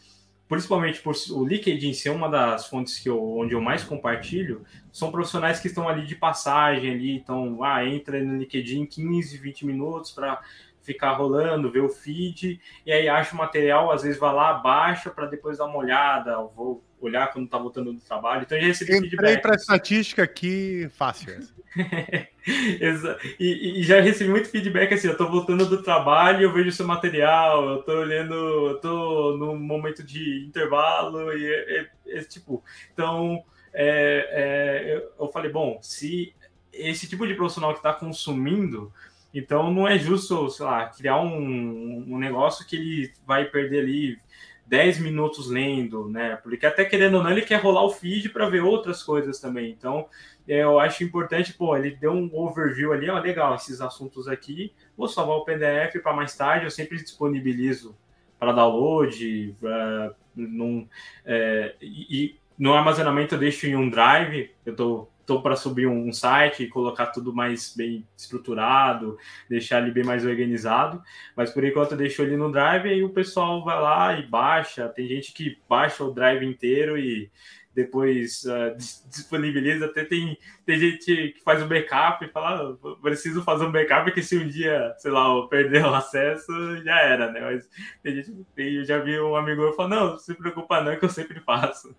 principalmente 0.48 1.00
por 1.00 1.14
o 1.30 1.44
LinkedIn 1.44 1.92
ser 1.92 2.10
uma 2.10 2.28
das 2.28 2.66
fontes 2.66 2.98
que 2.98 3.08
eu, 3.08 3.38
onde 3.38 3.54
eu 3.54 3.60
mais 3.60 3.82
compartilho, 3.82 4.64
são 4.92 5.10
profissionais 5.10 5.58
que 5.58 5.68
estão 5.68 5.88
ali 5.88 6.06
de 6.06 6.14
passagem 6.14 6.92
ali, 6.92 7.16
então, 7.16 7.62
ah, 7.64 7.84
entra 7.84 8.22
no 8.22 8.38
LinkedIn 8.38 8.86
15, 8.86 9.36
20 9.38 9.66
minutos 9.66 10.12
para 10.12 10.40
ficar 10.82 11.14
rolando, 11.14 11.70
ver 11.70 11.82
o 11.82 11.88
feed, 11.88 12.60
e 12.84 12.92
aí 12.92 13.08
acha 13.08 13.34
o 13.34 13.38
material, 13.38 13.90
às 13.90 14.02
vezes 14.02 14.18
vai 14.18 14.32
lá, 14.32 14.54
baixa 14.54 15.10
para 15.10 15.26
depois 15.26 15.58
dar 15.58 15.66
uma 15.66 15.78
olhada, 15.78 16.40
vou 16.54 16.85
olhar 17.00 17.32
quando 17.32 17.48
tá 17.48 17.58
voltando 17.58 17.92
do 17.92 18.00
trabalho. 18.00 18.42
Então 18.42 18.58
já 18.58 18.66
recebi 18.66 18.92
Entrei 18.92 19.10
feedback. 19.10 19.42
para 19.42 19.54
estatística 19.54 20.22
aqui, 20.22 20.88
fácil. 20.96 21.40
e, 23.38 23.80
e, 23.80 23.82
já 23.82 24.00
recebi 24.00 24.30
muito 24.30 24.48
feedback 24.48 24.94
assim, 24.94 25.08
eu 25.08 25.16
tô 25.16 25.28
voltando 25.28 25.66
do 25.66 25.82
trabalho, 25.82 26.42
eu 26.42 26.52
vejo 26.52 26.72
seu 26.72 26.86
material, 26.86 27.68
eu 27.68 27.82
tô 27.82 27.92
olhando, 27.92 28.34
eu 28.34 28.80
tô 28.80 29.36
no 29.36 29.58
momento 29.58 30.02
de 30.02 30.44
intervalo, 30.46 31.32
e 31.36 31.46
é, 31.46 31.80
é, 31.80 32.18
é 32.18 32.20
tipo, 32.22 32.64
então 32.92 33.44
é, 33.74 34.28
é 34.32 35.08
eu 35.18 35.28
falei, 35.28 35.50
bom, 35.50 35.78
se 35.82 36.34
esse 36.72 37.06
tipo 37.06 37.26
de 37.26 37.34
profissional 37.34 37.72
que 37.72 37.78
está 37.78 37.92
consumindo 37.92 38.92
então 39.38 39.70
não 39.70 39.86
é 39.86 39.98
justo, 39.98 40.48
sei 40.48 40.64
lá, 40.64 40.86
criar 40.88 41.20
um, 41.20 42.04
um 42.08 42.18
negócio 42.18 42.66
que 42.66 42.74
ele 42.74 43.12
vai 43.26 43.44
perder 43.44 43.80
ali 43.80 44.18
10 44.66 44.98
minutos 44.98 45.48
lendo, 45.48 46.08
né? 46.08 46.36
Porque 46.42 46.66
até 46.66 46.84
querendo 46.84 47.18
ou 47.18 47.22
não, 47.22 47.30
ele 47.30 47.42
quer 47.42 47.60
rolar 47.60 47.84
o 47.84 47.90
feed 47.90 48.30
para 48.30 48.48
ver 48.48 48.62
outras 48.62 49.02
coisas 49.02 49.40
também. 49.40 49.70
Então, 49.70 50.08
é, 50.48 50.62
eu 50.62 50.80
acho 50.80 51.04
importante, 51.04 51.52
pô, 51.52 51.76
ele 51.76 51.92
deu 51.92 52.12
um 52.12 52.30
overview 52.34 52.92
ali, 52.92 53.08
ó, 53.08 53.18
legal, 53.18 53.54
esses 53.54 53.80
assuntos 53.80 54.26
aqui. 54.26 54.72
Vou 54.96 55.08
salvar 55.08 55.36
o 55.36 55.44
PDF 55.44 56.00
para 56.02 56.12
mais 56.12 56.36
tarde, 56.36 56.66
eu 56.66 56.70
sempre 56.70 56.96
disponibilizo 56.96 57.96
para 58.38 58.52
download, 58.52 59.56
pra, 59.60 60.14
num, 60.34 60.86
é, 61.24 61.74
e, 61.80 62.06
e 62.10 62.36
no 62.58 62.74
armazenamento 62.74 63.34
eu 63.34 63.38
deixo 63.38 63.66
em 63.66 63.76
um 63.76 63.88
drive, 63.88 64.50
eu 64.64 64.74
tô 64.74 65.08
estou 65.26 65.42
para 65.42 65.56
subir 65.56 65.88
um 65.88 66.12
site 66.12 66.62
e 66.62 66.68
colocar 66.68 67.06
tudo 67.06 67.34
mais 67.34 67.74
bem 67.76 68.06
estruturado, 68.16 69.18
deixar 69.50 69.82
ele 69.82 69.90
bem 69.90 70.04
mais 70.04 70.24
organizado, 70.24 71.02
mas 71.36 71.50
por 71.50 71.64
enquanto 71.64 71.92
eu 71.92 71.98
deixo 71.98 72.22
ele 72.22 72.36
no 72.36 72.52
Drive 72.52 72.86
e 72.86 73.02
o 73.02 73.10
pessoal 73.10 73.64
vai 73.64 73.80
lá 73.80 74.18
e 74.18 74.24
baixa. 74.24 74.88
Tem 74.88 75.08
gente 75.08 75.32
que 75.32 75.58
baixa 75.68 76.04
o 76.04 76.12
Drive 76.12 76.44
inteiro 76.44 76.96
e 76.96 77.28
depois 77.74 78.44
uh, 78.44 78.74
disponibiliza. 79.10 79.86
Até 79.86 80.04
tem, 80.04 80.38
tem 80.64 80.78
gente 80.78 81.32
que 81.32 81.42
faz 81.44 81.60
o 81.60 81.66
backup 81.66 82.24
e 82.24 82.28
fala: 82.28 82.78
ah, 82.82 82.96
preciso 83.02 83.42
fazer 83.42 83.66
um 83.66 83.72
backup, 83.72 84.04
porque 84.04 84.22
se 84.22 84.38
um 84.38 84.48
dia, 84.48 84.94
sei 84.98 85.10
lá, 85.10 85.26
eu 85.26 85.48
perder 85.48 85.84
o 85.84 85.94
acesso, 85.94 86.52
já 86.84 87.00
era, 87.00 87.32
né? 87.32 87.40
Mas 87.40 87.68
tem 88.02 88.14
gente, 88.14 88.32
eu 88.56 88.84
já 88.84 88.98
vi 88.98 89.18
um 89.20 89.34
amigo 89.34 89.60
meu 89.60 89.72
falar: 89.72 89.88
não, 89.88 90.10
não 90.12 90.18
se 90.18 90.32
preocupa, 90.34 90.80
não, 90.80 90.96
que 90.96 91.04
eu 91.04 91.10
sempre 91.10 91.40
faço. 91.40 91.94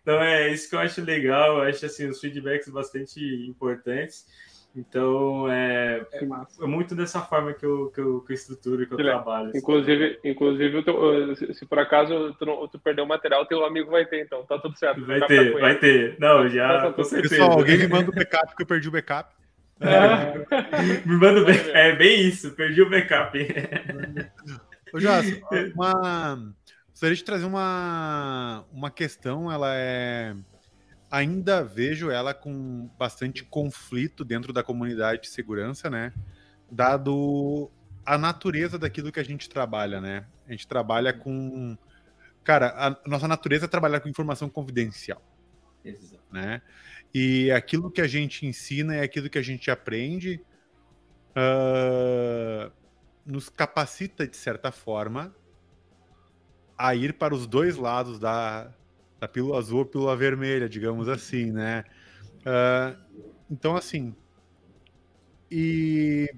Então 0.00 0.20
é 0.22 0.52
isso 0.52 0.68
que 0.68 0.74
eu 0.74 0.80
acho 0.80 1.02
legal, 1.02 1.58
eu 1.58 1.62
acho 1.62 1.84
assim, 1.84 2.06
os 2.06 2.20
feedbacks 2.20 2.68
bastante 2.68 3.20
importantes. 3.48 4.26
Então 4.74 5.50
é, 5.50 6.06
é, 6.12 6.66
muito 6.66 6.94
dessa 6.94 7.20
forma 7.20 7.52
que 7.52 7.66
eu, 7.66 7.90
que 7.90 8.00
eu, 8.00 8.20
que 8.20 8.32
eu 8.32 8.34
estruturo, 8.34 8.86
que 8.86 8.94
eu 8.94 8.98
trabalho. 8.98 9.48
Assim. 9.48 9.58
Inclusive, 9.58 10.20
inclusive 10.24 10.82
teu, 10.84 11.34
se 11.34 11.66
por 11.66 11.80
acaso 11.80 12.34
tu, 12.38 12.68
tu 12.68 12.78
perder 12.78 13.02
o 13.02 13.06
material, 13.06 13.46
teu 13.46 13.64
amigo 13.64 13.90
vai 13.90 14.06
ter, 14.06 14.22
então 14.22 14.44
tá 14.46 14.58
tudo 14.58 14.78
certo. 14.78 15.04
Vai 15.04 15.20
ter, 15.26 15.52
vai 15.58 15.76
ter. 15.76 16.16
Não, 16.20 16.48
já. 16.48 16.82
Tá, 16.82 16.92
com 16.92 17.02
certeza. 17.02 17.34
Pessoal, 17.34 17.58
alguém 17.58 17.78
me 17.78 17.88
manda 17.88 18.10
o 18.10 18.14
backup 18.14 18.54
que 18.54 18.62
eu 18.62 18.66
perdi 18.66 18.88
o 18.88 18.92
backup. 18.92 19.34
É. 19.80 20.38
me 21.04 21.16
manda 21.16 21.40
o 21.40 21.44
backup. 21.44 21.70
É 21.70 21.96
bem 21.96 22.28
isso, 22.28 22.52
perdi 22.52 22.82
o 22.82 22.90
backup. 22.90 23.38
Ô, 24.92 25.00
Jós, 25.00 25.40
uma 25.74 26.54
Gostaria 27.00 27.16
de 27.16 27.24
trazer 27.24 27.46
uma, 27.46 28.62
uma 28.70 28.90
questão, 28.90 29.50
ela 29.50 29.74
é. 29.74 30.36
Ainda 31.10 31.64
vejo 31.64 32.10
ela 32.10 32.34
com 32.34 32.90
bastante 32.98 33.42
conflito 33.42 34.22
dentro 34.22 34.52
da 34.52 34.62
comunidade 34.62 35.22
de 35.22 35.28
segurança, 35.28 35.88
né? 35.88 36.12
Dado 36.70 37.70
a 38.04 38.18
natureza 38.18 38.78
daquilo 38.78 39.10
que 39.10 39.18
a 39.18 39.24
gente 39.24 39.48
trabalha, 39.48 39.98
né? 39.98 40.26
A 40.46 40.50
gente 40.50 40.68
trabalha 40.68 41.10
com. 41.10 41.74
Cara, 42.44 42.68
a 42.76 43.08
nossa 43.08 43.26
natureza 43.26 43.64
é 43.64 43.68
trabalhar 43.68 44.00
com 44.00 44.08
informação 44.10 44.50
confidencial. 44.50 45.22
Exato. 45.82 46.22
Né? 46.30 46.60
E 47.14 47.50
aquilo 47.50 47.90
que 47.90 48.02
a 48.02 48.06
gente 48.06 48.44
ensina 48.44 48.96
é 48.96 49.00
aquilo 49.00 49.30
que 49.30 49.38
a 49.38 49.42
gente 49.42 49.70
aprende. 49.70 50.44
Uh, 51.30 52.70
nos 53.24 53.48
capacita, 53.48 54.26
de 54.26 54.36
certa 54.36 54.70
forma, 54.70 55.34
a 56.80 56.94
ir 56.94 57.12
para 57.12 57.34
os 57.34 57.46
dois 57.46 57.76
lados 57.76 58.18
da, 58.18 58.72
da 59.20 59.28
pílula 59.28 59.58
azul 59.58 59.80
ou 59.80 59.84
pílula 59.84 60.16
vermelha, 60.16 60.66
digamos 60.66 61.08
assim, 61.08 61.52
né? 61.52 61.84
Uh, 62.40 62.96
então, 63.50 63.76
assim, 63.76 64.14
e 65.50 66.32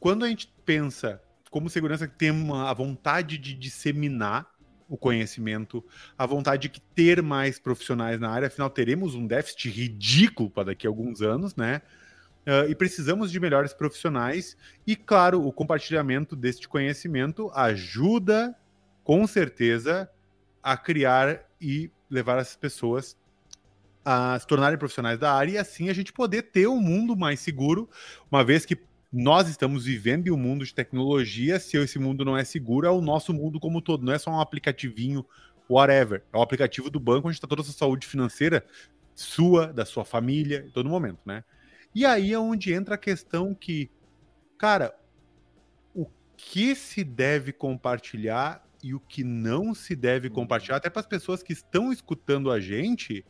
quando 0.00 0.24
a 0.24 0.28
gente 0.28 0.52
pensa 0.64 1.22
como 1.50 1.70
segurança 1.70 2.08
que 2.08 2.16
tem 2.16 2.32
uma, 2.32 2.68
a 2.68 2.74
vontade 2.74 3.38
de 3.38 3.54
disseminar 3.54 4.50
o 4.88 4.96
conhecimento, 4.96 5.84
a 6.18 6.26
vontade 6.26 6.68
de 6.68 6.80
ter 6.80 7.22
mais 7.22 7.60
profissionais 7.60 8.18
na 8.18 8.30
área, 8.30 8.48
afinal 8.48 8.68
teremos 8.68 9.14
um 9.14 9.24
déficit 9.24 9.70
ridículo 9.70 10.50
para 10.50 10.64
daqui 10.64 10.86
a 10.86 10.90
alguns 10.90 11.22
anos, 11.22 11.54
né? 11.54 11.80
Uh, 12.44 12.68
e 12.68 12.74
precisamos 12.74 13.30
de 13.30 13.38
melhores 13.38 13.72
profissionais. 13.72 14.56
E, 14.84 14.96
claro, 14.96 15.46
o 15.46 15.52
compartilhamento 15.52 16.34
deste 16.34 16.68
conhecimento 16.68 17.50
ajuda 17.54 18.54
com 19.04 19.26
certeza, 19.26 20.10
a 20.62 20.76
criar 20.76 21.44
e 21.60 21.90
levar 22.10 22.38
as 22.38 22.56
pessoas 22.56 23.16
a 24.04 24.38
se 24.38 24.46
tornarem 24.46 24.78
profissionais 24.78 25.18
da 25.18 25.32
área 25.32 25.52
e 25.52 25.58
assim 25.58 25.88
a 25.88 25.92
gente 25.94 26.12
poder 26.12 26.42
ter 26.42 26.66
um 26.66 26.80
mundo 26.80 27.16
mais 27.16 27.40
seguro, 27.40 27.88
uma 28.30 28.44
vez 28.44 28.66
que 28.66 28.76
nós 29.12 29.48
estamos 29.48 29.84
vivendo 29.84 30.26
em 30.26 30.30
um 30.32 30.36
mundo 30.36 30.64
de 30.64 30.74
tecnologia. 30.74 31.60
Se 31.60 31.76
esse 31.76 32.00
mundo 32.00 32.24
não 32.24 32.36
é 32.36 32.42
seguro, 32.42 32.84
é 32.84 32.90
o 32.90 33.00
nosso 33.00 33.32
mundo 33.32 33.60
como 33.60 33.80
todo. 33.80 34.04
Não 34.04 34.12
é 34.12 34.18
só 34.18 34.28
um 34.28 34.40
aplicativinho, 34.40 35.24
whatever. 35.70 36.24
É 36.32 36.36
o 36.36 36.42
aplicativo 36.42 36.90
do 36.90 36.98
banco 36.98 37.28
onde 37.28 37.36
está 37.36 37.46
toda 37.46 37.62
a 37.62 37.64
sua 37.64 37.74
saúde 37.74 38.08
financeira 38.08 38.66
sua, 39.14 39.72
da 39.72 39.84
sua 39.84 40.04
família, 40.04 40.64
em 40.66 40.70
todo 40.70 40.88
momento, 40.88 41.20
né? 41.24 41.44
E 41.94 42.04
aí 42.04 42.32
é 42.32 42.38
onde 42.38 42.72
entra 42.72 42.96
a 42.96 42.98
questão 42.98 43.54
que, 43.54 43.88
cara, 44.58 44.92
o 45.94 46.06
que 46.36 46.74
se 46.74 47.04
deve 47.04 47.52
compartilhar 47.52 48.66
e 48.84 48.92
o 48.92 49.00
que 49.00 49.24
não 49.24 49.74
se 49.74 49.96
deve 49.96 50.28
uhum. 50.28 50.34
compartilhar, 50.34 50.76
até 50.76 50.90
para 50.90 51.00
as 51.00 51.06
pessoas 51.06 51.42
que 51.42 51.54
estão 51.54 51.90
escutando 51.90 52.50
a 52.50 52.60
gente, 52.60 53.24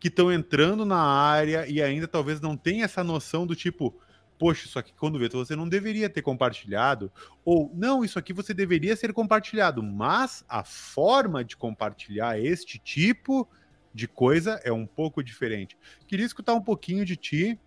que 0.00 0.08
estão 0.08 0.32
entrando 0.32 0.84
na 0.84 1.00
área 1.00 1.64
e 1.68 1.80
ainda 1.80 2.08
talvez 2.08 2.40
não 2.40 2.56
tenham 2.56 2.84
essa 2.84 3.04
noção 3.04 3.46
do 3.46 3.54
tipo, 3.54 3.96
poxa, 4.36 4.66
isso 4.66 4.80
aqui 4.80 4.92
quando 4.92 5.16
vê, 5.16 5.28
você 5.28 5.54
não 5.54 5.68
deveria 5.68 6.10
ter 6.10 6.22
compartilhado, 6.22 7.12
ou 7.44 7.70
não, 7.72 8.04
isso 8.04 8.18
aqui 8.18 8.32
você 8.32 8.52
deveria 8.52 8.96
ser 8.96 9.12
compartilhado, 9.12 9.80
mas 9.80 10.44
a 10.48 10.64
forma 10.64 11.44
de 11.44 11.56
compartilhar 11.56 12.40
este 12.40 12.76
tipo 12.76 13.48
de 13.94 14.08
coisa 14.08 14.60
é 14.64 14.72
um 14.72 14.86
pouco 14.86 15.22
diferente. 15.22 15.78
Queria 16.08 16.26
escutar 16.26 16.52
um 16.52 16.60
pouquinho 16.60 17.04
de 17.04 17.14
ti, 17.16 17.60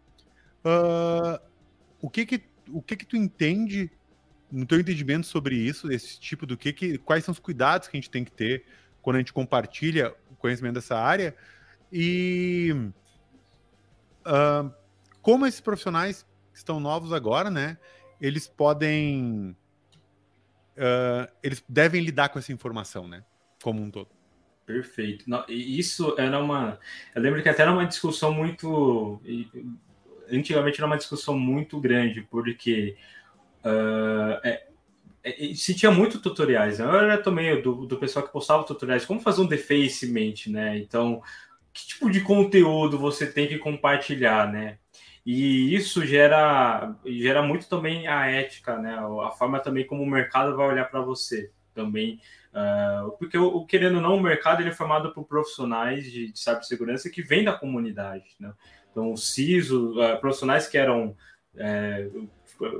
uh, 0.65 1.39
o 2.01 2.09
que 2.09 2.25
que 2.25 2.43
o 2.71 2.81
que 2.81 2.97
que 2.97 3.05
tu 3.05 3.15
entende 3.15 3.89
no 4.51 4.65
teu 4.65 4.79
entendimento 4.79 5.27
sobre 5.27 5.55
isso, 5.55 5.91
esse 5.91 6.19
tipo 6.19 6.45
do 6.45 6.57
que 6.57 6.73
que 6.73 6.97
quais 6.97 7.23
são 7.23 7.31
os 7.31 7.39
cuidados 7.39 7.87
que 7.87 7.95
a 7.95 7.99
gente 7.99 8.09
tem 8.09 8.23
que 8.23 8.31
ter 8.31 8.65
quando 9.01 9.17
a 9.17 9.19
gente 9.19 9.33
compartilha 9.33 10.13
o 10.31 10.35
conhecimento 10.35 10.75
dessa 10.75 10.97
área 10.97 11.35
e 11.91 12.73
uh, 14.25 14.71
como 15.21 15.45
esses 15.45 15.61
profissionais 15.61 16.25
estão 16.53 16.79
novos 16.79 17.13
agora, 17.13 17.49
né? 17.49 17.77
Eles 18.21 18.47
podem. 18.47 19.55
Uh, 20.77 21.29
eles 21.43 21.63
devem 21.67 22.01
lidar 22.01 22.29
com 22.29 22.39
essa 22.39 22.53
informação, 22.53 23.07
né? 23.07 23.23
Como 23.61 23.81
um 23.81 23.89
todo. 23.89 24.09
Perfeito. 24.65 25.25
Isso 25.49 26.15
era 26.17 26.39
uma. 26.39 26.79
Eu 27.15 27.21
lembro 27.21 27.41
que 27.41 27.49
até 27.49 27.63
era 27.63 27.71
uma 27.71 27.85
discussão 27.85 28.33
muito. 28.33 29.21
Antigamente 30.31 30.79
era 30.79 30.85
uma 30.85 30.97
discussão 30.97 31.37
muito 31.37 31.79
grande, 31.79 32.21
porque 32.21 32.95
uh, 33.63 34.39
é, 34.43 34.67
é, 35.23 35.53
se 35.53 35.73
tinha 35.75 35.91
muito 35.91 36.19
tutoriais. 36.19 36.79
Né? 36.79 36.85
Eu 36.85 36.95
era 36.95 37.17
também 37.17 37.61
do, 37.61 37.85
do 37.85 37.97
pessoal 37.97 38.25
que 38.25 38.31
postava 38.31 38.63
tutoriais, 38.63 39.05
como 39.05 39.19
fazer 39.19 39.41
um 39.41 39.47
defacement, 39.47 40.35
né? 40.47 40.77
Então, 40.77 41.21
que 41.73 41.87
tipo 41.87 42.09
de 42.09 42.21
conteúdo 42.21 42.97
você 42.97 43.31
tem 43.31 43.47
que 43.47 43.57
compartilhar, 43.57 44.51
né? 44.51 44.77
E 45.25 45.75
isso 45.75 46.05
gera, 46.05 46.95
gera 47.05 47.41
muito 47.41 47.67
também 47.67 48.07
a 48.07 48.27
ética, 48.27 48.77
né? 48.77 48.97
A 49.23 49.31
forma 49.31 49.59
também 49.59 49.85
como 49.85 50.03
o 50.03 50.09
mercado 50.09 50.55
vai 50.55 50.67
olhar 50.67 50.85
para 50.85 51.01
você 51.01 51.51
também. 51.73 52.19
Uh, 52.51 53.11
porque, 53.17 53.37
o, 53.37 53.65
querendo 53.65 53.97
ou 53.97 54.01
não, 54.01 54.15
o 54.15 54.21
mercado 54.21 54.61
ele 54.61 54.69
é 54.69 54.73
formado 54.73 55.13
por 55.13 55.25
profissionais 55.25 56.11
de, 56.11 56.31
de 56.31 56.39
cibersegurança 56.39 57.09
que 57.09 57.21
vêm 57.21 57.43
da 57.43 57.53
comunidade, 57.53 58.35
né? 58.39 58.53
Então, 58.91 59.15
CISO, 59.15 59.93
uh, 59.99 60.19
profissionais 60.19 60.67
que 60.67 60.77
eram, 60.77 61.15
é, 61.55 62.09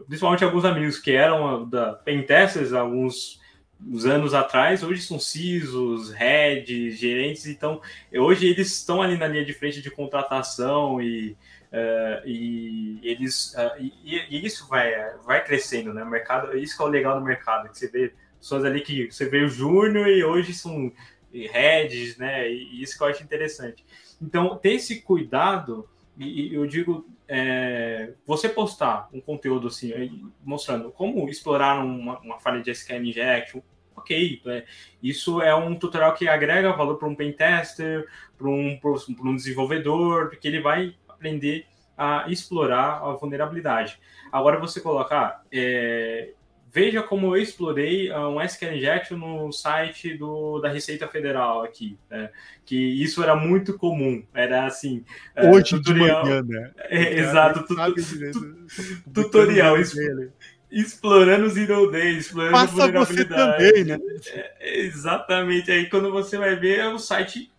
principalmente 0.08 0.44
alguns 0.44 0.66
amigos 0.66 1.00
que 1.00 1.12
eram 1.12 1.68
da 1.68 1.94
Pentesters 1.94 2.74
alguns 2.74 3.40
uns 3.82 4.06
anos 4.06 4.34
atrás, 4.34 4.84
hoje 4.84 5.02
são 5.02 5.18
CISOs, 5.18 6.12
heads, 6.12 7.00
gerentes, 7.00 7.46
então 7.46 7.82
hoje 8.14 8.46
eles 8.46 8.74
estão 8.74 9.02
ali 9.02 9.18
na 9.18 9.26
linha 9.26 9.46
de 9.46 9.54
frente 9.54 9.82
de 9.82 9.90
contratação 9.90 11.02
e 11.02 11.36
Uh, 11.70 12.26
e 12.28 13.00
eles 13.04 13.54
uh, 13.54 13.80
e, 13.80 14.26
e, 14.28 14.44
isso 14.44 14.68
vai, 14.68 14.92
vai 15.24 15.44
crescendo, 15.44 15.94
né? 15.94 16.04
O 16.04 16.10
mercado, 16.10 16.58
isso 16.58 16.76
que 16.76 16.82
é 16.82 16.86
o 16.86 16.90
legal 16.90 17.20
do 17.20 17.24
mercado, 17.24 17.70
que 17.70 17.78
você 17.78 17.88
vê 17.88 18.12
pessoas 18.40 18.66
ali 18.66 18.82
que 18.82 19.12
você 19.12 19.30
vê 19.30 19.44
o 19.44 19.50
júnior 19.50 20.08
e 20.08 20.24
hoje 20.24 20.52
são 20.52 20.92
heads, 21.32 22.18
né? 22.18 22.52
E, 22.52 22.82
isso 22.82 22.98
que 22.98 23.04
eu 23.04 23.08
acho 23.08 23.24
interessante. 23.24 23.86
Então, 24.20 24.58
ter 24.58 24.74
esse 24.74 25.02
cuidado, 25.02 25.88
e 26.18 26.54
eu 26.54 26.66
digo, 26.66 27.08
é, 27.32 28.14
você 28.26 28.50
postar 28.50 29.08
um 29.14 29.22
conteúdo 29.22 29.68
assim, 29.68 30.32
mostrando 30.44 30.92
como 30.92 31.30
explorar 31.30 31.86
uma, 31.86 32.18
uma 32.20 32.40
falha 32.40 32.60
de 32.60 32.72
SQL 32.72 33.06
injection, 33.06 33.62
ok, 33.96 34.42
é, 34.48 34.66
isso 35.02 35.40
é 35.40 35.54
um 35.54 35.76
tutorial 35.76 36.16
que 36.16 36.28
agrega 36.28 36.74
valor 36.74 36.98
para 36.98 37.08
um 37.08 37.14
pentester, 37.14 38.08
para 38.36 38.48
um, 38.48 38.80
um 39.24 39.36
desenvolvedor, 39.36 40.30
porque 40.30 40.48
ele 40.48 40.60
vai 40.60 40.96
aprender 41.08 41.68
a 41.96 42.26
explorar 42.30 43.04
a 43.04 43.12
vulnerabilidade. 43.12 44.00
Agora 44.32 44.60
você 44.60 44.82
colocar, 44.82 45.46
é, 45.52 46.34
veja 46.72 47.02
como 47.02 47.36
eu 47.36 47.42
explorei 47.42 48.12
uh, 48.12 48.30
um 48.30 48.42
SQL 48.42 48.76
injection 48.76 49.18
no 49.18 49.52
site 49.52 50.18
do, 50.18 50.60
da 50.60 50.70
Receita 50.70 51.08
Federal 51.08 51.64
aqui, 51.64 51.98
né? 52.10 52.30
que 52.66 52.76
isso 52.76 53.24
era 53.24 53.36
muito 53.36 53.78
comum, 53.78 54.24
era 54.34 54.66
assim... 54.66 55.04
É, 55.36 55.50
Hoje 55.50 55.78
tutorial, 55.78 56.24
de 56.24 56.30
manhã, 56.30 56.44
né? 56.44 56.72
É, 56.78 57.20
exato, 57.20 57.66
tu, 57.66 57.76
tu, 57.76 59.12
tutorial, 59.14 59.78
explorando 60.72 61.50
zero 61.50 61.92
day, 61.92 62.18
explorando 62.18 62.54
Passa 62.54 62.74
vulnerabilidade. 62.74 63.64
Você 63.64 63.74
também, 63.74 63.84
né? 63.86 63.98
É, 64.28 64.80
exatamente, 64.82 65.72
aí 65.72 65.90
quando 65.90 66.12
você 66.12 66.38
vai 66.38 66.56
ver, 66.56 66.86
o 66.88 67.00
site 67.00 67.52
é 67.56 67.59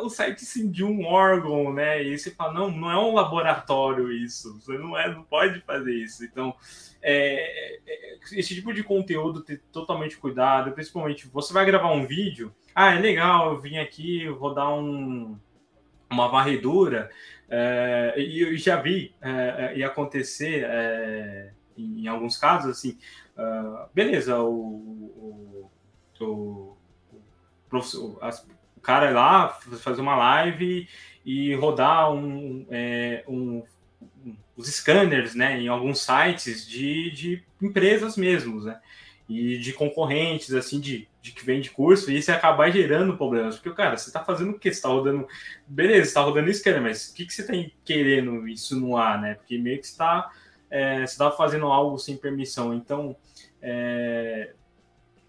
o 0.00 0.08
site 0.08 0.44
sim, 0.44 0.70
de 0.70 0.84
um 0.84 1.04
órgão, 1.04 1.72
né? 1.72 2.02
E 2.02 2.18
você 2.18 2.30
fala, 2.30 2.52
não, 2.52 2.70
não 2.70 2.90
é 2.90 2.98
um 2.98 3.14
laboratório 3.14 4.12
isso, 4.12 4.60
você 4.60 4.76
não, 4.78 4.96
é, 4.96 5.12
não 5.12 5.22
pode 5.22 5.60
fazer 5.60 5.94
isso. 5.94 6.24
Então, 6.24 6.54
é, 7.02 7.78
é, 7.86 8.18
esse 8.32 8.54
tipo 8.54 8.72
de 8.72 8.82
conteúdo 8.82 9.42
ter 9.42 9.60
totalmente 9.72 10.16
cuidado, 10.16 10.72
principalmente 10.72 11.28
você 11.28 11.52
vai 11.52 11.64
gravar 11.64 11.92
um 11.92 12.06
vídeo, 12.06 12.54
ah, 12.74 12.94
é 12.94 12.98
legal, 12.98 13.52
eu 13.52 13.60
vim 13.60 13.78
aqui, 13.78 14.28
vou 14.28 14.54
dar 14.54 14.72
um, 14.74 15.38
uma 16.10 16.28
varredura, 16.28 17.10
é, 17.48 18.14
e 18.16 18.40
eu 18.40 18.56
já 18.56 18.76
vi 18.80 19.14
é, 19.20 19.30
é, 19.30 19.78
e 19.78 19.84
acontecer 19.84 20.66
em, 21.76 22.06
alguns 22.06 22.36
casos, 22.36 22.70
assim, 22.70 22.98
uh, 23.36 23.88
beleza, 23.92 24.38
o, 24.38 24.50
o, 24.50 25.70
o, 26.20 26.76
o 27.72 28.18
as, 28.20 28.46
cara 28.84 29.10
lá, 29.10 29.48
fazer 29.80 30.00
uma 30.00 30.16
live 30.16 30.88
e 31.24 31.54
rodar 31.54 32.12
um, 32.12 32.66
é, 32.70 33.24
um, 33.26 33.62
os 34.56 34.68
scanners 34.68 35.34
né, 35.34 35.60
em 35.60 35.68
alguns 35.68 36.00
sites 36.00 36.66
de, 36.66 37.10
de 37.10 37.42
empresas 37.60 38.16
mesmos, 38.16 38.66
né? 38.66 38.80
E 39.26 39.56
de 39.56 39.72
concorrentes, 39.72 40.52
assim, 40.52 40.78
de, 40.78 41.08
de 41.22 41.32
que 41.32 41.44
vende 41.46 41.70
curso, 41.70 42.10
e 42.10 42.18
isso 42.18 42.30
acabar 42.30 42.70
gerando 42.70 43.16
problemas. 43.16 43.56
Porque, 43.56 43.74
cara, 43.74 43.96
você 43.96 44.10
está 44.10 44.22
fazendo 44.22 44.50
o 44.50 44.58
que? 44.58 44.70
Você 44.70 44.76
está 44.76 44.90
rodando. 44.90 45.26
Beleza, 45.66 46.02
você 46.02 46.08
está 46.08 46.20
rodando 46.20 46.52
scanner, 46.52 46.82
mas 46.82 47.08
o 47.08 47.14
que, 47.14 47.24
que 47.24 47.32
você 47.32 47.40
está 47.40 47.54
querendo 47.82 48.46
isso 48.46 48.78
no 48.78 48.98
ar, 48.98 49.18
né? 49.18 49.34
Porque 49.34 49.56
meio 49.56 49.78
que 49.78 49.86
está. 49.86 50.30
É, 50.70 50.98
você 50.98 51.12
está 51.12 51.30
fazendo 51.30 51.66
algo 51.66 51.98
sem 51.98 52.18
permissão. 52.18 52.74
Então, 52.74 53.16
é, 53.62 54.52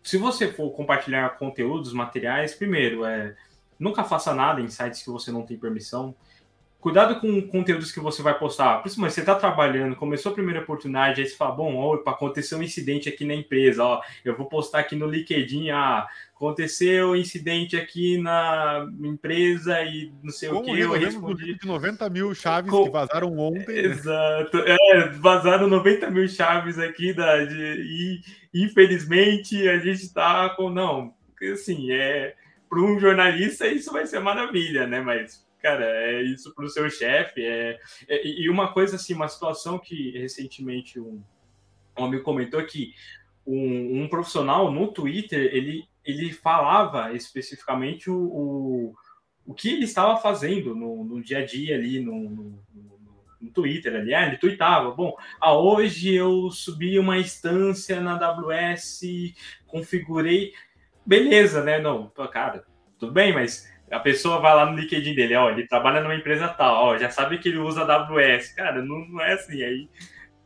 se 0.05 0.17
você 0.17 0.47
for 0.51 0.69
compartilhar 0.69 1.27
conteúdos, 1.39 1.91
materiais, 1.91 2.53
primeiro, 2.53 3.03
é, 3.03 3.35
nunca 3.79 4.03
faça 4.03 4.35
nada 4.35 4.61
em 4.61 4.67
sites 4.67 5.01
que 5.01 5.09
você 5.09 5.31
não 5.31 5.41
tem 5.41 5.57
permissão. 5.57 6.13
Cuidado 6.85 7.19
com 7.19 7.41
conteúdos 7.47 7.91
que 7.91 7.99
você 7.99 8.21
vai 8.21 8.37
postar. 8.37 8.79
Principalmente, 8.81 9.15
você 9.15 9.21
está 9.21 9.33
trabalhando, 9.33 9.95
começou 9.95 10.31
a 10.31 10.35
primeira 10.35 10.61
oportunidade, 10.61 11.19
aí 11.19 11.27
você 11.27 11.35
fala, 11.35 11.55
bom, 11.55 11.75
opa, 11.77 12.11
aconteceu 12.11 12.59
um 12.59 12.61
incidente 12.61 13.09
aqui 13.09 13.25
na 13.25 13.33
empresa, 13.33 13.83
ó, 13.83 14.01
eu 14.23 14.37
vou 14.37 14.45
postar 14.45 14.81
aqui 14.81 14.95
no 14.95 15.07
LinkedIn, 15.07 15.71
ah, 15.71 16.05
aconteceu 16.35 17.09
um 17.09 17.15
incidente 17.15 17.75
aqui 17.75 18.19
na 18.19 18.87
empresa 19.01 19.81
e 19.81 20.13
não 20.21 20.29
sei 20.29 20.49
Como 20.49 20.61
o 20.61 20.75
que, 20.75 20.79
eu 20.79 20.91
respondi... 20.91 21.57
De 21.57 21.65
90 21.65 22.07
mil 22.11 22.35
chaves 22.35 22.69
Com... 22.69 22.83
que 22.83 22.91
vazaram 22.91 23.35
ontem. 23.35 23.65
Né? 23.65 23.85
Exato, 23.85 24.57
é, 24.59 25.09
vazaram 25.13 25.67
90 25.67 26.11
mil 26.11 26.27
chaves 26.27 26.77
aqui, 26.77 27.15
da, 27.15 27.45
de, 27.45 28.21
e 28.53 28.63
infelizmente 28.63 29.67
a 29.67 29.79
gente 29.79 30.03
está 30.03 30.51
com, 30.51 30.69
não, 30.69 31.15
assim, 31.51 31.91
é 31.91 32.35
para 32.69 32.79
um 32.79 32.99
jornalista 32.99 33.65
isso 33.67 33.91
vai 33.91 34.05
ser 34.05 34.19
maravilha, 34.19 34.85
né? 34.85 35.01
Mas, 35.01 35.43
cara, 35.65 35.83
é 35.83 36.21
isso 36.21 36.53
para 36.53 36.63
o 36.63 36.69
seu 36.69 36.87
chefe. 36.91 37.43
É, 37.43 37.79
é, 38.07 38.27
e 38.27 38.47
uma 38.49 38.71
coisa 38.71 38.97
assim, 38.97 39.15
uma 39.15 39.27
situação 39.27 39.79
que 39.79 40.11
recentemente 40.11 40.99
um, 40.99 41.23
um 41.97 42.21
comentou 42.21 42.63
que 42.63 42.93
um, 43.47 44.03
um, 44.03 44.07
profissional 44.07 44.71
no 44.71 44.93
Twitter 44.93 45.49
ele, 45.51 45.83
ele 46.03 46.31
falava 46.31 47.13
especificamente 47.13 48.11
o, 48.11 48.15
o, 48.15 48.95
o 49.43 49.55
que 49.55 49.69
ele 49.69 49.85
estava 49.85 50.17
fazendo 50.17 50.75
no, 50.75 51.03
no 51.03 51.19
dia 51.19 51.39
a 51.39 51.45
dia 51.45 51.75
ali 51.75 51.99
no, 51.99 52.29
no, 52.29 52.63
no 53.41 53.51
Twitter 53.51 53.95
ali, 53.95 54.13
ah, 54.13 54.27
ele 54.27 54.37
tweetava, 54.37 54.91
bom, 54.91 55.15
ah, 55.41 55.57
hoje 55.57 56.13
eu 56.13 56.51
subi 56.51 56.99
uma 56.99 57.17
instância 57.17 57.99
na 57.99 58.23
AWS, 58.23 59.01
configurei, 59.65 60.53
beleza, 61.03 61.63
né? 61.63 61.79
Não, 61.79 62.07
cara, 62.31 62.65
tudo 62.99 63.11
bem, 63.11 63.33
mas 63.33 63.67
a 63.91 63.99
pessoa 63.99 64.39
vai 64.39 64.55
lá 64.55 64.65
no 64.65 64.77
LinkedIn 64.77 65.13
dele, 65.13 65.35
ó, 65.35 65.49
ele 65.49 65.67
trabalha 65.67 66.01
numa 66.01 66.15
empresa 66.15 66.47
tal, 66.47 66.85
ó, 66.85 66.97
já 66.97 67.09
sabe 67.09 67.37
que 67.37 67.49
ele 67.49 67.59
usa 67.59 67.83
AWS. 67.83 68.53
Cara, 68.53 68.81
não, 68.81 69.07
não 69.07 69.21
é 69.21 69.33
assim. 69.33 69.61
Aí 69.63 69.89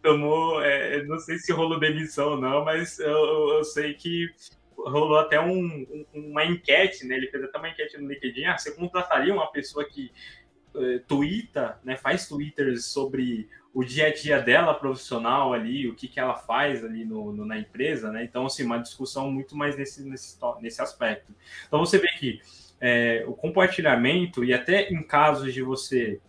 tomou, 0.01 0.61
é, 0.61 1.03
não 1.03 1.17
sei 1.19 1.37
se 1.37 1.51
rolou 1.51 1.79
demissão 1.79 2.31
ou 2.31 2.37
não, 2.37 2.63
mas 2.65 2.99
eu, 2.99 3.57
eu 3.57 3.63
sei 3.63 3.93
que 3.93 4.27
rolou 4.77 5.17
até 5.19 5.39
um, 5.39 6.05
uma 6.13 6.45
enquete, 6.45 7.05
né? 7.05 7.15
Ele 7.15 7.27
fez 7.27 7.43
até 7.43 7.57
uma 7.57 7.69
enquete 7.69 7.97
no 7.97 8.07
LinkedIn. 8.07 8.45
Ah, 8.45 8.57
você 8.57 8.73
contrataria 8.75 9.33
uma 9.33 9.51
pessoa 9.51 9.85
que 9.85 10.11
uh, 10.73 10.99
twitta, 11.07 11.79
né? 11.83 11.97
Faz 11.97 12.27
twitters 12.27 12.85
sobre 12.85 13.49
o 13.73 13.83
dia 13.83 14.07
a 14.07 14.13
dia 14.13 14.41
dela 14.41 14.73
profissional 14.73 15.53
ali, 15.53 15.87
o 15.87 15.95
que, 15.95 16.07
que 16.07 16.19
ela 16.19 16.35
faz 16.35 16.83
ali 16.83 17.05
no, 17.05 17.31
no, 17.31 17.45
na 17.45 17.57
empresa, 17.57 18.11
né? 18.11 18.23
Então, 18.23 18.45
assim, 18.45 18.63
uma 18.63 18.79
discussão 18.79 19.31
muito 19.31 19.55
mais 19.55 19.77
nesse, 19.77 20.03
nesse, 20.03 20.37
nesse 20.61 20.81
aspecto. 20.81 21.33
Então, 21.67 21.79
você 21.79 21.97
vê 21.97 22.07
que 22.19 22.41
é, 22.81 23.23
o 23.27 23.33
compartilhamento, 23.33 24.43
e 24.43 24.53
até 24.53 24.89
em 24.89 25.03
casos 25.03 25.53
de 25.53 25.61
você, 25.61 26.19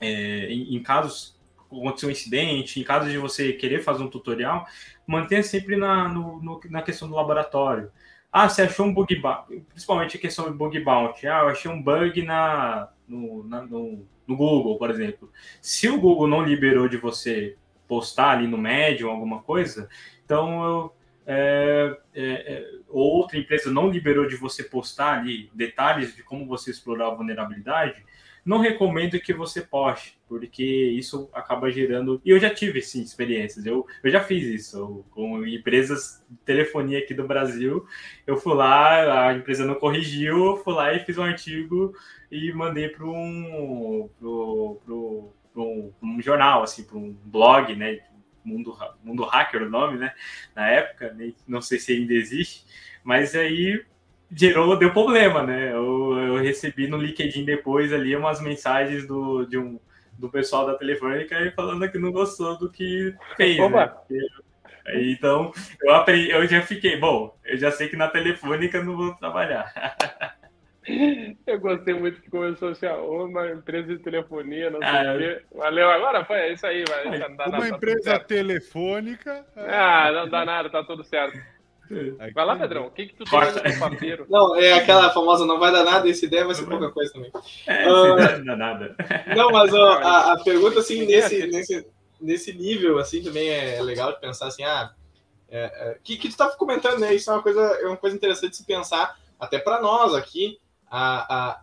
é, 0.00 0.46
em, 0.50 0.76
em, 0.76 0.82
casos 0.82 1.38
aconteceu 1.70 2.08
um 2.08 2.12
incidente, 2.12 2.80
em 2.80 2.84
casos 2.84 3.10
de 3.10 3.18
você 3.18 3.52
querer 3.52 3.82
fazer 3.82 4.02
um 4.02 4.08
tutorial, 4.08 4.66
mantenha 5.06 5.42
sempre 5.42 5.76
na, 5.76 6.08
no, 6.08 6.40
no, 6.40 6.60
na 6.70 6.82
questão 6.82 7.08
do 7.08 7.14
laboratório. 7.14 7.90
Ah, 8.32 8.48
você 8.48 8.62
achou 8.62 8.86
um 8.86 8.92
bug 8.92 9.22
principalmente 9.68 10.16
a 10.16 10.20
questão 10.20 10.46
do 10.46 10.54
bug 10.54 10.78
bounty. 10.80 11.26
Ah, 11.28 11.42
eu 11.42 11.48
achei 11.48 11.70
um 11.70 11.80
bug 11.80 12.20
na, 12.22 12.88
no, 13.06 13.44
na, 13.44 13.62
no, 13.62 14.04
no 14.26 14.36
Google, 14.36 14.76
por 14.76 14.90
exemplo. 14.90 15.30
Se 15.60 15.88
o 15.88 16.00
Google 16.00 16.26
não 16.26 16.42
liberou 16.42 16.88
de 16.88 16.96
você 16.96 17.56
postar 17.86 18.30
ali 18.30 18.48
no 18.48 18.58
Medium 18.58 19.10
alguma 19.10 19.42
coisa, 19.42 19.88
então 20.24 20.64
eu, 20.64 20.94
é, 21.26 21.96
é, 22.14 22.24
é, 22.24 22.70
outra 22.88 23.38
empresa 23.38 23.70
não 23.70 23.88
liberou 23.88 24.26
de 24.26 24.36
você 24.36 24.62
postar 24.62 25.20
ali 25.20 25.50
detalhes 25.54 26.14
de 26.14 26.22
como 26.22 26.46
você 26.46 26.70
explorar 26.70 27.08
a 27.08 27.14
vulnerabilidade, 27.14 28.04
não 28.44 28.58
recomendo 28.58 29.18
que 29.18 29.32
você 29.32 29.62
poste, 29.62 30.18
porque 30.28 30.62
isso 30.62 31.30
acaba 31.32 31.70
gerando. 31.70 32.20
E 32.24 32.30
eu 32.30 32.38
já 32.38 32.50
tive, 32.50 32.82
sim, 32.82 33.02
experiências. 33.02 33.64
Eu, 33.64 33.86
eu 34.02 34.10
já 34.10 34.20
fiz 34.20 34.44
isso 34.44 35.04
com 35.10 35.46
empresas 35.46 36.22
de 36.28 36.36
telefonia 36.44 36.98
aqui 36.98 37.14
do 37.14 37.26
Brasil. 37.26 37.86
Eu 38.26 38.36
fui 38.36 38.54
lá, 38.54 39.28
a 39.28 39.34
empresa 39.34 39.64
não 39.64 39.74
corrigiu, 39.76 40.44
eu 40.44 40.56
fui 40.58 40.74
lá 40.74 40.92
e 40.92 41.00
fiz 41.00 41.16
um 41.16 41.22
artigo 41.22 41.94
e 42.30 42.52
mandei 42.52 42.90
para 42.90 43.06
um, 43.06 44.10
um, 44.20 45.90
um, 46.02 46.20
jornal, 46.20 46.62
assim, 46.62 46.84
para 46.84 46.98
um 46.98 47.16
blog, 47.24 47.74
né? 47.74 48.00
Mundo, 48.44 48.76
Mundo 49.02 49.24
Hacker, 49.24 49.62
o 49.62 49.70
nome, 49.70 49.98
né? 49.98 50.12
Na 50.54 50.68
época, 50.68 51.16
não 51.46 51.62
sei 51.62 51.78
se 51.78 51.92
ainda 51.92 52.12
existe, 52.12 52.64
mas 53.02 53.34
aí 53.34 53.84
gerou, 54.30 54.78
deu 54.78 54.92
problema, 54.92 55.42
né? 55.42 55.72
Eu, 55.72 56.18
eu 56.18 56.36
recebi 56.36 56.86
no 56.86 56.96
LinkedIn 56.96 57.44
depois 57.44 57.92
ali 57.92 58.14
umas 58.14 58.40
mensagens 58.40 59.06
do, 59.06 59.44
de 59.46 59.56
um, 59.56 59.78
do 60.18 60.28
pessoal 60.28 60.66
da 60.66 60.74
Telefônica 60.74 61.52
falando 61.54 61.90
que 61.90 61.98
não 61.98 62.12
gostou 62.12 62.58
do 62.58 62.70
que 62.70 63.14
fez. 63.36 63.58
Né? 63.58 63.90
Então, 65.10 65.52
eu, 65.82 65.94
aprendi, 65.94 66.30
eu 66.30 66.46
já 66.46 66.60
fiquei, 66.60 66.98
bom, 66.98 67.34
eu 67.44 67.56
já 67.56 67.70
sei 67.70 67.88
que 67.88 67.96
na 67.96 68.08
Telefônica 68.08 68.82
não 68.82 68.96
vou 68.96 69.14
trabalhar. 69.14 69.72
Eu 71.46 71.60
gostei 71.60 71.94
muito 71.94 72.20
que 72.20 72.30
começou 72.30 72.68
assim, 72.68 72.86
uma 72.86 73.50
empresa 73.50 73.88
de 73.88 73.98
telefonia, 73.98 74.70
não 74.70 74.80
sei 74.80 74.88
ah, 74.88 75.14
o 75.14 75.18
quê. 75.18 75.42
Valeu, 75.54 75.90
agora 75.90 76.24
foi, 76.24 76.36
é 76.36 76.52
isso 76.52 76.66
aí, 76.66 76.84
vai. 76.86 77.06
Uma 77.06 77.28
nada, 77.28 77.68
empresa 77.68 78.18
tá 78.18 78.20
telefônica. 78.20 79.46
Ah, 79.56 80.10
não 80.12 80.28
dá 80.28 80.44
nada, 80.44 80.68
tá 80.68 80.84
tudo 80.84 81.02
certo. 81.02 81.38
Vai 82.34 82.44
lá, 82.44 82.56
Pedrão. 82.56 82.86
O 82.86 82.90
que, 82.90 83.06
que 83.06 83.14
tu 83.14 83.24
tem 83.24 83.74
no 83.74 83.78
papiro? 83.78 84.26
Não, 84.28 84.56
é 84.56 84.72
aquela 84.72 85.10
famosa 85.10 85.46
não 85.46 85.58
vai 85.58 85.70
dar 85.70 85.84
nada, 85.84 86.08
esse 86.08 86.26
ideia 86.26 86.44
vai 86.44 86.54
ser 86.54 86.66
pouca 86.66 86.90
coisa 86.90 87.12
também. 87.12 87.30
É, 87.66 87.90
uh, 87.90 88.38
não 88.38 88.44
dá 88.44 88.56
nada. 88.56 88.96
Não, 89.36 89.50
mas 89.50 89.72
uh, 89.72 89.76
a, 89.76 90.32
a, 90.32 90.44
pergunta, 90.44 90.80
assim, 90.80 91.04
nesse, 91.06 91.46
nesse, 91.46 91.86
nesse 92.20 92.52
nível, 92.52 92.98
assim, 92.98 93.22
também 93.22 93.48
é 93.48 93.80
legal 93.82 94.12
de 94.12 94.20
pensar 94.20 94.46
assim, 94.46 94.64
ah, 94.64 94.92
é, 95.48 95.64
é, 95.64 95.98
que, 96.02 96.16
que 96.16 96.28
tu 96.28 96.32
estava 96.32 96.56
comentando, 96.56 96.98
né? 96.98 97.14
Isso 97.14 97.30
é 97.30 97.34
uma 97.34 97.42
coisa, 97.42 97.60
é 97.60 97.86
uma 97.86 97.96
coisa 97.96 98.16
interessante 98.16 98.52
de 98.52 98.56
se 98.56 98.66
pensar, 98.66 99.18
até 99.38 99.58
para 99.58 99.80
nós 99.80 100.14
aqui, 100.14 100.58
a, 100.96 101.48
a, 101.50 101.60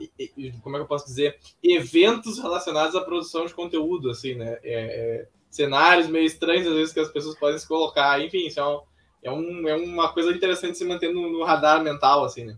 como 0.61 0.75
é 0.75 0.79
que 0.79 0.83
eu 0.83 0.87
posso 0.87 1.05
dizer, 1.05 1.39
eventos 1.63 2.37
relacionados 2.37 2.97
à 2.97 3.01
produção 3.01 3.45
de 3.45 3.53
conteúdo, 3.53 4.09
assim, 4.09 4.35
né? 4.35 4.59
É, 4.61 4.73
é, 4.73 5.27
cenários 5.49 6.07
meio 6.07 6.25
estranhos, 6.25 6.67
às 6.67 6.73
vezes, 6.73 6.93
que 6.93 6.99
as 6.99 7.09
pessoas 7.09 7.39
podem 7.39 7.57
se 7.57 7.65
colocar, 7.65 8.21
enfim, 8.21 8.45
isso 8.45 8.59
é 8.59 8.65
um 8.65 8.81
é, 9.23 9.71
é 9.71 9.75
uma 9.75 10.11
coisa 10.11 10.31
interessante 10.31 10.77
se 10.77 10.83
manter 10.83 11.13
no, 11.13 11.31
no, 11.31 11.45
radar 11.45 11.81
mental, 11.81 12.25
assim, 12.25 12.43
né? 12.43 12.57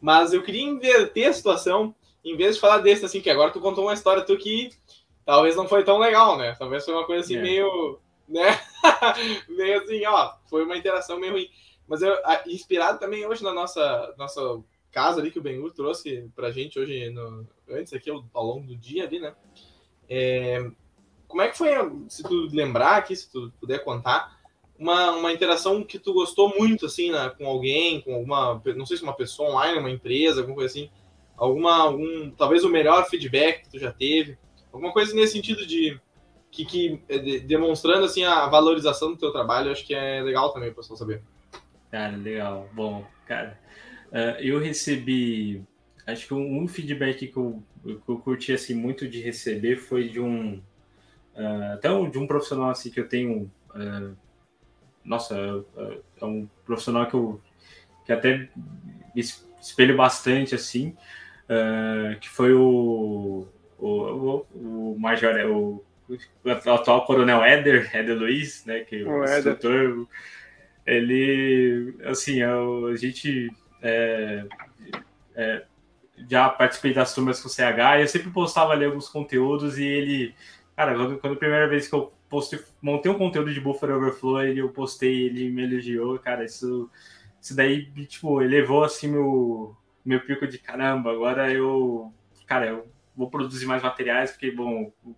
Mas 0.00 0.32
eu 0.32 0.42
queria 0.42 0.62
inverter 0.62 1.28
a 1.28 1.32
situação, 1.32 1.94
em 2.24 2.36
vez 2.36 2.56
de 2.56 2.60
falar 2.60 2.78
desse, 2.78 3.04
assim, 3.04 3.20
que 3.20 3.30
agora 3.30 3.52
tu 3.52 3.60
contou 3.60 3.84
uma 3.84 3.94
história 3.94 4.24
tu 4.24 4.36
que 4.36 4.70
talvez 5.24 5.54
não 5.54 5.68
foi 5.68 5.84
tão 5.84 5.98
legal, 5.98 6.36
né? 6.36 6.56
Talvez 6.58 6.84
foi 6.84 6.94
uma 6.94 7.06
coisa 7.06 7.22
assim, 7.22 7.36
é. 7.36 7.42
meio, 7.42 8.00
né? 8.28 8.58
meio 9.48 9.82
assim, 9.82 10.04
ó, 10.04 10.32
foi 10.50 10.64
uma 10.64 10.76
interação 10.76 11.20
meio 11.20 11.34
ruim. 11.34 11.48
Mas 11.86 12.02
eu, 12.02 12.16
inspirado 12.46 12.98
também 12.98 13.24
hoje 13.24 13.44
na 13.44 13.52
nossa, 13.52 14.14
nossa 14.18 14.60
casa 14.90 15.20
ali 15.20 15.30
que 15.30 15.38
o 15.38 15.42
Benhur 15.42 15.72
trouxe 15.72 16.30
pra 16.34 16.50
gente 16.50 16.78
hoje, 16.78 17.10
no, 17.10 17.46
antes 17.68 17.92
aqui, 17.92 18.10
ao 18.10 18.44
longo 18.44 18.66
do 18.66 18.76
dia 18.76 19.04
ali, 19.04 19.20
né? 19.20 19.34
É, 20.08 20.70
como 21.26 21.42
é 21.42 21.48
que 21.48 21.58
foi, 21.58 21.70
se 22.08 22.22
tu 22.22 22.48
lembrar 22.50 22.96
aqui, 22.96 23.14
se 23.14 23.30
tu 23.30 23.52
puder 23.60 23.84
contar, 23.84 24.38
uma, 24.78 25.12
uma 25.12 25.32
interação 25.32 25.82
que 25.82 25.98
tu 25.98 26.12
gostou 26.12 26.54
muito, 26.56 26.86
assim, 26.86 27.10
né, 27.10 27.30
com 27.36 27.46
alguém, 27.46 28.00
com 28.00 28.14
alguma, 28.14 28.62
não 28.76 28.86
sei 28.86 28.96
se 28.96 29.02
uma 29.02 29.12
pessoa 29.12 29.50
online, 29.50 29.78
uma 29.78 29.90
empresa, 29.90 30.40
alguma 30.40 30.56
coisa 30.56 30.72
assim, 30.72 30.90
alguma, 31.36 31.76
algum, 31.76 32.30
talvez 32.30 32.64
o 32.64 32.68
melhor 32.68 33.06
feedback 33.08 33.64
que 33.64 33.70
tu 33.70 33.78
já 33.78 33.92
teve, 33.92 34.38
alguma 34.72 34.92
coisa 34.92 35.14
nesse 35.14 35.34
sentido 35.34 35.66
de, 35.66 36.00
que, 36.50 36.64
que 36.64 37.02
é, 37.08 37.18
de, 37.18 37.40
demonstrando, 37.40 38.04
assim, 38.04 38.24
a 38.24 38.46
valorização 38.46 39.10
do 39.10 39.18
teu 39.18 39.32
trabalho, 39.32 39.70
acho 39.70 39.84
que 39.86 39.94
é 39.94 40.22
legal 40.22 40.52
também 40.52 40.70
o 40.70 40.74
pessoal 40.74 40.96
saber. 40.96 41.22
Cara, 41.90 42.16
legal. 42.16 42.68
Bom, 42.72 43.06
cara, 43.26 43.58
uh, 44.12 44.40
eu 44.40 44.58
recebi, 44.58 45.62
acho 46.06 46.26
que 46.26 46.34
um, 46.34 46.62
um 46.62 46.68
feedback 46.68 47.26
que 47.26 47.36
eu, 47.36 47.62
que 47.82 48.08
eu 48.08 48.18
curti, 48.18 48.52
assim, 48.52 48.74
muito 48.74 49.08
de 49.08 49.20
receber 49.20 49.76
foi 49.76 50.08
de 50.08 50.20
um, 50.20 50.60
uh, 51.34 51.72
até 51.74 51.90
um, 51.90 52.10
de 52.10 52.18
um 52.18 52.26
profissional, 52.26 52.70
assim, 52.70 52.90
que 52.90 53.00
eu 53.00 53.08
tenho... 53.08 53.50
Uh, 53.74 54.16
nossa, 55.04 55.34
é, 55.76 55.98
é 56.20 56.24
um 56.24 56.46
profissional 56.66 57.06
que 57.06 57.14
eu 57.14 57.40
que 58.04 58.12
até 58.12 58.48
espelho 59.14 59.94
bastante 59.94 60.54
assim, 60.54 60.96
que 62.20 62.28
foi 62.28 62.54
o, 62.54 63.46
o, 63.78 63.86
o, 63.86 64.46
o 64.54 64.96
Major, 64.98 65.34
o, 65.46 65.84
o 66.08 66.70
atual 66.70 67.04
coronel 67.04 67.42
Éder, 67.44 67.94
Éder 67.94 68.16
Luiz, 68.16 68.64
né, 68.64 68.80
que 68.80 69.02
o, 69.02 69.10
o 69.10 69.24
instrutor, 69.24 70.06
ele, 70.86 71.94
assim, 72.04 72.40
a 72.42 72.96
gente 72.96 73.50
é, 73.82 74.46
é, 75.34 75.64
já 76.28 76.48
participei 76.48 76.92
das 76.92 77.14
turmas 77.14 77.40
com 77.40 77.48
o 77.48 77.50
CH 77.50 77.98
e 77.98 78.00
eu 78.02 78.08
sempre 78.08 78.30
postava 78.30 78.72
ali 78.72 78.84
alguns 78.84 79.08
conteúdos 79.08 79.78
e 79.78 79.84
ele, 79.84 80.34
cara, 80.76 80.94
quando, 80.94 81.18
quando 81.18 81.34
a 81.34 81.38
primeira 81.38 81.68
vez 81.68 81.88
que 81.88 81.94
eu 81.94 82.12
postei, 82.28 82.60
montei 82.82 83.10
um 83.10 83.18
conteúdo 83.18 83.52
de 83.52 83.60
Buffer 83.60 83.90
Overflow, 83.90 84.44
e 84.44 84.58
eu 84.58 84.68
postei, 84.70 85.26
ele 85.26 85.50
me 85.50 85.62
elogiou, 85.62 86.18
cara, 86.18 86.44
isso, 86.44 86.90
isso 87.40 87.56
daí, 87.56 87.86
tipo, 88.06 88.42
elevou, 88.42 88.84
assim, 88.84 89.08
meu, 89.08 89.76
meu 90.04 90.20
pico 90.20 90.46
de 90.46 90.58
caramba, 90.58 91.10
agora 91.12 91.52
eu, 91.52 92.12
cara, 92.46 92.66
eu 92.66 92.88
vou 93.16 93.30
produzir 93.30 93.66
mais 93.66 93.82
materiais, 93.82 94.30
porque, 94.30 94.50
bom, 94.50 94.92
o 95.04 95.14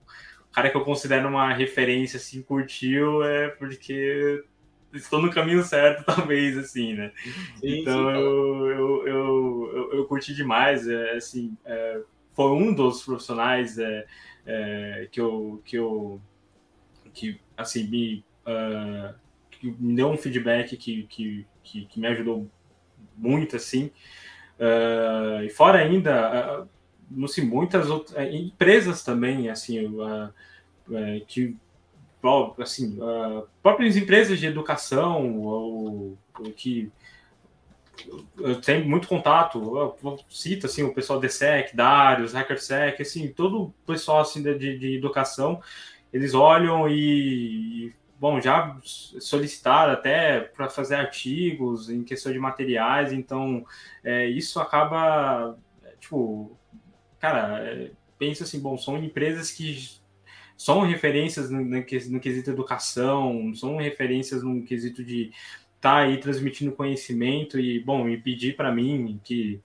cara 0.52 0.70
que 0.70 0.76
eu 0.76 0.84
considero 0.84 1.28
uma 1.28 1.52
referência, 1.52 2.16
assim, 2.16 2.42
curtiu, 2.42 3.22
é 3.22 3.48
porque 3.48 4.44
estou 4.92 5.20
no 5.20 5.30
caminho 5.30 5.62
certo, 5.62 6.04
talvez, 6.14 6.56
assim, 6.58 6.94
né? 6.94 7.12
Sim, 7.60 7.80
então, 7.80 8.06
sim, 8.06 8.20
eu, 8.20 8.66
eu, 8.66 9.06
eu, 9.06 9.72
eu, 9.74 9.92
eu, 9.94 10.04
curti 10.06 10.34
demais, 10.34 10.88
é, 10.88 11.12
assim, 11.12 11.56
é, 11.64 12.00
foi 12.32 12.50
um 12.52 12.72
dos 12.72 13.02
profissionais 13.02 13.78
é, 13.78 14.06
é, 14.46 15.08
que 15.10 15.20
eu, 15.20 15.62
que 15.64 15.76
eu 15.76 16.20
que 17.12 17.40
assim 17.56 17.88
me, 17.88 18.24
uh, 18.46 19.14
que 19.50 19.70
me 19.78 19.94
deu 19.94 20.08
um 20.08 20.16
feedback 20.16 20.76
que, 20.76 21.02
que, 21.04 21.46
que, 21.62 21.86
que 21.86 22.00
me 22.00 22.06
ajudou 22.06 22.48
muito 23.16 23.56
assim 23.56 23.90
uh, 24.58 25.42
e 25.44 25.50
fora 25.50 25.78
ainda 25.78 26.62
uh, 26.62 26.68
não 27.10 27.28
sei 27.28 27.44
muitas 27.44 27.90
outras 27.90 28.16
uh, 28.16 28.34
empresas 28.34 29.02
também 29.02 29.50
assim 29.50 29.92
que 31.26 31.56
assim 32.58 32.98
próprias 33.62 33.96
empresas 33.96 34.38
de 34.38 34.46
educação 34.46 35.38
ou, 35.38 36.18
ou 36.38 36.52
que 36.52 36.90
eu 38.38 38.60
tenho 38.60 38.88
muito 38.88 39.06
contato, 39.06 39.94
cito 40.30 40.66
assim, 40.66 40.82
o 40.82 40.94
pessoal 40.94 41.20
DSEC, 41.20 41.76
Darius, 41.76 42.34
HackerSec, 42.34 43.02
assim, 43.02 43.28
todo 43.28 43.62
o 43.64 43.74
pessoal 43.86 44.20
assim 44.20 44.42
de, 44.42 44.78
de 44.78 44.96
educação 44.96 45.60
eles 46.12 46.34
olham 46.34 46.88
e, 46.88 47.94
bom, 48.18 48.40
já 48.40 48.76
solicitaram 48.82 49.92
até 49.92 50.40
para 50.40 50.68
fazer 50.68 50.96
artigos 50.96 51.88
em 51.88 52.02
questão 52.02 52.32
de 52.32 52.38
materiais, 52.38 53.12
então 53.12 53.64
é, 54.02 54.26
isso 54.26 54.58
acaba, 54.60 55.56
tipo, 56.00 56.56
cara, 57.18 57.58
é, 57.64 57.90
pensa 58.18 58.44
assim, 58.44 58.60
bom, 58.60 58.76
são 58.76 58.96
empresas 58.98 59.52
que 59.52 59.99
são 60.60 60.80
referências 60.80 61.48
no, 61.48 61.64
no, 61.64 61.78
no 61.78 62.20
quesito 62.20 62.50
educação, 62.50 63.50
são 63.54 63.78
referências 63.78 64.42
no 64.42 64.62
quesito 64.62 65.02
de 65.02 65.30
estar 65.74 65.94
tá 65.94 65.96
aí 66.00 66.18
transmitindo 66.18 66.72
conhecimento 66.72 67.58
e, 67.58 67.80
bom, 67.82 68.04
me 68.04 68.18
pedir 68.18 68.56
para 68.56 68.70
mim 68.70 69.18
que 69.24 69.58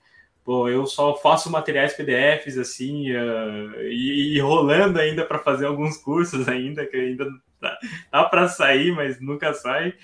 pô, 0.45 0.69
eu 0.69 0.85
só 0.85 1.13
faço 1.17 1.51
materiais 1.51 1.93
PDFs 1.93 2.57
assim 2.57 3.11
uh, 3.11 3.81
e, 3.81 4.37
e, 4.37 4.39
rolando 4.39 4.97
ainda 4.97 5.25
para 5.25 5.37
fazer 5.37 5.65
alguns 5.65 5.97
cursos 5.97 6.47
ainda 6.47 6.85
que 6.85 6.95
ainda 6.95 7.29
dá, 7.59 7.77
dá 8.09 8.23
para 8.23 8.47
sair, 8.47 8.95
mas 8.95 9.19
nunca 9.19 9.53
sai. 9.53 9.95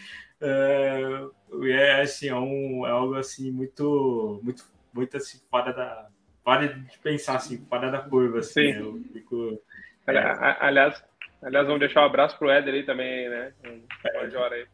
Uh, 0.42 1.64
é 1.68 2.02
assim, 2.02 2.28
é, 2.28 2.36
um, 2.36 2.86
é 2.86 2.92
algo 2.92 3.16
assim 3.16 3.50
muito 3.50 4.42
muito 4.44 4.66
muito 4.94 5.16
assim 5.16 5.40
fora 5.50 5.72
da 5.72 6.10
fora 6.44 6.68
de 6.68 7.00
pensar 7.00 7.38
assim, 7.38 7.66
fora 7.70 7.90
da 7.90 8.00
curva 8.00 8.40
assim, 8.40 8.74
Sim. 8.74 8.74
eu 8.74 9.02
fico. 9.14 9.62
Aliás, 10.20 11.04
aliás, 11.42 11.66
vamos 11.66 11.80
deixar 11.80 12.02
um 12.02 12.06
abraço 12.06 12.38
pro 12.38 12.50
Éder 12.50 12.74
aí 12.74 12.84
também, 12.84 13.30
né? 13.30 13.54
Pode 14.14 14.36
hora 14.36 14.56
aí. 14.56 14.66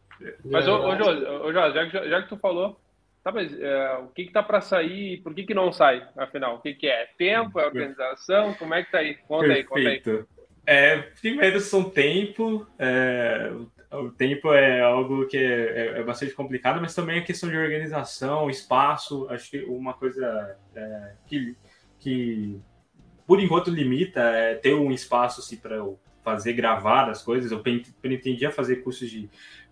Mas, 0.46 0.68
ô, 0.68 0.78
ô, 0.78 0.90
ô, 0.90 1.54
Jô, 1.54 1.72
já, 1.72 1.90
que, 1.90 2.10
já 2.10 2.22
que 2.24 2.30
tu 2.30 2.38
falou, 2.38 2.80
Tá, 3.28 3.32
mas 3.34 3.52
é, 3.60 3.98
o 3.98 4.08
que 4.08 4.22
está 4.22 4.42
para 4.42 4.62
sair? 4.62 5.18
Por 5.22 5.34
que, 5.34 5.44
que 5.44 5.54
não 5.54 5.70
sai, 5.70 6.02
afinal? 6.16 6.56
O 6.56 6.62
que, 6.62 6.74
que 6.74 6.88
é? 6.88 7.10
Tempo? 7.18 7.60
É 7.60 7.66
organização? 7.66 8.54
Como 8.54 8.74
é 8.74 8.82
que 8.82 8.90
tá 8.90 9.00
aí? 9.00 9.16
Conta 9.16 9.48
aí, 9.48 9.66
conta 9.66 9.90
aí. 9.90 10.02
É, 10.66 10.98
primeiro 11.20 11.60
são 11.60 11.90
tempo. 11.90 12.66
É, 12.80 13.52
o 13.92 14.10
tempo 14.12 14.54
é 14.54 14.80
algo 14.80 15.28
que 15.28 15.38
é, 15.38 15.42
é, 15.42 16.00
é, 16.00 16.04
bastante 16.04 16.34
complicado, 16.34 16.80
mas 16.80 16.96
também 16.96 17.20
a 17.20 17.24
questão 17.24 17.50
de 17.50 17.58
organização, 17.58 18.50
espaço. 18.50 19.28
Acho 19.30 19.52
que 19.52 19.60
uma 19.66 19.94
coisa 19.94 20.58
é, 20.74 21.12
que, 21.28 21.54
que, 22.00 22.62
por 23.28 23.42
enquanto, 23.42 23.70
limita 23.70 24.22
é 24.22 24.56
ter 24.56 24.74
um 24.74 24.92
espaço 24.92 25.42
assim, 25.42 25.58
para 25.58 25.76
eu 25.76 26.00
fazer, 26.24 26.54
gravar 26.54 27.10
as 27.10 27.22
coisas. 27.22 27.52
Eu 27.52 27.62
pretendia 28.02 28.52
fazer 28.52 28.78
cursos 28.78 29.10
de 29.12 29.30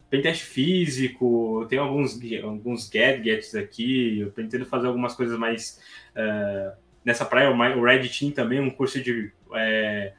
pentest 0.10 0.44
físico, 0.44 1.66
tem 1.70 1.80
alguns, 1.80 2.20
alguns 2.44 2.90
gadgets 2.90 3.56
aqui, 3.56 4.20
eu 4.20 4.32
pretendo 4.32 4.66
fazer 4.66 4.88
algumas 4.88 5.16
coisas 5.16 5.40
mais 5.40 5.82
uh, 6.16 6.78
nessa 7.04 7.24
praia, 7.24 7.50
o 7.50 7.84
Red 7.84 8.10
Team 8.10 8.32
também, 8.32 8.60
um 8.60 8.70
curso 8.70 9.02
de, 9.02 9.32
é, 9.54 10.14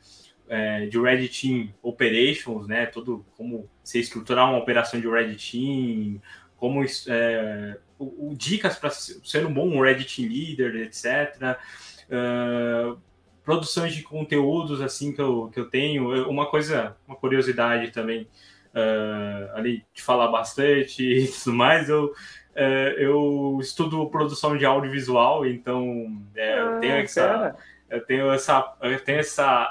é, 0.49 0.87
de 0.87 0.99
Red 0.99 1.29
Team 1.29 1.75
Operations, 1.83 2.67
né, 2.69 2.87
tudo 2.87 3.27
como 3.37 3.69
se 3.83 3.99
estruturar 3.99 4.49
uma 4.49 4.59
operação 4.59 5.01
de 5.01 5.09
Red 5.09 5.35
Team, 5.35 6.21
como 6.57 6.85
é, 6.85 7.79
o, 7.99 8.31
o, 8.31 8.35
dicas 8.37 8.79
para 8.79 8.91
ser 8.91 9.45
um 9.45 9.53
bom 9.53 9.81
Red 9.81 10.05
Team 10.05 10.29
Leader, 10.29 10.77
etc., 10.77 11.59
uh, 12.09 12.99
produções 13.47 13.95
de 13.95 14.03
conteúdos 14.03 14.83
assim 14.83 15.13
que 15.13 15.23
eu, 15.23 15.49
que 15.53 15.61
eu 15.61 15.71
tenho, 15.71 16.29
uma 16.29 16.47
coisa, 16.47 16.97
uma 17.07 17.17
curiosidade 17.17 17.93
também, 17.93 18.29
uh, 18.75 19.57
ali 19.57 19.87
de 19.95 20.03
falar 20.03 20.27
bastante 20.29 21.03
e 21.03 21.29
tudo 21.45 21.55
mais, 21.55 21.89
eu, 21.89 22.07
uh, 22.07 22.91
eu 22.99 23.59
estudo 23.61 24.11
produção 24.11 24.59
de 24.59 24.67
audiovisual, 24.67 25.47
então 25.47 26.21
é, 26.35 26.59
eu 26.59 26.69
ah, 26.77 26.79
tenho 26.81 26.95
essa. 26.97 27.57
Eu 27.89 28.05
tenho 28.05 28.33
essa, 28.33 28.75
eu 28.83 28.99
tenho 28.99 29.21
essa, 29.21 29.71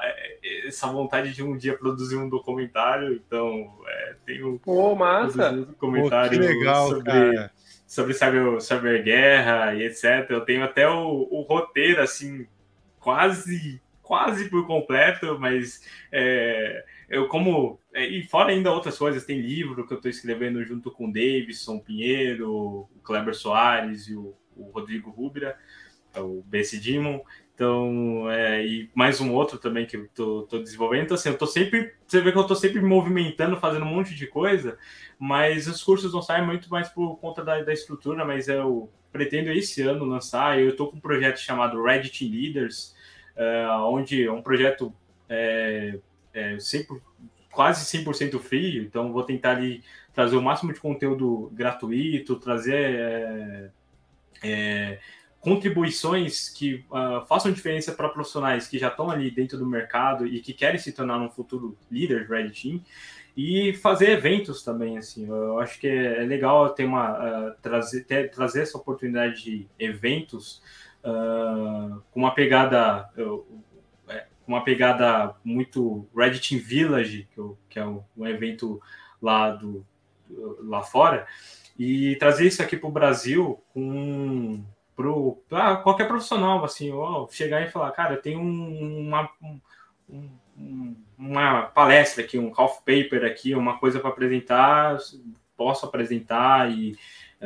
essa 0.66 0.88
vontade 0.88 1.34
de 1.34 1.44
um 1.44 1.58
dia 1.58 1.78
produzir 1.78 2.16
um 2.16 2.30
documentário, 2.30 3.12
então 3.14 3.76
é, 3.86 4.16
tenho 4.26 4.58
Pô, 4.60 4.96
massa. 4.96 5.52
um 5.52 5.64
documentário 5.64 6.40
Pô, 6.40 6.46
legal, 6.46 6.88
sobre, 6.88 7.12
cara. 7.12 7.52
sobre 7.86 8.14
cyber, 8.14 8.62
cyberguerra 8.62 9.76
e 9.76 9.84
etc. 9.84 10.30
Eu 10.30 10.40
tenho 10.46 10.64
até 10.64 10.88
o, 10.88 11.28
o 11.30 11.42
roteiro 11.42 12.02
assim 12.02 12.48
quase 13.06 13.80
quase 14.02 14.50
por 14.50 14.66
completo, 14.66 15.38
mas 15.40 15.84
é, 16.12 16.84
eu 17.08 17.28
como 17.28 17.80
é, 17.94 18.06
e 18.08 18.24
fora 18.24 18.52
ainda 18.52 18.72
outras 18.72 18.98
coisas, 18.98 19.26
tem 19.26 19.40
livro 19.40 19.86
que 19.86 19.94
eu 19.94 19.98
estou 19.98 20.10
escrevendo 20.10 20.64
junto 20.64 20.92
com 20.92 21.08
o 21.08 21.14
Davidson 21.14 21.80
Pinheiro, 21.80 22.52
o 22.52 22.90
Kleber 23.04 23.36
Soares 23.36 24.08
e 24.08 24.16
o, 24.16 24.36
o 24.56 24.70
Rodrigo 24.72 25.12
Rubira, 25.12 25.56
é 26.14 26.20
o 26.20 26.44
BC 26.48 26.80
Demon. 26.80 27.22
Então, 27.54 28.30
é, 28.30 28.66
e 28.66 28.90
mais 28.94 29.22
um 29.22 29.34
outro 29.34 29.58
também 29.58 29.86
que 29.86 29.96
eu 29.96 30.08
tô, 30.14 30.44
tô, 30.44 30.60
desenvolvendo. 30.60 31.04
Então, 31.04 31.16
assim, 31.16 31.30
eu 31.30 31.38
tô 31.38 31.48
sempre. 31.48 31.94
Você 32.06 32.22
vê 32.22 32.32
que 32.32 32.38
eu 32.38 32.44
tô 32.46 32.56
sempre 32.56 32.82
me 32.82 32.88
movimentando, 32.88 33.58
fazendo 33.58 33.86
um 33.86 33.90
monte 33.90 34.14
de 34.14 34.28
coisa, 34.28 34.78
mas 35.18 35.68
os 35.68 35.82
cursos 35.84 36.12
não 36.14 36.22
saem 36.22 36.46
muito 36.46 36.70
mais 36.70 36.90
por 36.90 37.18
conta 37.18 37.44
da, 37.44 37.62
da 37.62 37.72
estrutura, 37.72 38.26
mas 38.26 38.48
eu 38.48 38.92
pretendo 39.12 39.52
esse 39.52 39.82
ano 39.82 40.06
lançar. 40.06 40.60
Eu 40.60 40.76
tô 40.76 40.88
com 40.88 40.98
um 40.98 41.02
projeto 41.02 41.38
chamado 41.40 41.82
Reddit 41.82 42.28
Leaders, 42.28 42.95
é, 43.36 43.68
onde 43.84 44.24
é 44.24 44.32
um 44.32 44.42
projeto 44.42 44.94
é, 45.30 45.98
é, 46.34 46.60
sempre, 46.60 47.02
quase 47.52 47.86
100% 47.98 48.40
free, 48.40 48.80
então 48.80 49.12
vou 49.12 49.24
tentar 49.24 49.52
ali 49.52 49.84
trazer 50.14 50.36
o 50.36 50.42
máximo 50.42 50.74
de 50.74 50.80
conteúdo 50.80 51.52
gratuito, 51.54 52.36
trazer 52.38 52.96
é, 52.96 53.70
é, 54.44 55.00
contribuições 55.46 56.50
que 56.50 56.84
uh, 56.90 57.24
façam 57.28 57.52
diferença 57.52 57.92
para 57.92 58.10
profissionais 58.10 58.68
que 58.68 58.80
já 58.80 58.88
estão 58.88 59.12
ali 59.12 59.30
dentro 59.30 59.60
do 59.60 59.66
mercado 59.66 60.26
e 60.26 60.40
que 60.40 60.54
querem 60.54 60.80
se 60.80 60.92
tornar 60.92 61.20
um 61.20 61.30
futuro 61.30 61.78
líder 61.92 62.26
de 62.26 62.34
Red 62.34 62.50
Team 62.50 62.82
e 63.38 63.72
fazer 63.74 64.10
eventos 64.10 64.64
também 64.64 64.98
assim. 64.98 65.28
Eu 65.28 65.60
acho 65.60 65.80
que 65.80 65.88
é, 65.88 66.24
legal 66.24 66.70
ter 66.70 66.86
uma 66.86 67.12
uh, 67.12 67.56
trazer 67.62 68.06
ter, 68.06 68.32
trazer 68.32 68.64
essa 68.64 68.76
oportunidade 68.76 69.44
de 69.44 69.68
eventos 69.78 70.64
uh, 71.06 72.02
com 72.12 72.20
uma 72.20 72.34
pegada 72.34 73.10
uma 74.48 74.64
pegada 74.64 75.36
muito 75.44 76.08
Reddit 76.16 76.58
Village, 76.58 77.28
que, 77.34 77.38
eu, 77.40 77.58
que 77.70 77.80
é 77.80 77.86
um, 77.86 78.04
um, 78.16 78.28
evento 78.28 78.80
lá, 79.22 79.50
do, 79.50 79.86
lá 80.60 80.84
fora, 80.84 81.26
e 81.78 82.16
trazer 82.18 82.48
isso 82.48 82.62
aqui 82.62 82.78
para 82.78 82.88
o 82.88 82.92
Brasil 82.92 83.62
com 83.74 84.64
para 85.50 85.76
qualquer 85.78 86.08
profissional, 86.08 86.64
assim, 86.64 86.90
ó, 86.90 87.28
chegar 87.30 87.62
e 87.62 87.70
falar, 87.70 87.92
cara, 87.92 88.16
tem 88.16 88.38
uma, 88.38 89.30
um, 90.10 90.96
uma 91.18 91.64
palestra 91.64 92.24
aqui, 92.24 92.40
um 92.40 92.54
half 92.56 92.78
paper 92.78 93.26
aqui, 93.26 93.54
uma 93.56 93.78
coisa 93.78 94.00
para 94.00 94.10
apresentar, 94.10 94.98
posso 95.58 95.86
apresentar 95.86 96.72
e 96.72 96.98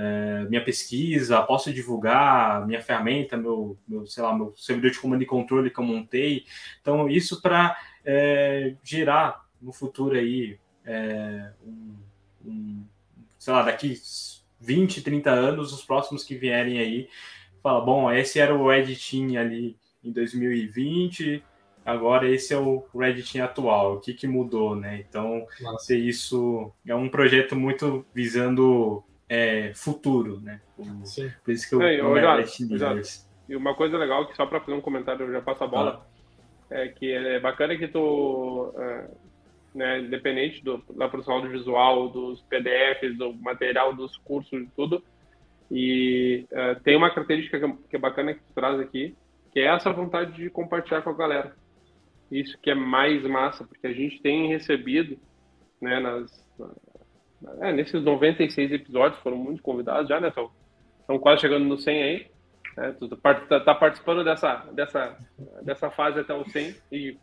é, 0.02 0.46
minha 0.48 0.64
pesquisa, 0.64 1.42
posso 1.42 1.74
divulgar 1.74 2.66
minha 2.66 2.82
ferramenta, 2.82 3.36
meu, 3.36 3.78
meu, 3.86 4.08
sei 4.08 4.24
lá, 4.24 4.34
meu 4.34 4.54
servidor 4.56 4.92
de 4.92 5.00
comando 5.00 5.22
e 5.22 5.26
controle 5.26 5.70
que 5.70 5.78
eu 5.78 5.84
montei. 5.84 6.46
Então, 6.80 7.10
isso 7.10 7.42
para 7.42 7.78
é, 8.06 8.76
gerar 8.82 9.46
no 9.62 9.74
futuro 9.74 10.16
aí 10.16 10.58
é, 10.86 11.52
um, 11.66 11.96
um, 12.46 12.86
sei 13.38 13.52
lá, 13.52 13.64
daqui 13.64 13.94
20, 14.62 15.02
30 15.02 15.32
anos, 15.32 15.74
os 15.74 15.84
próximos 15.84 16.24
que 16.24 16.36
vierem 16.36 16.80
aí, 16.80 17.10
fala, 17.62 17.82
bom, 17.82 18.10
esse 18.10 18.40
era 18.40 18.56
o 18.56 18.70
Reddit 18.70 19.36
ali 19.36 19.76
em 20.02 20.14
2020, 20.14 21.44
agora 21.86 22.30
esse 22.30 22.54
é 22.54 22.58
o 22.58 22.86
Reddit 22.96 23.42
atual, 23.42 23.96
o 23.96 24.00
que, 24.00 24.14
que 24.14 24.28
mudou, 24.28 24.78
né? 24.78 25.04
Então, 25.10 25.46
Nossa. 25.60 25.94
isso 25.94 26.72
é 26.88 26.96
um 26.96 27.10
projeto 27.10 27.54
muito 27.54 28.06
visando 28.14 29.04
é, 29.30 29.72
futuro, 29.76 30.42
né? 30.42 30.60
Por 31.46 31.52
isso 31.52 31.70
que 31.70 31.76
eu, 31.76 31.82
é, 31.84 32.00
eu 32.00 32.16
já, 32.20 32.42
já, 32.42 33.02
E 33.48 33.56
uma 33.56 33.76
coisa 33.76 33.98
legal, 33.98 34.28
que 34.28 34.36
só 34.36 34.46
para 34.48 34.60
fazer 34.60 34.74
um 34.74 34.82
comentário, 34.82 35.28
eu 35.28 35.32
já 35.32 35.42
passo 35.42 35.64
a 35.64 35.68
bola, 35.68 36.06
ah. 36.72 36.76
é 36.76 36.88
que 36.88 37.12
é 37.12 37.40
bacana 37.40 37.78
que 37.78 37.88
tu, 37.88 38.74
é, 38.76 39.10
né, 39.76 40.00
independente 40.00 40.64
do, 40.64 40.84
da 40.96 41.08
produção 41.08 41.42
do 41.42 41.50
visual, 41.50 42.10
dos 42.10 42.42
PDFs, 42.42 43.16
do 43.18 43.32
material, 43.36 43.94
dos 43.96 44.18
cursos, 44.18 44.60
de 44.60 44.72
tudo, 44.76 45.04
e 45.70 46.48
é, 46.52 46.76
tem 46.76 46.98
uma 46.98 47.12
característica 47.12 47.60
que 47.60 47.66
é, 47.66 47.74
que 47.90 47.96
é 47.96 48.00
bacana 48.00 48.34
que 48.34 48.40
tu 48.40 48.54
traz 48.56 48.80
aqui, 48.80 49.16
que 49.54 49.60
é 49.60 49.68
essa 49.68 49.94
vontade 49.94 50.34
de 50.34 50.50
compartilhar 50.50 51.04
com 51.04 51.12
a 51.12 51.16
galera. 51.16 51.56
Isso 52.32 52.58
que 52.60 52.72
é 52.72 52.76
mais 52.76 53.24
massa, 53.24 53.64
porque 53.64 53.86
a 53.86 53.94
gente 53.94 54.22
tem 54.22 54.48
recebido, 54.48 55.20
né, 55.80 56.00
nas, 56.00 56.32
é, 57.62 57.72
nesses 57.72 58.04
96 58.04 58.72
episódios 58.72 59.22
foram 59.22 59.38
muitos 59.38 59.62
convidados 59.62 60.08
já, 60.08 60.20
né? 60.20 60.28
Estão 60.28 61.20
quase 61.20 61.42
chegando 61.42 61.66
no 61.66 61.78
100 61.78 62.04
aí. 62.04 62.28
Né? 62.78 62.96
Tu 63.00 63.08
tá, 63.18 63.60
tá, 63.60 63.76
participando 63.76 64.24
dessa, 64.24 64.66
dessa, 64.74 65.18
dessa 65.62 65.90
fase 65.90 66.20
até 66.20 66.34
o 66.34 66.48
100 66.48 66.76
e 66.92 67.18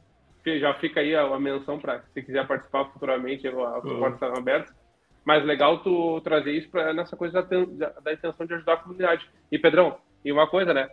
já 0.58 0.74
fica 0.74 1.00
aí 1.00 1.14
a, 1.14 1.22
a 1.22 1.40
menção 1.40 1.78
para 1.78 2.02
se 2.14 2.22
quiser 2.22 2.46
participar 2.46 2.84
futuramente, 2.86 3.48
as 3.48 3.54
uhum. 3.54 3.98
portas 3.98 4.14
estão 4.14 4.36
abertas. 4.36 4.74
Mas 5.24 5.44
legal 5.44 5.82
tu 5.82 6.20
trazer 6.20 6.52
isso 6.52 6.70
para 6.70 6.92
nessa 6.92 7.16
coisa 7.16 7.42
da, 7.42 7.88
da 8.00 8.12
intenção 8.12 8.46
de 8.46 8.54
ajudar 8.54 8.74
a 8.74 8.76
comunidade. 8.76 9.28
E 9.50 9.58
Pedrão, 9.58 9.98
e 10.24 10.30
uma 10.30 10.46
coisa, 10.46 10.72
né? 10.72 10.88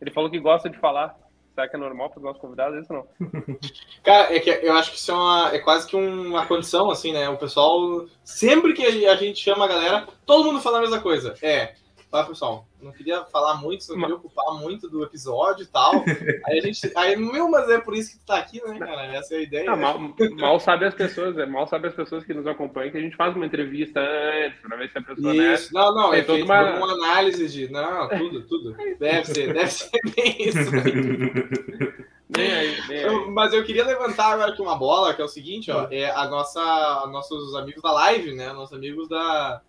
Ele 0.00 0.10
falou 0.10 0.30
que 0.30 0.38
gosta 0.40 0.70
de 0.70 0.78
falar. 0.78 1.14
Será 1.54 1.68
que 1.68 1.76
é 1.76 1.78
normal 1.78 2.10
para 2.10 2.18
os 2.18 2.24
nossos 2.24 2.40
convidados 2.40 2.82
isso 2.82 2.92
não? 2.92 3.06
Cara, 4.02 4.34
é 4.34 4.40
que 4.40 4.50
eu 4.50 4.72
acho 4.74 4.90
que 4.90 4.96
isso 4.98 5.12
é, 5.12 5.14
uma, 5.14 5.54
é 5.54 5.58
quase 5.60 5.86
que 5.86 5.94
uma 5.94 6.44
condição, 6.46 6.90
assim, 6.90 7.12
né? 7.12 7.28
O 7.28 7.38
pessoal, 7.38 8.06
sempre 8.24 8.72
que 8.72 8.84
a 8.84 9.14
gente 9.14 9.38
chama 9.38 9.64
a 9.64 9.68
galera, 9.68 10.08
todo 10.26 10.44
mundo 10.44 10.60
fala 10.60 10.78
a 10.78 10.80
mesma 10.80 11.00
coisa. 11.00 11.34
É, 11.40 11.74
tá, 12.14 12.22
pessoal? 12.22 12.68
Não 12.80 12.92
queria 12.92 13.24
falar 13.24 13.54
muito, 13.54 13.88
não 13.88 14.00
queria 14.00 14.14
ocupar 14.14 14.54
muito 14.54 14.88
do 14.88 15.02
episódio 15.02 15.64
e 15.64 15.66
tal. 15.66 15.92
aí 16.46 16.58
a 16.58 16.62
gente. 16.62 16.92
Aí, 16.94 17.16
meu, 17.16 17.50
mas 17.50 17.68
é 17.68 17.80
por 17.80 17.94
isso 17.94 18.12
que 18.12 18.18
tu 18.18 18.26
tá 18.26 18.36
aqui, 18.36 18.62
né, 18.64 18.78
cara? 18.78 19.06
Essa 19.06 19.34
é 19.34 19.38
a 19.38 19.42
ideia. 19.42 19.70
Ah, 19.72 19.76
mal, 19.76 19.98
mal 20.38 20.60
sabe 20.60 20.84
as 20.84 20.94
pessoas, 20.94 21.36
é, 21.36 21.44
mal 21.44 21.66
sabe 21.66 21.88
as 21.88 21.94
pessoas 21.94 22.24
que 22.24 22.32
nos 22.32 22.46
acompanham 22.46 22.92
que 22.92 22.98
a 22.98 23.00
gente 23.00 23.16
faz 23.16 23.34
uma 23.34 23.46
entrevista 23.46 24.00
antes, 24.00 24.60
pra 24.60 24.76
ver 24.76 24.90
se 24.90 24.98
a 24.98 25.02
pessoa. 25.02 25.34
Né, 25.34 25.54
isso, 25.54 25.74
né, 25.74 25.80
não, 25.80 25.94
não, 25.94 26.14
é 26.14 26.22
toda 26.22 26.44
uma... 26.44 26.76
uma... 26.76 26.92
análise 26.92 27.48
de. 27.48 27.68
Não, 27.72 28.08
tudo, 28.08 28.42
tudo. 28.42 28.76
Deve 28.98 29.24
ser, 29.24 29.52
deve 29.52 29.70
ser 29.70 30.00
bem 30.14 30.36
isso. 30.38 30.70
Nem 32.36 32.52
aí, 32.52 32.88
nem 32.88 33.04
aí. 33.04 33.30
Mas 33.30 33.52
eu 33.52 33.62
queria 33.62 33.84
levantar 33.84 34.32
agora 34.32 34.50
aqui 34.50 34.60
uma 34.60 34.74
bola, 34.74 35.14
que 35.14 35.20
é 35.20 35.24
o 35.24 35.28
seguinte, 35.28 35.70
ó, 35.70 35.86
é 35.90 36.10
a 36.10 36.26
nossa, 36.26 37.06
nossos 37.12 37.54
amigos 37.54 37.82
da 37.82 37.92
live, 37.92 38.34
né? 38.34 38.50
Nossos 38.52 38.74
amigos 38.74 39.08
da 39.08 39.62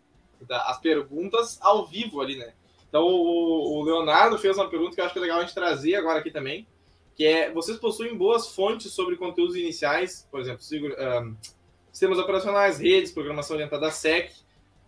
as 0.49 0.79
perguntas 0.79 1.59
ao 1.61 1.85
vivo 1.85 2.21
ali, 2.21 2.37
né? 2.37 2.53
Então 2.87 3.03
o, 3.03 3.79
o, 3.79 3.83
Leonardo 3.83 4.37
fez 4.37 4.57
uma 4.57 4.69
pergunta 4.69 4.95
que 4.95 5.01
eu 5.01 5.05
acho 5.05 5.13
que 5.13 5.19
é 5.19 5.21
legal 5.21 5.39
a 5.39 5.41
gente 5.41 5.53
trazer 5.53 5.95
agora 5.95 6.19
aqui 6.19 6.31
também, 6.31 6.67
que 7.15 7.25
é: 7.25 7.51
vocês 7.51 7.77
possuem 7.77 8.17
boas 8.17 8.49
fontes 8.49 8.91
sobre 8.93 9.17
conteúdos 9.17 9.55
iniciais, 9.55 10.27
por 10.31 10.39
exemplo, 10.39 10.61
um, 10.63 11.35
sistemas 11.91 12.19
operacionais, 12.19 12.79
redes, 12.79 13.11
programação 13.11 13.55
orientada 13.55 13.87
a 13.87 13.91
SEC, 13.91 14.31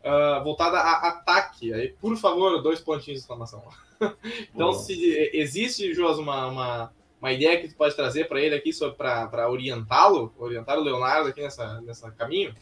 uh, 0.04 0.44
voltada 0.44 0.78
a 0.78 1.08
ataque? 1.10 1.74
Aí, 1.74 1.90
por 1.90 2.16
favor, 2.18 2.62
dois 2.62 2.80
pontinhos 2.80 3.20
de 3.20 3.24
exclamação. 3.24 3.64
então, 4.54 4.72
se 4.74 5.32
existe, 5.34 5.94
Joás, 5.94 6.18
uma, 6.18 6.48
uma 6.48 6.94
uma 7.20 7.32
ideia 7.32 7.60
que 7.60 7.68
tu 7.68 7.76
pode 7.76 7.96
trazer 7.96 8.28
para 8.28 8.42
ele 8.42 8.56
aqui 8.56 8.70
para 8.96 9.50
orientá-lo, 9.50 10.34
orientar 10.38 10.78
o 10.78 10.84
Leonardo 10.84 11.30
aqui 11.30 11.42
nessa, 11.42 11.82
nessa 11.82 12.12
caminho? 12.12 12.56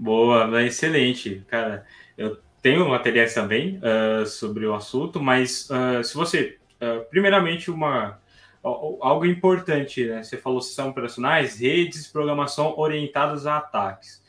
Boa, 0.00 0.64
excelente, 0.64 1.44
cara. 1.46 1.84
Eu 2.16 2.38
tenho 2.62 2.88
materiais 2.88 3.34
também 3.34 3.78
uh, 3.78 4.24
sobre 4.24 4.66
o 4.66 4.74
assunto, 4.74 5.20
mas 5.20 5.68
uh, 5.68 6.02
se 6.02 6.14
você, 6.14 6.58
uh, 6.80 7.04
primeiramente, 7.10 7.70
uma 7.70 8.18
algo 8.62 9.26
importante, 9.26 10.04
né? 10.06 10.22
Você 10.22 10.38
falou 10.38 10.62
são 10.62 10.88
operacionais, 10.88 11.58
redes, 11.60 12.06
programação 12.06 12.78
orientadas 12.78 13.46
a 13.46 13.56
ataques. 13.56 14.22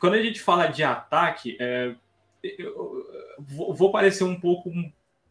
quando 0.00 0.14
a 0.14 0.22
gente 0.22 0.40
fala 0.40 0.66
de 0.66 0.82
ataque, 0.82 1.56
é, 1.60 1.94
eu, 2.42 3.06
vou 3.38 3.92
parecer 3.92 4.24
um 4.24 4.38
pouco 4.38 4.68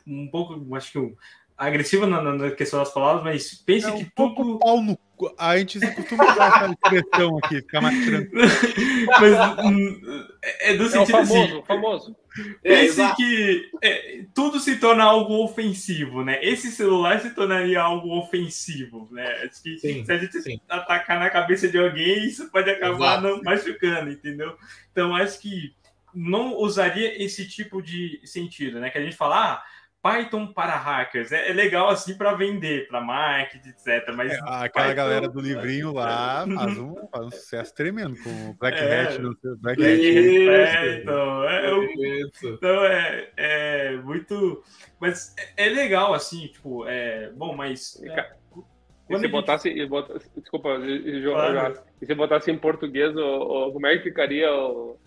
um 0.07 0.27
pouco, 0.29 0.75
acho 0.75 0.93
que 0.93 0.99
um, 0.99 1.13
agressiva 1.57 2.07
na, 2.07 2.21
na, 2.21 2.51
questão 2.51 2.79
das 2.79 2.93
palavras, 2.93 3.23
mas 3.23 3.53
pense 3.53 3.85
é 3.85 3.91
um 3.91 3.97
que 3.97 4.05
tudo. 4.15 4.59
Pau 4.59 4.81
no... 4.81 4.97
A 5.37 5.57
gente 5.57 5.79
costuma 5.93 6.31
usar 6.31 6.47
essa 6.47 6.71
expressão 6.71 7.37
aqui, 7.37 7.55
ficar 7.57 7.81
mais 7.81 8.05
tranquilo. 8.05 8.41
mas 9.19 9.65
hum, 9.65 10.27
é 10.41 10.75
do 10.75 10.87
sentido 10.89 11.17
é 11.17 11.25
famoso, 11.25 11.57
assim. 11.57 11.63
famoso. 11.65 12.15
Pense 12.63 13.01
é, 13.01 13.15
que 13.15 13.69
é, 13.81 14.25
tudo 14.33 14.59
se 14.59 14.77
torna 14.77 15.03
algo 15.03 15.43
ofensivo, 15.43 16.23
né? 16.23 16.39
Esse 16.41 16.71
celular 16.71 17.19
se 17.19 17.31
tornaria 17.31 17.81
algo 17.81 18.17
ofensivo, 18.17 19.09
né? 19.11 19.27
Acho 19.43 19.61
que 19.61 19.77
sim, 19.77 20.05
se 20.05 20.11
a 20.11 20.17
gente 20.17 20.41
sim. 20.41 20.59
atacar 20.69 21.19
na 21.19 21.29
cabeça 21.29 21.67
de 21.67 21.77
alguém, 21.77 22.25
isso 22.25 22.49
pode 22.49 22.69
acabar 22.69 23.21
não 23.21 23.41
machucando, 23.43 24.11
entendeu? 24.11 24.55
Então 24.91 25.13
acho 25.15 25.39
que 25.41 25.73
não 26.13 26.55
usaria 26.55 27.21
esse 27.21 27.47
tipo 27.47 27.81
de 27.81 28.21
sentido, 28.25 28.79
né? 28.79 28.89
Que 28.89 28.97
a 28.97 29.03
gente 29.03 29.15
fala, 29.15 29.53
ah, 29.53 29.63
Python 30.01 30.47
para 30.47 30.75
hackers. 30.75 31.31
É, 31.31 31.49
é 31.49 31.53
legal 31.53 31.89
assim 31.89 32.17
para 32.17 32.33
vender, 32.33 32.87
para 32.87 32.99
marketing, 33.01 33.69
etc. 33.69 34.13
Mas 34.15 34.31
é, 34.31 34.39
aquela 34.39 34.69
Python, 34.69 34.95
galera 34.95 35.29
do 35.29 35.39
livrinho 35.39 35.93
lá 35.93 36.45
faz 36.55 36.77
um, 36.77 36.95
faz 37.07 37.25
um 37.25 37.31
sucesso 37.31 37.75
tremendo 37.75 38.17
com 38.23 38.49
o 38.49 38.53
Black 38.55 38.77
é, 38.77 39.01
Hat. 39.01 39.19
Black 39.59 39.81
Hat. 39.81 40.01
É, 40.01 40.97
então, 40.97 41.43
é, 41.47 42.21
então 42.43 42.85
é, 42.85 43.29
é, 43.37 43.91
muito. 43.97 44.63
Mas 44.99 45.35
é, 45.55 45.67
é, 45.67 45.69
legal 45.69 46.13
assim, 46.13 46.47
tipo, 46.47 46.87
é 46.87 47.29
bom, 47.31 47.55
mas. 47.55 48.01
É, 48.03 48.31
e 49.09 49.19
se 49.19 49.27
botasse, 49.27 49.85
botasse, 49.87 50.31
desculpa, 50.37 50.69
claro. 50.79 51.79
e 52.01 52.05
se 52.05 52.15
botasse 52.15 52.49
em 52.49 52.57
português, 52.57 53.13
o, 53.13 53.19
o, 53.67 53.73
como 53.73 53.85
é 53.85 53.97
que 53.97 54.03
ficaria 54.03 54.49
o, 54.49 54.97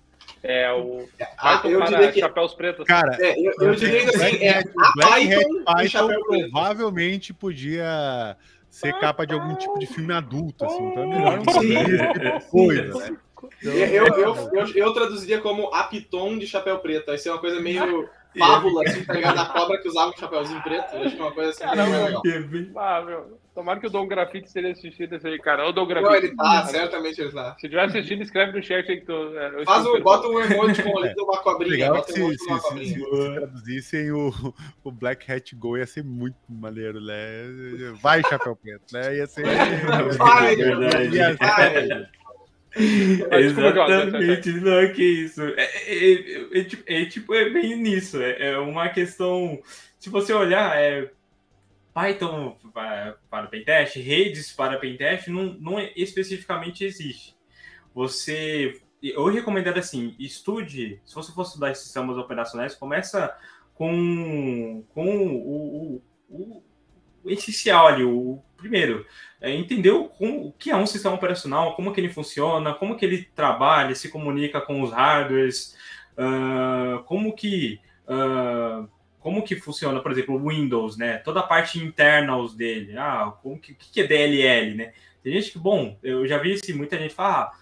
é 0.42 0.70
o 0.72 1.08
ah, 1.38 1.60
eu 1.64 1.82
diria 1.84 2.12
que... 2.12 2.20
chapéus 2.20 2.54
pretos. 2.54 2.86
Cara, 2.86 3.16
é, 3.20 3.38
eu, 3.38 3.52
eu 3.60 3.74
diria 3.74 4.04
que 4.04 4.16
assim, 4.16 4.44
é, 4.44 4.62
Black 4.94 5.34
Hat 5.34 5.46
Python 5.64 6.08
provavelmente 6.50 7.32
podia 7.32 8.36
ser 8.68 8.92
capa 8.98 9.26
de 9.26 9.32
algum 9.32 9.54
tipo 9.54 9.78
de 9.78 9.86
filme 9.86 10.12
adulto, 10.12 10.64
assim, 10.64 10.82
então 10.82 11.04
é 11.04 11.06
melhor 11.06 11.36
não 11.38 11.44
fazer 11.44 12.42
coisa, 12.50 12.98
né? 12.98 13.16
Então, 13.60 13.72
eu, 13.72 14.06
eu, 14.06 14.50
eu, 14.52 14.68
eu, 14.74 14.94
traduziria 14.94 15.40
como 15.40 15.72
Apiton 15.74 16.38
de 16.38 16.46
chapéu 16.46 16.78
preto. 16.78 17.06
Vai 17.06 17.18
ser 17.18 17.30
uma 17.30 17.38
coisa 17.38 17.60
meio 17.60 18.08
fábula, 18.38 18.82
assim, 18.86 19.04
tá 19.04 19.12
ligado? 19.12 19.36
Da 19.36 19.46
cobra 19.46 19.78
que 19.78 19.88
usava 19.88 20.10
um 20.10 20.16
chapéuzinho 20.16 20.62
preto. 20.62 20.96
Acho 20.96 21.16
que 21.16 21.20
é 21.20 21.24
uma 21.24 21.32
coisa 21.32 21.50
assim. 21.50 21.64
Caramba, 21.64 21.96
legal. 22.04 22.22
Ah, 22.76 23.02
meu. 23.02 23.44
Tomara 23.54 23.78
que 23.78 23.86
o 23.86 23.90
Dom 23.90 24.08
Grafite 24.08 24.50
seja 24.50 24.70
assistido 24.70 25.14
esse 25.14 25.28
aí, 25.28 25.38
cara. 25.38 25.68
O 25.68 25.72
Dom 25.72 25.86
Grafite. 25.86 26.10
Não, 26.10 26.16
ele 26.16 26.34
tá, 26.34 26.66
certamente 26.66 27.20
ele 27.20 27.30
tá. 27.30 27.54
Se 27.54 27.68
tiver 27.68 27.84
assistindo, 27.84 28.22
escreve 28.22 28.50
no 28.50 28.62
chat 28.62 28.90
aí 28.90 28.98
que 28.98 29.06
tu. 29.06 29.12
É, 29.38 29.64
Faz 29.64 29.86
um, 29.86 30.00
bota 30.00 30.26
um 30.26 30.40
emoji 30.40 30.82
com 30.82 30.98
ali 30.98 31.14
de 31.14 31.22
uma 31.22 31.38
cobrinha. 31.38 31.70
Legal 31.70 31.94
bota 31.94 32.12
um 32.12 32.30
se, 32.30 32.38
se, 32.38 32.60
se, 32.60 32.94
se, 32.94 33.34
traduzissem 33.34 34.10
o, 34.10 34.32
o 34.82 34.90
Black 34.90 35.30
Hat 35.30 35.54
Go, 35.54 35.78
ia 35.78 35.86
ser 35.86 36.02
muito 36.02 36.36
maneiro, 36.48 37.00
né? 37.00 37.94
Vai, 38.02 38.22
Chapéu 38.22 38.56
Preto, 38.56 38.92
né? 38.92 39.18
Ia 39.18 39.26
ser. 39.28 39.44
Vai, 40.18 40.56
verdade. 40.56 41.16
Ia 41.16 41.36
ser... 41.36 42.10
Exatamente, 42.76 44.52
não 44.52 44.78
é 44.78 44.88
que 44.88 45.02
isso. 45.02 45.42
É, 45.42 45.62
é, 45.62 46.12
é, 46.12 46.60
é, 46.60 46.64
tipo, 46.64 46.82
é, 46.86 47.04
tipo, 47.06 47.34
é 47.34 47.50
bem 47.50 47.76
nisso. 47.76 48.20
É, 48.20 48.50
é, 48.50 48.58
uma 48.58 48.88
questão. 48.88 49.60
Se 49.98 50.10
você 50.10 50.32
olhar, 50.32 50.76
é, 50.76 51.10
Python 51.92 52.56
para, 52.72 53.16
para 53.30 53.46
pentest, 53.46 53.96
redes 53.96 54.52
para 54.52 54.78
pentest, 54.78 55.28
não, 55.28 55.54
não 55.54 55.80
especificamente 55.96 56.84
existe. 56.84 57.36
Você. 57.94 58.80
Eu 59.02 59.26
recomendo 59.26 59.68
assim: 59.68 60.14
estude. 60.18 61.00
Se 61.04 61.14
você 61.14 61.32
for 61.32 61.42
estudar 61.42 61.74
sistemas 61.74 62.16
operacionais, 62.16 62.74
começa 62.74 63.36
com, 63.74 64.84
com 64.94 65.16
o, 65.26 66.02
o, 66.28 66.62
o 67.24 67.30
essencial 67.30 67.86
ali, 67.86 68.04
o 68.04 68.42
primeiro, 68.56 69.06
é 69.44 69.54
entender 69.54 69.90
o, 69.90 70.10
o 70.18 70.52
que 70.52 70.70
é 70.70 70.76
um 70.76 70.86
sistema 70.86 71.14
operacional, 71.14 71.76
como 71.76 71.92
que 71.92 72.00
ele 72.00 72.08
funciona, 72.08 72.72
como 72.72 72.96
que 72.96 73.04
ele 73.04 73.28
trabalha, 73.34 73.94
se 73.94 74.08
comunica 74.08 74.60
com 74.60 74.82
os 74.82 74.90
hardwares, 74.90 75.76
uh, 76.18 77.02
como 77.04 77.34
que 77.34 77.78
uh, 78.08 78.88
como 79.18 79.42
que 79.42 79.56
funciona, 79.56 80.00
por 80.00 80.12
exemplo, 80.12 80.34
o 80.34 80.48
Windows, 80.48 80.98
né? 80.98 81.16
Toda 81.18 81.40
a 81.40 81.44
parte 81.44 81.78
internals 81.78 82.54
dele, 82.54 82.96
ah, 82.98 83.32
como 83.42 83.58
que, 83.58 83.74
que 83.74 84.02
é 84.02 84.06
DLL, 84.06 84.74
né? 84.74 84.92
Tem 85.22 85.32
gente 85.32 85.52
que, 85.52 85.58
bom, 85.58 85.98
eu 86.02 86.26
já 86.26 86.36
vi 86.36 86.52
assim, 86.52 86.74
muita 86.74 86.98
gente 86.98 87.14
falar, 87.14 87.44
ah, 87.44 87.52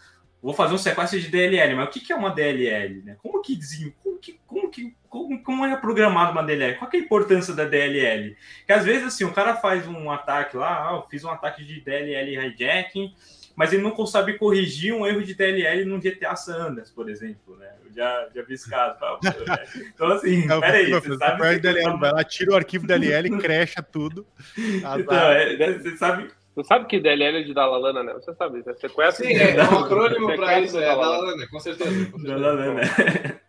vou 0.42 0.52
fazer 0.52 0.74
um 0.74 0.78
sequência 0.78 1.20
de 1.20 1.28
DLL, 1.28 1.76
mas 1.76 1.88
o 1.88 1.90
que, 1.92 2.00
que 2.00 2.12
é 2.12 2.16
uma 2.16 2.30
DLL, 2.30 3.02
né? 3.04 3.16
Como 3.22 3.40
que 3.40 3.56
como 4.02 4.18
que, 4.18 4.40
como 4.44 4.70
que 4.70 4.96
como, 5.12 5.42
como 5.42 5.66
é 5.66 5.76
programado 5.76 6.32
uma 6.32 6.42
DLL? 6.42 6.78
Qual 6.78 6.90
é 6.90 6.96
a 6.96 7.00
importância 7.00 7.54
da 7.54 7.66
DLL? 7.66 8.34
Que 8.66 8.72
às 8.72 8.82
vezes 8.82 9.08
assim, 9.08 9.24
o 9.24 9.32
cara 9.32 9.54
faz 9.54 9.86
um 9.86 10.10
ataque 10.10 10.56
lá, 10.56 10.88
ah, 10.88 10.94
eu 10.94 11.06
fiz 11.10 11.22
um 11.22 11.30
ataque 11.30 11.62
de 11.62 11.82
DLL 11.82 12.34
hijacking, 12.46 13.14
mas 13.54 13.74
ele 13.74 13.82
não 13.82 14.06
sabe 14.06 14.38
corrigir 14.38 14.94
um 14.94 15.06
erro 15.06 15.22
de 15.22 15.34
DLL 15.34 15.84
no 15.84 16.00
GTA 16.00 16.34
Sanders, 16.34 16.90
por 16.90 17.10
exemplo, 17.10 17.58
né? 17.58 17.68
Eu 17.84 17.92
já, 17.92 18.28
já 18.34 18.42
vi 18.42 18.54
esse 18.54 18.70
caso. 18.70 18.98
Tá? 18.98 19.18
Então, 19.94 20.08
assim, 20.12 20.50
é, 20.50 20.60
peraí, 20.60 20.90
você 20.90 21.14
sabe... 21.18 21.58
DLL, 21.58 21.98
vai 21.98 22.12
lá, 22.12 22.24
tira 22.24 22.52
o 22.52 22.56
arquivo 22.56 22.86
DLL, 22.86 23.28
crecha 23.38 23.82
tudo. 23.82 24.26
Então, 24.56 25.14
é, 25.14 25.56
né, 25.58 25.72
você 25.74 25.94
sabe... 25.98 26.30
Você 26.54 26.66
sabe 26.66 26.86
que 26.86 27.00
DLL 27.00 27.38
é 27.38 27.42
de 27.42 27.54
Dalalana, 27.54 28.02
né? 28.02 28.12
Você 28.14 28.34
sabe, 28.34 28.58
né? 28.58 28.74
você 28.74 28.88
conhece? 28.88 29.24
Sim, 29.24 29.34
é, 29.34 29.56
é 29.56 29.62
um 29.62 29.78
acrônimo 29.78 30.36
para 30.36 30.60
isso, 30.60 30.78
é 30.78 30.86
Dalalana, 30.86 31.46
com 31.48 31.60
certeza. 31.60 32.06
Com 32.10 32.18
certeza. 32.18 32.40
Dalalana. 32.40 33.42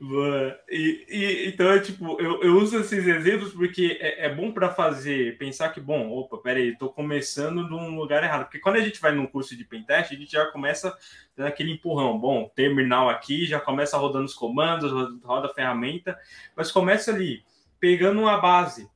Boa. 0.00 0.58
E, 0.68 1.06
e, 1.08 1.48
então, 1.48 1.70
é 1.70 1.80
tipo, 1.80 2.20
eu, 2.20 2.42
eu 2.42 2.56
uso 2.58 2.78
esses 2.78 3.06
exemplos 3.06 3.52
porque 3.52 3.98
é, 4.00 4.26
é 4.26 4.34
bom 4.34 4.52
para 4.52 4.70
fazer, 4.70 5.38
pensar 5.38 5.70
que, 5.70 5.80
bom, 5.80 6.10
opa, 6.10 6.38
peraí, 6.38 6.70
estou 6.70 6.92
começando 6.92 7.68
num 7.68 7.96
lugar 7.96 8.22
errado. 8.22 8.44
Porque 8.44 8.58
quando 8.58 8.76
a 8.76 8.80
gente 8.80 9.00
vai 9.00 9.12
num 9.12 9.26
curso 9.26 9.56
de 9.56 9.64
pentest, 9.64 10.12
a 10.12 10.16
gente 10.16 10.32
já 10.32 10.46
começa 10.46 10.96
dando 11.36 11.46
aquele 11.46 11.72
empurrão. 11.72 12.18
Bom, 12.18 12.50
terminal 12.54 13.08
aqui, 13.08 13.46
já 13.46 13.58
começa 13.58 13.96
rodando 13.96 14.26
os 14.26 14.34
comandos, 14.34 14.92
roda 15.22 15.48
a 15.48 15.54
ferramenta, 15.54 16.18
mas 16.56 16.70
começa 16.70 17.10
ali, 17.10 17.44
pegando 17.80 18.20
uma 18.20 18.38
base. 18.38 18.88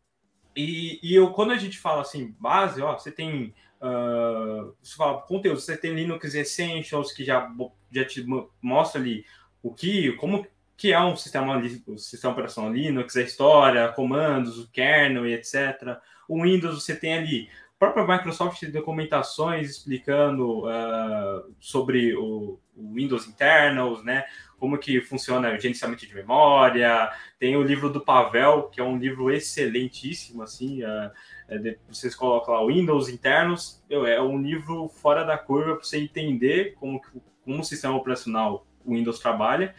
E, 0.54 0.98
e 1.02 1.14
eu, 1.14 1.30
quando 1.32 1.52
a 1.52 1.58
gente 1.58 1.78
fala 1.78 2.02
assim, 2.02 2.34
base, 2.38 2.80
ó, 2.80 2.96
você 2.96 3.10
tem. 3.10 3.54
Uh, 3.78 4.74
você 4.82 4.96
fala 4.96 5.20
conteúdo, 5.20 5.60
você 5.60 5.76
tem 5.76 5.94
Linux 5.94 6.34
Essentials, 6.34 7.12
que 7.12 7.22
já, 7.22 7.52
já 7.92 8.04
te 8.06 8.24
mostra 8.62 9.00
ali 9.00 9.24
o 9.62 9.72
que, 9.72 10.12
como 10.12 10.46
que 10.76 10.92
é 10.92 11.00
um 11.00 11.16
sistema, 11.16 11.56
um 11.88 11.98
sistema 11.98 12.32
operacional 12.32 12.72
Linux, 12.72 13.16
a 13.16 13.22
história, 13.22 13.88
comandos, 13.88 14.58
o 14.58 14.70
kernel 14.70 15.26
e 15.26 15.34
etc. 15.34 15.98
O 16.28 16.42
Windows 16.42 16.84
você 16.84 16.94
tem 16.94 17.14
ali 17.14 17.48
a 17.76 17.78
própria 17.78 18.16
Microsoft 18.16 18.58
tem 18.58 18.70
documentações 18.70 19.68
explicando 19.68 20.64
uh, 20.64 21.54
sobre 21.60 22.16
o, 22.16 22.58
o 22.74 22.94
Windows 22.94 23.28
Internals, 23.28 24.02
né? 24.02 24.24
Como 24.58 24.78
que 24.78 25.02
funciona 25.02 25.52
o 25.52 25.58
gerenciamento 25.58 26.06
de 26.06 26.14
memória. 26.14 27.10
Tem 27.38 27.54
o 27.54 27.62
livro 27.62 27.90
do 27.90 28.00
Pavel, 28.00 28.70
que 28.70 28.80
é 28.80 28.82
um 28.82 28.96
livro 28.96 29.30
excelentíssimo, 29.30 30.42
assim. 30.42 30.82
Uh, 30.82 31.10
é, 31.50 31.76
vocês 31.86 32.14
colocam 32.14 32.54
lá 32.54 32.66
Windows 32.66 33.10
Internos, 33.10 33.84
é 33.90 34.22
um 34.22 34.40
livro 34.40 34.88
fora 34.88 35.22
da 35.22 35.36
curva 35.36 35.74
para 35.74 35.84
você 35.84 35.98
entender 35.98 36.74
como, 36.80 36.98
como 37.44 37.60
o 37.60 37.64
sistema 37.64 37.94
operacional 37.94 38.66
Windows 38.86 39.18
trabalha. 39.18 39.74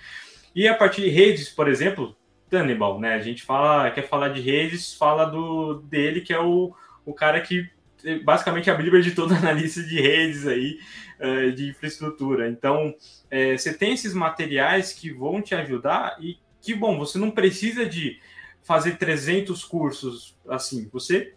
E 0.56 0.68
a 0.68 0.74
partir 0.74 1.02
de 1.02 1.10
redes, 1.10 1.50
por 1.50 1.68
exemplo, 1.68 2.16
Tannibal, 2.50 3.00
né? 3.00 3.14
A 3.14 3.22
gente 3.22 3.44
fala, 3.44 3.92
quer 3.92 4.08
falar 4.08 4.30
de 4.30 4.42
redes, 4.42 4.94
fala 4.94 5.26
do 5.26 5.82
dele, 5.82 6.22
que 6.22 6.34
é 6.34 6.40
o, 6.40 6.74
o 7.06 7.14
cara 7.14 7.42
que 7.42 7.70
basicamente 8.24 8.70
a 8.70 8.76
Bíblia 8.76 9.02
de 9.02 9.12
toda 9.12 9.36
analista 9.36 9.82
de 9.82 10.00
redes 10.00 10.48
aí, 10.48 10.80
uh, 11.20 11.52
de 11.52 11.70
infraestrutura. 11.70 12.48
Então, 12.50 12.96
é, 13.30 13.58
você 13.58 13.74
tem 13.74 13.94
esses 13.94 14.14
materiais 14.14 14.94
que 14.94 15.12
vão 15.12 15.42
te 15.42 15.56
ajudar 15.56 16.18
e 16.20 16.38
que 16.62 16.74
bom, 16.74 16.98
você 16.98 17.18
não 17.18 17.32
precisa 17.32 17.86
de 17.86 18.20
fazer 18.64 18.98
300 18.98 19.64
cursos 19.64 20.38
assim, 20.48 20.90
você 20.92 21.34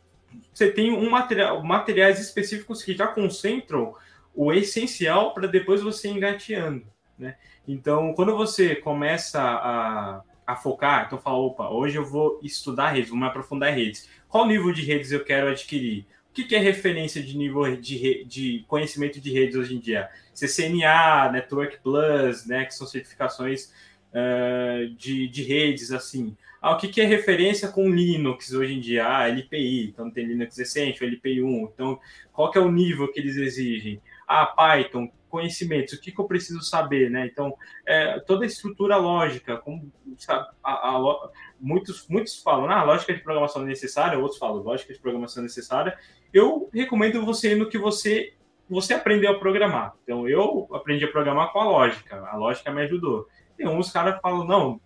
você 0.53 0.71
tem 0.71 0.93
um 0.93 1.11
material, 1.11 1.63
materiais 1.65 2.21
específicos 2.21 2.85
que 2.85 2.95
já 2.95 3.09
concentram 3.09 3.95
o 4.33 4.53
essencial 4.53 5.35
para 5.35 5.49
depois 5.49 5.83
você 5.83 6.09
engateando, 6.09 6.87
né? 7.19 7.37
Então, 7.67 8.13
quando 8.15 8.37
você 8.37 8.75
começa 8.75 9.41
a, 9.41 10.23
a 10.47 10.57
focar, 10.57 11.07
então 11.07 11.19
fala, 11.19 11.39
opa, 11.39 11.69
hoje 11.71 11.97
eu 11.97 12.05
vou 12.05 12.41
estudar 12.43 12.91
redes, 12.91 13.11
vou 13.11 13.19
me 13.19 13.27
aprofundar 13.27 13.73
em 13.73 13.85
redes. 13.85 14.09
Qual 14.29 14.47
nível 14.47 14.73
de 14.73 14.83
redes 14.83 15.13
eu 15.13 15.25
quero 15.25 15.49
adquirir? 15.49 16.07
O 16.31 16.33
que, 16.33 16.45
que 16.45 16.55
é 16.55 16.59
referência 16.59 17.21
de 17.23 17.37
nível 17.37 17.77
de, 17.77 18.25
de 18.25 18.65
conhecimento 18.69 19.21
de 19.21 19.33
redes 19.33 19.57
hoje 19.57 19.75
em 19.75 19.81
dia? 19.81 20.09
CCNA, 20.33 21.31
Network 21.33 21.79
Plus, 21.83 22.47
né, 22.47 22.65
que 22.65 22.75
são 22.75 22.87
certificações 22.87 23.73
uh, 24.11 24.89
de, 24.95 25.29
de 25.29 25.43
redes, 25.43 25.91
assim. 25.91 26.37
Ah, 26.63 26.73
o 26.73 26.77
que, 26.77 26.89
que 26.89 27.01
é 27.01 27.05
referência 27.05 27.69
com 27.69 27.91
Linux 27.91 28.53
hoje 28.53 28.75
em 28.75 28.81
dia? 28.81 29.07
Ah, 29.07 29.29
LPI, 29.29 29.89
então 29.89 30.11
tem 30.11 30.27
Linux 30.27 30.59
Essential, 30.59 31.09
LPI 31.09 31.43
1. 31.43 31.71
Então, 31.75 31.99
qual 32.33 32.51
que 32.51 32.59
é 32.59 32.61
o 32.61 32.71
nível 32.71 33.11
que 33.11 33.19
eles 33.19 33.37
exigem? 33.37 34.01
Ah, 34.33 34.47
Python, 34.47 35.11
conhecimentos, 35.29 35.95
o 35.95 36.01
que, 36.01 36.13
que 36.13 36.21
eu 36.21 36.27
preciso 36.27 36.63
saber, 36.63 37.11
né? 37.11 37.27
Então, 37.27 37.55
é, 37.87 38.21
toda 38.21 38.45
a 38.45 38.47
estrutura 38.47 38.97
lógica, 38.97 39.57
como, 39.59 39.91
sabe, 40.19 40.49
a, 40.63 40.73
a, 40.91 41.31
muitos, 41.59 42.07
muitos 42.09 42.43
falam, 42.43 42.71
ah, 42.71 42.83
lógica 42.83 43.15
de 43.15 43.21
programação 43.21 43.63
necessária, 43.63 44.19
outros 44.19 44.39
falam, 44.39 44.63
lógica 44.63 44.93
de 44.93 45.01
programação 45.01 45.43
necessária, 45.43 45.97
eu 46.33 46.69
recomendo 46.73 47.25
você 47.25 47.53
ir 47.53 47.57
no 47.57 47.69
que 47.69 47.79
você 47.79 48.35
você 48.69 48.95
aprendeu 48.95 49.33
a 49.33 49.39
programar. 49.39 49.95
Então, 50.05 50.29
eu 50.29 50.69
aprendi 50.73 51.05
a 51.05 51.11
programar 51.11 51.53
com 51.53 51.59
a 51.59 51.65
lógica. 51.65 52.25
A 52.29 52.37
lógica 52.37 52.71
me 52.71 52.83
ajudou. 52.83 53.27
Tem 53.57 53.67
uns 53.67 53.91
caras 53.91 54.21
falam, 54.21 54.47
não, 54.47 54.81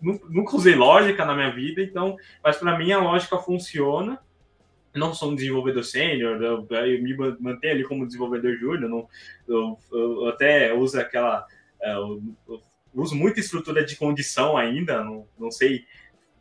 nunca 0.00 0.56
usei 0.56 0.74
lógica 0.74 1.24
na 1.24 1.34
minha 1.34 1.50
vida, 1.50 1.82
então, 1.82 2.16
mas 2.42 2.56
para 2.56 2.78
mim 2.78 2.92
a 2.92 2.98
lógica 2.98 3.36
funciona. 3.36 4.18
Não 4.96 5.14
sou 5.14 5.30
um 5.30 5.34
desenvolvedor 5.34 5.84
sênior, 5.84 6.42
eu, 6.42 6.66
eu, 6.68 7.02
me 7.02 7.14
mantenho 7.40 7.74
ali 7.74 7.84
como 7.84 8.06
desenvolvedor 8.06 8.56
júnior, 8.56 8.90
não, 8.90 9.08
eu, 9.46 9.78
eu, 9.92 10.28
até 10.28 10.74
uso 10.74 10.98
aquela. 10.98 11.46
É, 11.80 11.92
eu, 11.94 12.22
uso 12.94 13.14
muita 13.14 13.40
estrutura 13.40 13.84
de 13.84 13.94
condição 13.96 14.56
ainda, 14.56 15.04
não, 15.04 15.28
não 15.38 15.50
sei 15.50 15.84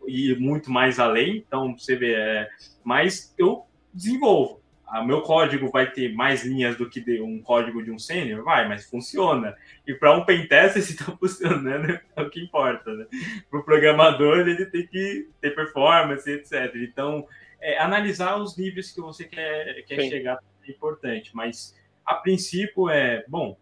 ir 0.07 0.39
muito 0.39 0.71
mais 0.71 0.99
além, 0.99 1.37
então 1.37 1.77
você 1.77 1.95
vê, 1.95 2.13
é, 2.13 2.49
mas 2.83 3.33
eu 3.37 3.65
desenvolvo. 3.93 4.63
O 4.87 5.03
meu 5.03 5.21
código 5.21 5.69
vai 5.71 5.91
ter 5.91 6.13
mais 6.13 6.45
linhas 6.45 6.77
do 6.77 6.87
que 6.89 7.03
um 7.19 7.41
código 7.41 7.83
de 7.83 7.91
um 7.91 7.97
sênior? 7.97 8.43
Vai, 8.43 8.67
mas 8.67 8.87
funciona. 8.87 9.55
E 9.85 9.93
para 9.93 10.15
um 10.15 10.23
pentester, 10.23 10.81
se 10.83 10.93
está 10.93 11.11
funcionando, 11.17 11.99
é 12.15 12.21
o 12.21 12.29
que 12.29 12.39
importa. 12.39 12.93
Né? 12.93 13.05
Para 13.49 13.59
o 13.59 13.63
programador, 13.63 14.47
ele 14.47 14.65
tem 14.67 14.85
que 14.85 15.27
ter 15.41 15.55
performance, 15.55 16.29
etc. 16.29 16.71
Então, 16.75 17.27
é, 17.59 17.77
analisar 17.79 18.37
os 18.37 18.57
níveis 18.57 18.91
que 18.91 19.01
você 19.01 19.25
quer, 19.25 19.83
quer 19.83 20.01
chegar 20.09 20.39
é 20.67 20.71
importante. 20.71 21.35
Mas, 21.35 21.75
a 22.05 22.15
princípio, 22.15 22.89
é, 22.89 23.23
bom, 23.27 23.57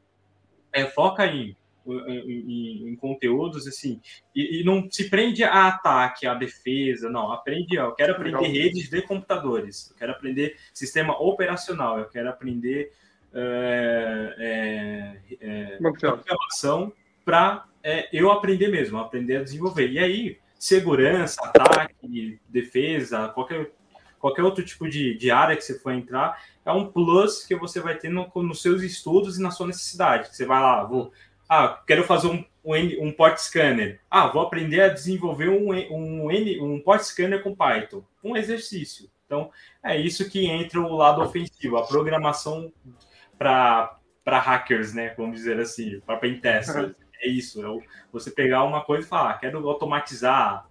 é, 0.71 0.85
foca 0.85 1.25
em 1.25 1.55
em, 1.85 2.89
em, 2.89 2.95
conteúdos, 2.95 3.67
assim, 3.67 3.99
e, 4.33 4.61
e, 4.61 4.63
não 4.63 4.89
se 4.89 5.09
prende 5.09 5.43
a 5.43 5.67
ataque, 5.67 6.25
a 6.25 6.33
defesa, 6.33 7.09
não, 7.09 7.31
aprende, 7.31 7.75
eu 7.75 7.91
quero 7.93 8.13
aprender 8.13 8.47
redes 8.47 8.89
de 8.89 9.01
computadores, 9.01 9.89
eu 9.91 9.97
quero 9.97 10.13
aprender 10.13 10.57
sistema 10.73 11.21
operacional, 11.21 11.99
eu 11.99 12.05
quero 12.05 12.29
aprender 12.29 12.93
é, 13.33 15.17
é, 15.41 15.77
programação 15.77 16.93
para 17.25 17.65
eu 18.11 18.31
aprender 18.31 18.69
mesmo, 18.69 18.97
aprender 18.97 19.37
a 19.37 19.43
desenvolver. 19.43 19.89
E 19.89 19.99
aí, 19.99 20.37
segurança, 20.57 21.41
ataque, 21.43 22.39
defesa, 22.47 23.27
qualquer, 23.29 23.71
qualquer 24.24 24.41
outro 24.41 24.63
tipo 24.63 24.88
de, 24.88 25.15
de 25.15 25.30
área 25.30 25.53
que 25.53 25.61
você 25.61 25.78
for 25.78 25.91
entrar, 25.91 26.41
é 26.65 26.71
um 26.71 26.89
plus 26.89 27.45
que 27.45 27.53
você 27.57 27.82
vai 27.82 27.97
ter 27.97 28.07
no, 28.07 28.32
nos 28.36 28.61
seus 28.61 28.82
estudos 28.82 29.38
e 29.38 29.41
na 29.41 29.51
sua 29.51 29.67
necessidade. 29.67 30.34
Você 30.34 30.45
vai 30.45 30.61
lá, 30.61 30.82
vou 30.86 31.11
ah, 31.49 31.84
quero 31.86 32.05
fazer 32.05 32.28
um, 32.28 32.45
um, 32.63 33.07
um 33.07 33.11
port 33.11 33.38
scanner. 33.38 33.99
Ah, 34.09 34.28
vou 34.28 34.41
aprender 34.41 34.80
a 34.80 34.88
desenvolver 34.88 35.49
um, 35.49 35.74
um, 35.74 36.74
um 36.74 36.80
port 36.80 37.01
scanner 37.01 37.43
com 37.43 37.53
Python. 37.53 38.01
Um 38.24 38.38
exercício. 38.38 39.09
Então, 39.26 39.51
é 39.84 39.99
isso 39.99 40.30
que 40.30 40.45
entra 40.45 40.80
o 40.80 40.95
lado 40.95 41.21
ofensivo, 41.21 41.76
a 41.76 41.86
programação 41.86 42.71
para 43.38 43.99
hackers, 44.26 44.93
né? 44.93 45.13
Vamos 45.17 45.36
dizer 45.36 45.59
assim, 45.59 45.99
para 45.99 46.15
pentesters. 46.15 46.95
É 47.26 47.30
isso, 47.30 47.65
é 47.65 47.88
você 48.11 48.30
pegar 48.30 48.65
uma 48.65 48.84
coisa 48.84 49.05
e 49.05 49.07
falar, 49.07 49.30
ah, 49.30 49.38
quero 49.38 49.65
automatizar, 49.69 50.67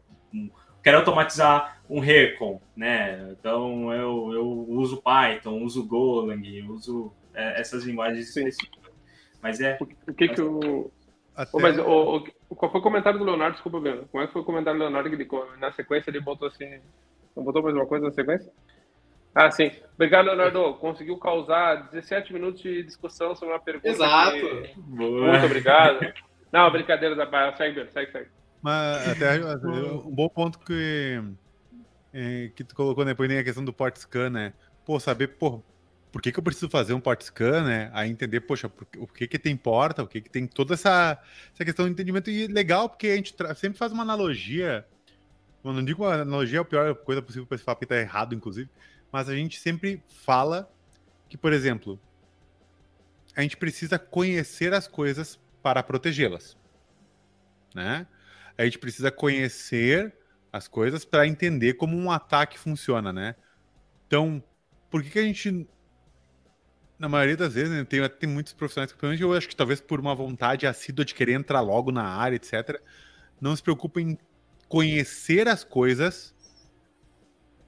quero 0.83 0.99
automatizar 0.99 1.81
um 1.89 2.01
recon, 2.01 2.61
né? 2.77 3.31
Então 3.33 3.93
eu, 3.93 4.33
eu 4.33 4.47
uso 4.69 5.03
Python, 5.03 5.63
uso 5.63 5.87
Golang, 5.87 6.63
uso 6.69 7.13
é, 7.35 7.61
essas 7.61 7.85
linguagens 7.85 8.29
específicas. 8.29 8.93
Mas 9.43 9.61
é. 9.61 9.79
O 9.81 10.15
que 10.15 10.29
que 10.29 10.41
o. 10.41 10.91
Até... 11.35 11.51
Oh, 11.53 11.61
mas 11.61 11.79
o, 11.79 12.25
o, 12.49 12.55
qual 12.55 12.71
foi 12.71 12.81
o 12.81 12.83
comentário 12.83 13.19
do 13.19 13.25
Leonardo? 13.25 13.55
Desculpa, 13.55 13.81
Bruno. 13.81 14.07
Como 14.11 14.23
é 14.23 14.27
que 14.27 14.33
foi 14.33 14.43
o 14.43 14.45
comentário 14.45 14.79
do 14.79 14.85
Leonardo 14.85 15.09
que 15.09 15.17
ele, 15.17 15.29
na 15.59 15.73
sequência 15.73 16.11
ele 16.11 16.21
botou 16.21 16.49
assim. 16.49 16.79
Não 17.35 17.43
botou 17.43 17.63
mais 17.63 17.75
uma 17.75 17.87
coisa 17.87 18.07
na 18.07 18.13
sequência? 18.13 18.53
Ah, 19.35 19.51
sim. 19.51 19.71
Obrigado, 19.95 20.27
Leonardo. 20.27 20.75
Conseguiu 20.75 21.17
causar 21.17 21.89
17 21.91 22.35
minutos 22.35 22.61
de 22.61 22.83
discussão 22.83 23.35
sobre 23.35 23.55
uma 23.55 23.61
pergunta. 23.61 23.89
Exato. 23.89 24.37
Que... 24.37 24.79
Muito 24.79 25.47
obrigado. 25.47 26.13
Não, 26.53 26.71
brincadeira 26.71 27.17
da 27.17 27.25
barra. 27.25 27.57
Segue, 27.57 27.91
segue, 27.91 28.13
segue. 28.13 28.29
Mas 28.63 29.09
até 29.11 29.45
um 29.45 30.15
bom 30.15 30.29
ponto 30.29 30.59
que, 30.61 31.21
é, 32.13 32.51
que 32.55 32.63
tu 32.63 32.75
colocou 32.75 33.05
depois 33.05 33.29
né, 33.29 33.41
a 33.41 33.45
questão 33.45 33.65
do 33.65 33.73
port 33.73 33.97
scan, 33.97 34.31
né? 34.31 34.55
Pô, 34.85 34.99
saber, 35.01 35.29
pô, 35.29 35.63
por 36.13 36.21
que, 36.21 36.31
que 36.31 36.39
eu 36.39 36.43
preciso 36.43 36.69
fazer 36.69 36.93
um 36.93 37.01
port 37.01 37.21
scan, 37.23 37.65
né? 37.65 37.91
Aí 37.93 38.11
entender, 38.11 38.41
poxa, 38.43 38.69
por, 38.69 38.87
o 38.99 39.07
que 39.07 39.27
que 39.27 39.39
tem 39.39 39.57
porta, 39.57 40.03
o 40.03 40.07
que 40.07 40.21
que 40.21 40.31
tem 40.31 40.47
toda 40.47 40.75
essa, 40.75 41.19
essa 41.53 41.65
questão 41.65 41.87
de 41.87 41.93
entendimento. 41.93 42.31
E 42.31 42.47
legal, 42.47 42.89
porque 42.89 43.09
a 43.09 43.17
gente 43.17 43.35
sempre 43.57 43.79
faz 43.79 43.93
uma 43.93 44.03
analogia. 44.03 44.87
Eu 45.65 45.73
não 45.73 45.85
digo 45.85 46.05
uma 46.05 46.15
analogia 46.15 46.59
é 46.59 46.63
a 46.63 46.65
pior 46.65 46.95
coisa 46.97 47.23
possível 47.23 47.47
para 47.47 47.57
se 47.57 47.65
falar, 47.65 47.77
porque 47.77 47.87
tá 47.87 47.97
errado, 47.97 48.35
inclusive. 48.35 48.69
Mas 49.11 49.29
a 49.29 49.35
gente 49.35 49.59
sempre 49.59 50.03
fala 50.09 50.71
que, 51.29 51.39
por 51.39 51.53
exemplo, 51.53 51.99
a 53.35 53.41
gente 53.41 53.57
precisa 53.57 53.99
conhecer 53.99 54.75
as 54.75 54.87
coisas 54.87 55.41
para 55.63 55.83
protegê-las, 55.83 56.57
né? 57.75 58.07
A 58.57 58.65
gente 58.65 58.79
precisa 58.79 59.11
conhecer 59.11 60.15
as 60.53 60.69
coisas 60.69 61.05
para 61.05 61.27
entender 61.27 61.75
como 61.75 61.97
um 61.97 62.11
ataque 62.11 62.59
funciona, 62.59 63.13
né? 63.13 63.35
Então, 64.07 64.43
por 64.91 65.03
que, 65.03 65.11
que 65.11 65.19
a 65.19 65.23
gente 65.23 65.67
na 67.03 67.09
maioria 67.09 67.37
das 67.37 67.55
vezes, 67.55 67.69
né, 67.69 67.85
tem, 67.85 68.09
tem 68.11 68.29
muitos 68.29 68.53
profissionais 68.53 68.93
que, 68.93 69.05
eu 69.05 69.33
acho 69.33 69.49
que 69.49 69.57
talvez 69.57 69.81
por 69.81 69.99
uma 69.99 70.15
vontade 70.15 70.69
assídua 70.69 71.05
de 71.05 71.17
querer 71.17 71.33
entrar 71.33 71.61
logo 71.61 71.91
na 71.91 72.05
área, 72.05 72.37
etc., 72.37 72.81
não 73.41 73.57
se 73.57 73.63
preocupam 73.63 74.03
em 74.03 74.19
conhecer 74.69 75.49
as 75.49 75.65
coisas 75.65 76.33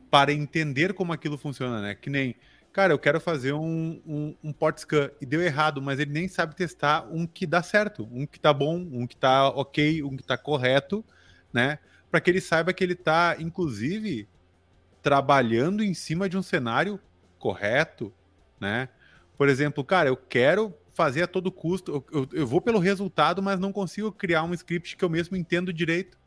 para 0.09 0.33
entender 0.33 0.95
como 0.95 1.13
aquilo 1.13 1.37
funciona, 1.37 1.83
né? 1.83 1.97
Que 1.97 2.09
nem, 2.09 2.37
cara, 2.75 2.93
eu 2.93 2.99
quero 2.99 3.21
fazer 3.21 3.53
um, 3.53 4.03
um, 4.05 4.37
um 4.43 4.53
port 4.53 4.77
scan 4.79 5.09
e 5.21 5.25
deu 5.25 5.41
errado, 5.41 5.81
mas 5.81 6.01
ele 6.01 6.11
nem 6.11 6.27
sabe 6.27 6.57
testar 6.57 7.07
um 7.09 7.25
que 7.25 7.47
dá 7.47 7.63
certo, 7.63 8.09
um 8.11 8.27
que 8.27 8.41
tá 8.41 8.53
bom, 8.53 8.77
um 8.77 9.07
que 9.07 9.17
tá 9.17 9.49
ok, 9.49 10.03
um 10.03 10.17
que 10.17 10.25
tá 10.25 10.37
correto, 10.37 11.05
né? 11.53 11.79
Para 12.11 12.21
que 12.21 12.29
ele 12.29 12.41
saiba 12.41 12.73
que 12.73 12.83
ele 12.83 12.97
tá, 12.97 13.37
inclusive, 13.39 14.29
trabalhando 15.01 15.85
em 15.85 15.95
cima 15.95 16.29
de 16.29 16.37
um 16.37 16.43
cenário 16.43 16.99
correto, 17.39 18.13
né? 18.59 18.89
Por 19.39 19.49
exemplo, 19.49 19.85
cara, 19.85 20.09
eu 20.09 20.17
quero 20.17 20.75
fazer 20.95 21.23
a 21.23 21.29
todo 21.29 21.53
custo, 21.53 21.93
eu, 21.93 22.23
eu, 22.23 22.29
eu, 22.41 22.47
vou 22.47 22.61
pelo 22.61 22.81
resultado, 22.81 23.41
mas 23.41 23.61
não 23.61 23.73
consigo 23.73 24.11
criar 24.11 24.43
um 24.43 24.53
script 24.53 24.97
que 24.97 25.05
eu 25.05 25.11
mesmo 25.11 25.37
entendo 25.37 25.73
direito. 25.73 26.19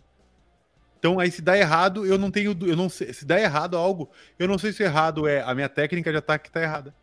Então, 0.97 1.19
aí 1.19 1.29
se 1.31 1.41
dá 1.41 1.57
errado, 1.57 2.05
eu 2.05 2.17
não 2.17 2.31
tenho, 2.31 2.57
eu 2.61 2.75
não 2.75 2.89
sei, 2.89 3.13
se 3.13 3.23
dá 3.23 3.39
errado 3.39 3.77
algo, 3.77 4.09
eu 4.39 4.47
não 4.47 4.57
sei 4.57 4.73
se 4.73 4.83
errado 4.83 5.27
é 5.27 5.41
a 5.41 5.53
minha 5.53 5.69
técnica 5.69 6.11
de 6.11 6.17
ataque 6.17 6.45
que 6.45 6.51
tá 6.51 6.61
errada. 6.61 6.93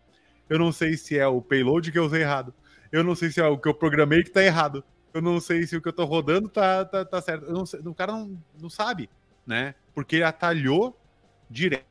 Eu 0.49 0.59
não 0.59 0.73
sei 0.73 0.97
se 0.97 1.19
é 1.19 1.27
o 1.27 1.41
payload 1.41 1.91
que 1.91 1.99
eu 1.99 2.05
usei 2.05 2.23
errado. 2.23 2.53
Eu 2.91 3.03
não 3.03 3.15
sei 3.15 3.31
se 3.31 3.41
é 3.41 3.47
o 3.47 3.59
que 3.59 3.69
eu 3.69 3.75
programei 3.75 4.23
que 4.23 4.31
tá 4.31 4.43
errado. 4.43 4.85
Eu 5.13 5.23
não 5.23 5.41
sei 5.41 5.67
se 5.67 5.77
o 5.77 5.81
que 5.81 5.89
eu 5.89 5.93
tô 5.93 6.05
rodando 6.05 6.49
tá, 6.49 6.85
tá, 6.85 7.05
tá 7.05 7.23
certo. 7.23 7.47
Eu 7.47 7.53
não 7.53 7.65
sei, 7.65 7.81
o 7.81 7.95
cara 7.95 8.13
não, 8.13 8.37
não 8.61 8.69
sabe, 8.69 9.09
né? 9.47 9.75
Porque 9.95 10.17
ele 10.17 10.25
atalhou 10.25 11.01
direto 11.49 11.87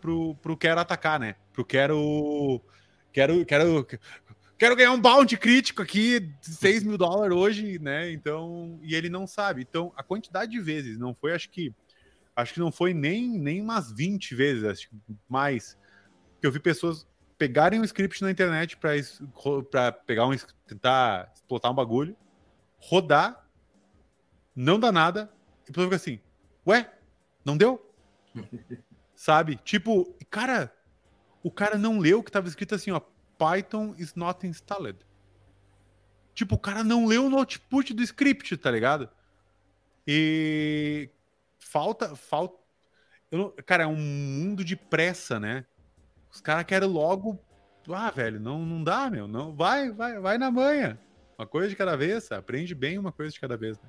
pro, 0.00 0.34
pro 0.36 0.56
quero 0.56 0.80
atacar, 0.80 1.18
né? 1.18 1.34
Pro 1.52 1.64
quero. 1.64 2.60
Quero. 3.12 3.44
Quero. 3.46 3.86
Quero 4.58 4.74
ganhar 4.74 4.90
um 4.90 5.00
bounty 5.00 5.36
crítico 5.36 5.82
aqui, 5.82 6.34
6 6.42 6.82
mil 6.82 6.98
dólares 6.98 7.36
hoje, 7.36 7.78
né? 7.78 8.10
Então. 8.10 8.80
E 8.82 8.94
ele 8.94 9.08
não 9.08 9.24
sabe. 9.24 9.62
Então, 9.62 9.92
a 9.96 10.02
quantidade 10.02 10.50
de 10.50 10.60
vezes, 10.60 10.98
não 10.98 11.14
foi, 11.14 11.32
acho 11.32 11.48
que. 11.48 11.72
Acho 12.34 12.54
que 12.54 12.60
não 12.60 12.70
foi 12.70 12.92
nem, 12.92 13.38
nem 13.38 13.60
umas 13.60 13.92
20 13.92 14.34
vezes, 14.34 14.64
acho 14.64 14.88
que 14.88 14.96
mais. 15.28 15.78
Que 16.40 16.46
eu 16.46 16.52
vi 16.52 16.58
pessoas 16.58 17.06
pegarem 17.36 17.80
um 17.80 17.84
script 17.84 18.20
na 18.20 18.32
internet 18.32 18.76
para 18.76 19.92
pegar 19.92 20.26
um. 20.26 20.36
tentar 20.66 21.30
explotar 21.32 21.70
um 21.70 21.74
bagulho, 21.74 22.16
rodar, 22.78 23.48
não 24.54 24.78
dá 24.78 24.90
nada, 24.90 25.32
e 25.62 25.66
depois 25.66 25.84
fica 25.86 25.96
assim, 25.96 26.20
ué, 26.66 26.92
não 27.44 27.56
deu? 27.56 27.80
Sabe? 29.14 29.56
Tipo, 29.64 30.16
cara, 30.28 30.72
o 31.44 31.50
cara 31.50 31.78
não 31.78 31.98
leu 31.98 32.22
que 32.24 32.32
tava 32.32 32.48
escrito 32.48 32.74
assim, 32.74 32.90
ó, 32.90 33.00
Python 33.38 33.94
is 33.96 34.14
not 34.14 34.46
installed. 34.46 34.98
Tipo, 36.34 36.56
o 36.56 36.58
cara 36.58 36.84
não 36.84 37.06
leu 37.06 37.26
o 37.26 37.36
output 37.36 37.94
do 37.94 38.02
script, 38.02 38.56
tá 38.56 38.70
ligado? 38.70 39.08
E 40.06 41.10
falta, 41.58 42.14
falta, 42.14 42.56
não... 43.30 43.52
cara, 43.64 43.84
é 43.84 43.86
um 43.86 43.96
mundo 43.96 44.64
de 44.64 44.76
pressa, 44.76 45.38
né? 45.40 45.64
Os 46.30 46.40
caras 46.40 46.64
querem 46.64 46.88
logo, 46.88 47.38
ah, 47.88 48.10
velho, 48.10 48.38
não, 48.38 48.64
não 48.64 48.84
dá, 48.84 49.10
meu, 49.10 49.26
não, 49.26 49.54
vai, 49.54 49.90
vai, 49.90 50.18
vai 50.18 50.38
na 50.38 50.50
manhã. 50.50 50.98
Uma 51.38 51.46
coisa 51.46 51.68
de 51.68 51.76
cada 51.76 51.96
vez, 51.96 52.30
aprende 52.32 52.74
bem 52.74 52.98
uma 52.98 53.12
coisa 53.12 53.32
de 53.32 53.40
cada 53.40 53.56
vez. 53.56 53.80
Né? 53.80 53.88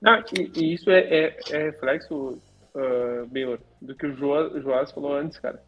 Não, 0.00 0.24
e, 0.38 0.50
e 0.56 0.74
isso 0.74 0.90
é, 0.90 1.00
é, 1.00 1.38
é 1.50 1.62
reflexo 1.64 2.40
uh, 2.74 3.58
do 3.80 3.94
que 3.94 4.06
o 4.06 4.16
Joás 4.16 4.92
falou 4.92 5.14
antes, 5.14 5.38
cara. 5.38 5.62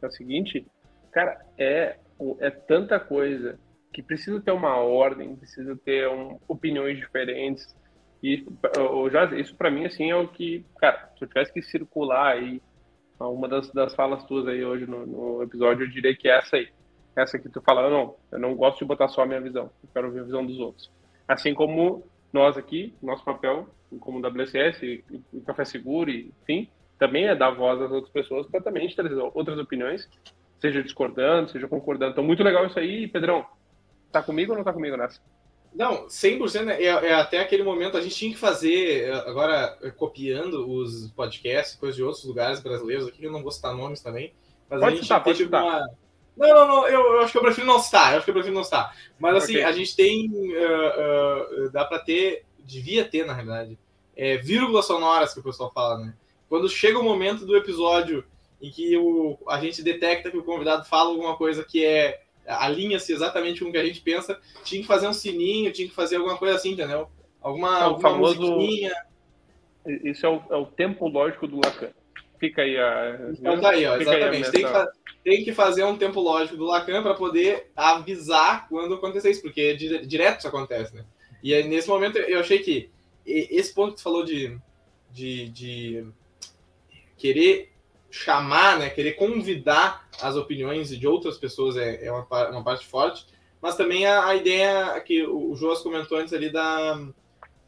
É 0.00 0.06
o 0.06 0.10
seguinte, 0.10 0.66
cara, 1.12 1.44
é, 1.56 1.98
é 2.40 2.50
tanta 2.50 2.98
coisa 2.98 3.58
que 3.92 4.02
precisa 4.02 4.40
ter 4.40 4.52
uma 4.52 4.76
ordem, 4.76 5.36
precisa 5.36 5.76
ter 5.84 6.08
um, 6.08 6.38
opiniões 6.46 6.98
diferentes. 6.98 7.74
E 8.22 8.44
já, 9.10 9.24
isso 9.38 9.54
para 9.56 9.70
mim, 9.70 9.86
assim, 9.86 10.10
é 10.10 10.16
o 10.16 10.28
que, 10.28 10.64
cara, 10.78 11.10
se 11.16 11.24
eu 11.24 11.28
tivesse 11.28 11.52
que 11.52 11.62
circular 11.62 12.32
aí 12.32 12.60
uma 13.20 13.48
das, 13.48 13.70
das 13.72 13.94
falas 13.94 14.24
tuas 14.24 14.46
aí 14.46 14.64
hoje 14.64 14.86
no, 14.86 15.06
no, 15.06 15.42
episódio, 15.42 15.84
eu 15.84 15.90
diria 15.90 16.16
que 16.16 16.28
é 16.28 16.38
essa 16.38 16.56
aí. 16.56 16.68
Essa 17.16 17.38
que 17.38 17.48
tu 17.48 17.60
fala, 17.62 17.90
não, 17.90 18.14
eu 18.30 18.38
não 18.38 18.54
gosto 18.54 18.78
de 18.78 18.84
botar 18.84 19.08
só 19.08 19.22
a 19.22 19.26
minha 19.26 19.40
visão, 19.40 19.70
eu 19.82 19.88
quero 19.92 20.12
ver 20.12 20.20
a 20.20 20.24
visão 20.24 20.46
dos 20.46 20.58
outros. 20.60 20.90
Assim 21.26 21.52
como 21.52 22.04
nós 22.32 22.56
aqui, 22.56 22.94
nosso 23.02 23.24
papel 23.24 23.68
como 24.00 24.20
WCS 24.20 24.82
e, 24.82 25.04
e 25.32 25.40
Café 25.40 25.64
Seguro, 25.64 26.10
e, 26.10 26.32
enfim, 26.42 26.68
também 26.98 27.26
é 27.26 27.34
dar 27.34 27.50
voz 27.50 27.80
às 27.80 27.90
outras 27.90 28.12
pessoas 28.12 28.46
para 28.46 28.60
também 28.60 28.88
trazer 28.94 29.14
outras 29.34 29.58
opiniões, 29.58 30.08
seja 30.60 30.82
discordando, 30.82 31.50
seja 31.50 31.68
concordando. 31.68 32.12
Então, 32.12 32.24
muito 32.24 32.42
legal 32.42 32.66
isso 32.66 32.78
aí, 32.78 33.06
Pedrão. 33.08 33.46
Tá 34.10 34.22
comigo 34.22 34.52
ou 34.52 34.58
não 34.58 34.64
tá 34.64 34.72
comigo 34.72 34.96
nessa? 34.96 35.20
Não, 35.74 36.06
100% 36.06 36.64
né? 36.64 36.82
é, 36.82 36.86
é 36.86 37.14
até 37.14 37.40
aquele 37.40 37.62
momento 37.62 37.96
a 37.96 38.00
gente 38.00 38.16
tinha 38.16 38.32
que 38.32 38.38
fazer, 38.38 39.12
agora 39.26 39.76
copiando 39.96 40.68
os 40.68 41.08
podcasts, 41.08 41.76
coisas 41.76 41.94
de 41.94 42.02
outros 42.02 42.24
lugares 42.24 42.60
brasileiros 42.60 43.06
aqui, 43.06 43.24
eu 43.24 43.30
não 43.30 43.42
vou 43.42 43.52
citar 43.52 43.74
nomes 43.74 44.00
também, 44.00 44.32
mas 44.68 44.80
pode 44.80 44.92
a 44.92 44.96
gente 44.96 45.04
citar, 45.04 45.22
pode 45.22 45.38
citar. 45.38 45.62
Uma... 45.62 45.90
Não, 46.36 46.48
não, 46.48 46.66
não, 46.68 46.88
eu, 46.88 47.00
eu, 47.00 47.20
acho 47.20 47.32
que 47.32 47.38
eu 47.38 47.42
prefiro 47.42 47.66
não 47.66 47.78
citar, 47.78 48.12
eu 48.12 48.16
acho 48.16 48.24
que 48.24 48.30
eu 48.30 48.34
prefiro 48.34 48.54
não 48.54 48.64
citar. 48.64 48.96
Mas 49.18 49.36
assim, 49.36 49.54
okay. 49.54 49.64
a 49.64 49.72
gente 49.72 49.94
tem, 49.94 50.30
uh, 50.30 51.66
uh, 51.66 51.70
dá 51.70 51.84
para 51.84 51.98
ter 51.98 52.46
devia 52.68 53.04
ter, 53.04 53.24
na 53.24 53.32
realidade, 53.32 53.78
é, 54.14 54.36
vírgulas 54.36 54.86
sonoras 54.86 55.32
que 55.32 55.40
o 55.40 55.42
pessoal 55.42 55.72
fala, 55.72 55.98
né? 55.98 56.14
Quando 56.48 56.68
chega 56.68 56.98
o 56.98 57.02
momento 57.02 57.46
do 57.46 57.56
episódio 57.56 58.24
em 58.60 58.70
que 58.70 58.96
o, 58.96 59.38
a 59.48 59.60
gente 59.60 59.82
detecta 59.82 60.30
que 60.30 60.36
o 60.36 60.44
convidado 60.44 60.84
fala 60.84 61.10
alguma 61.10 61.36
coisa 61.36 61.64
que 61.64 61.84
é 61.84 62.22
alinha-se 62.46 63.12
exatamente 63.12 63.62
com 63.62 63.68
o 63.68 63.72
que 63.72 63.78
a 63.78 63.84
gente 63.84 64.00
pensa, 64.00 64.40
tinha 64.64 64.80
que 64.80 64.86
fazer 64.86 65.06
um 65.06 65.12
sininho, 65.12 65.72
tinha 65.72 65.88
que 65.88 65.94
fazer 65.94 66.16
alguma 66.16 66.36
coisa 66.36 66.56
assim, 66.56 66.72
entendeu? 66.72 67.08
Alguma, 67.40 67.78
é 67.78 67.82
alguma 67.82 68.10
famoso... 68.10 68.40
musiquinha. 68.40 68.92
Isso 70.04 70.26
é 70.26 70.28
o, 70.28 70.42
é 70.50 70.56
o 70.56 70.66
tempo 70.66 71.08
lógico 71.08 71.46
do 71.46 71.56
Lacan. 71.56 71.90
Fica 72.38 72.62
aí 72.62 72.78
a. 72.78 73.32
Então 73.32 73.60
tá 73.60 73.70
aí, 73.70 73.86
ó, 73.86 73.96
exatamente. 73.96 74.46
Aí 74.46 74.52
tem, 74.52 74.64
que 74.64 74.88
tem, 75.24 75.44
que 75.44 75.52
fazer 75.52 75.84
um 75.84 75.96
tempo 75.96 76.20
lógico 76.20 76.56
do 76.56 76.66
Lacan 76.66 77.02
para 77.02 77.14
poder 77.14 77.70
avisar 77.74 78.68
quando 78.68 78.94
acontecer 78.94 79.30
isso, 79.30 79.42
porque 79.42 79.74
direto 79.74 80.38
isso 80.38 80.48
acontece, 80.48 80.94
né? 80.94 81.04
E 81.42 81.54
aí, 81.54 81.66
nesse 81.66 81.88
momento 81.88 82.18
eu 82.18 82.40
achei 82.40 82.58
que 82.58 82.90
esse 83.24 83.74
ponto 83.74 83.94
que 83.94 84.00
você 84.00 84.04
falou 84.04 84.24
de, 84.24 84.58
de, 85.10 85.48
de 85.50 86.06
querer 87.16 87.72
chamar, 88.10 88.78
né, 88.78 88.90
querer 88.90 89.12
convidar 89.12 90.08
as 90.20 90.36
opiniões 90.36 90.88
de 90.88 91.06
outras 91.06 91.36
pessoas 91.36 91.76
é, 91.76 92.06
é 92.06 92.10
uma, 92.10 92.26
uma 92.50 92.64
parte 92.64 92.86
forte, 92.86 93.26
mas 93.60 93.76
também 93.76 94.06
a, 94.06 94.26
a 94.26 94.34
ideia 94.34 94.98
que 95.00 95.26
o 95.26 95.54
Joas 95.54 95.80
comentou 95.80 96.18
antes 96.18 96.32
ali 96.32 96.50
da 96.50 96.98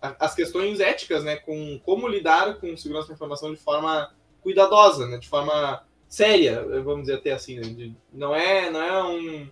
a, 0.01 0.25
as 0.25 0.35
questões 0.35 0.81
éticas, 0.81 1.23
né, 1.23 1.37
com 1.37 1.79
como 1.85 2.09
lidar 2.09 2.59
com 2.59 2.77
segurança 2.77 3.09
da 3.09 3.15
informação 3.15 3.53
de 3.53 3.61
forma 3.61 4.13
cuidadosa, 4.43 5.07
né, 5.07 5.19
de 5.19 5.29
forma 5.29 5.85
séria, 6.09 6.65
vamos 6.83 7.03
dizer 7.03 7.17
até 7.17 7.33
assim, 7.33 7.57
né, 7.57 7.63
de, 7.63 7.95
não 8.13 8.35
é 8.35 8.71
não 8.71 8.83
é 8.83 9.05
um, 9.05 9.49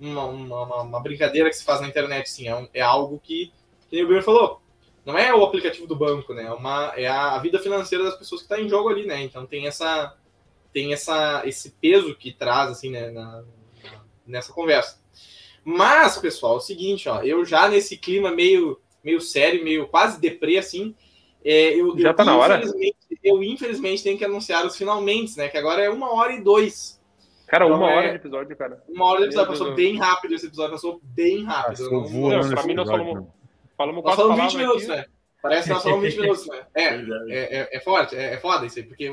uma, 0.00 0.24
uma, 0.24 0.82
uma, 0.82 1.00
brincadeira 1.00 1.50
que 1.50 1.56
se 1.56 1.64
faz 1.64 1.80
na 1.80 1.88
internet, 1.88 2.30
sim, 2.30 2.48
é, 2.48 2.56
um, 2.56 2.68
é 2.72 2.80
algo 2.80 3.20
que 3.22 3.52
que 3.90 4.02
o 4.02 4.06
Bruno 4.06 4.22
falou, 4.22 4.62
não 5.04 5.18
é 5.18 5.34
o 5.34 5.44
aplicativo 5.44 5.86
do 5.86 5.96
banco, 5.96 6.32
né? 6.32 6.44
É, 6.44 6.52
uma, 6.52 6.92
é 6.96 7.06
a, 7.08 7.38
vida 7.38 7.58
financeira 7.58 8.04
das 8.04 8.16
pessoas 8.16 8.42
que 8.42 8.44
está 8.44 8.60
em 8.60 8.68
jogo 8.68 8.88
ali, 8.88 9.06
né? 9.06 9.22
Então 9.22 9.46
tem 9.46 9.66
essa 9.66 10.16
tem 10.72 10.92
essa 10.92 11.42
esse 11.44 11.70
peso 11.72 12.14
que 12.14 12.32
traz 12.32 12.70
assim, 12.70 12.90
né, 12.90 13.10
na, 13.10 13.44
nessa 14.26 14.52
conversa. 14.52 15.00
Mas, 15.64 16.16
pessoal, 16.18 16.54
é 16.54 16.56
o 16.56 16.60
seguinte, 16.60 17.08
ó, 17.08 17.22
eu 17.22 17.44
já 17.44 17.68
nesse 17.68 17.96
clima 17.96 18.30
meio 18.30 18.80
meio 19.02 19.20
sério, 19.20 19.64
meio 19.64 19.88
quase 19.88 20.20
deprê 20.20 20.58
assim, 20.58 20.94
é, 21.44 21.74
eu, 21.74 21.98
já 21.98 22.10
eu, 22.10 22.14
tá 22.14 22.24
na 22.24 22.36
hora. 22.36 22.62
Eu 23.22 23.42
infelizmente 23.42 24.02
tenho 24.02 24.16
que 24.16 24.24
anunciar 24.24 24.64
os 24.64 24.76
finalmente, 24.76 25.36
né? 25.36 25.48
Que 25.48 25.58
agora 25.58 25.82
é 25.82 25.90
uma 25.90 26.14
hora 26.14 26.32
e 26.32 26.40
dois. 26.40 27.00
Cara, 27.46 27.66
então, 27.66 27.76
uma 27.76 27.90
é... 27.90 27.96
hora 27.96 28.08
de 28.10 28.16
episódio, 28.16 28.56
cara. 28.56 28.82
Uma 28.88 29.06
hora 29.06 29.20
de 29.20 29.26
episódio, 29.26 29.50
passou 29.50 29.74
bem 29.74 29.98
rápido 29.98 30.34
esse 30.34 30.46
episódio, 30.46 30.72
passou 30.72 31.00
bem 31.02 31.44
rápido. 31.44 31.90
Passou 31.90 32.08
não, 32.08 32.28
não, 32.28 32.48
pra 32.48 32.62
mim, 32.62 32.74
nós 32.74 32.88
falamos, 32.88 33.26
Falamos 33.76 34.04
nós 34.04 34.14
falamos 34.14 34.42
20 34.42 34.56
minutos, 34.58 34.90
aqui. 34.90 35.00
né? 35.00 35.06
Parece 35.42 35.68
que 35.68 35.74
nós 35.74 35.82
falamos 35.82 36.04
20 36.04 36.20
minutos, 36.20 36.46
né? 36.46 36.66
É, 36.74 36.84
é, 36.94 36.98
é, 37.30 37.68
é, 37.72 37.80
forte, 37.80 38.14
é, 38.14 38.34
é 38.34 38.36
foda 38.38 38.66
isso 38.66 38.78
aí, 38.78 38.84
porque 38.84 39.10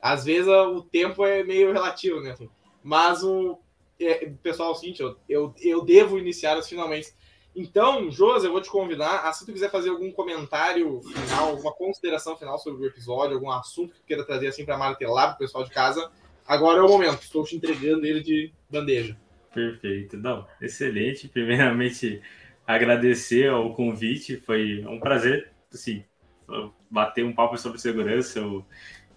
às 0.00 0.24
vezes 0.24 0.48
o 0.48 0.82
tempo 0.82 1.24
é 1.24 1.42
meio 1.42 1.72
relativo, 1.72 2.20
né? 2.20 2.36
Mas 2.82 3.22
o. 3.22 3.58
É, 4.00 4.30
pessoal, 4.42 4.70
é 4.70 4.72
o 4.72 4.74
seguinte, 4.76 5.02
eu, 5.02 5.16
eu, 5.28 5.54
eu 5.60 5.84
devo 5.84 6.18
iniciar 6.18 6.56
os 6.56 6.68
finalmente. 6.68 7.12
Então, 7.54 8.08
Josi, 8.10 8.46
eu 8.46 8.52
vou 8.52 8.60
te 8.60 8.70
convidar, 8.70 9.28
assim 9.28 9.44
tu 9.44 9.52
quiser 9.52 9.70
fazer 9.70 9.88
algum 9.88 10.12
comentário 10.12 11.00
final, 11.02 11.48
alguma 11.48 11.72
consideração 11.72 12.36
final 12.36 12.56
sobre 12.58 12.84
o 12.84 12.86
episódio, 12.86 13.34
algum 13.34 13.50
assunto 13.50 13.94
que 13.94 14.02
queira 14.06 14.24
trazer 14.24 14.46
assim 14.46 14.64
para 14.64 14.78
martelar 14.78 15.30
pro 15.30 15.38
pessoal 15.38 15.64
de 15.64 15.70
casa, 15.70 16.08
agora 16.46 16.78
é 16.78 16.82
o 16.82 16.88
momento. 16.88 17.22
Estou 17.22 17.42
te 17.42 17.56
entregando 17.56 18.06
ele 18.06 18.22
de 18.22 18.52
bandeja. 18.70 19.16
Perfeito. 19.52 20.16
Não, 20.16 20.46
excelente. 20.60 21.26
Primeiramente, 21.26 22.22
agradecer 22.64 23.52
o 23.52 23.74
convite, 23.74 24.36
foi 24.36 24.84
um 24.86 25.00
prazer, 25.00 25.50
assim, 25.72 26.04
bater 26.88 27.24
um 27.24 27.34
papo 27.34 27.56
sobre 27.58 27.78
segurança, 27.78 28.40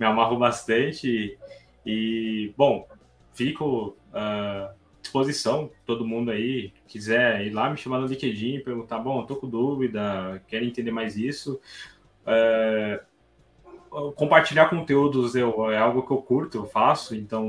me 0.02 0.08
amarro 0.08 0.36
bastante 0.36 1.38
e, 1.86 2.52
bom, 2.58 2.88
fico 3.36 3.96
à 4.12 4.74
disposição, 5.00 5.70
todo 5.86 6.08
mundo 6.08 6.32
aí, 6.32 6.74
quiser 6.88 7.46
ir 7.46 7.52
lá 7.52 7.70
me 7.70 7.78
chamar 7.78 8.00
no 8.00 8.08
LinkedIn, 8.08 8.62
perguntar, 8.62 8.98
bom, 8.98 9.24
tô 9.28 9.36
com 9.36 9.48
dúvida, 9.48 10.42
quero 10.48 10.66
entender 10.66 10.90
mais 10.90 11.16
isso, 11.18 11.62
uh, 12.26 14.12
compartilhar 14.16 14.70
conteúdos 14.70 15.36
eu, 15.36 15.70
é 15.70 15.78
algo 15.78 16.02
que 16.02 16.12
eu 16.12 16.18
curto, 16.18 16.58
eu 16.58 16.66
faço, 16.66 17.14
então 17.14 17.48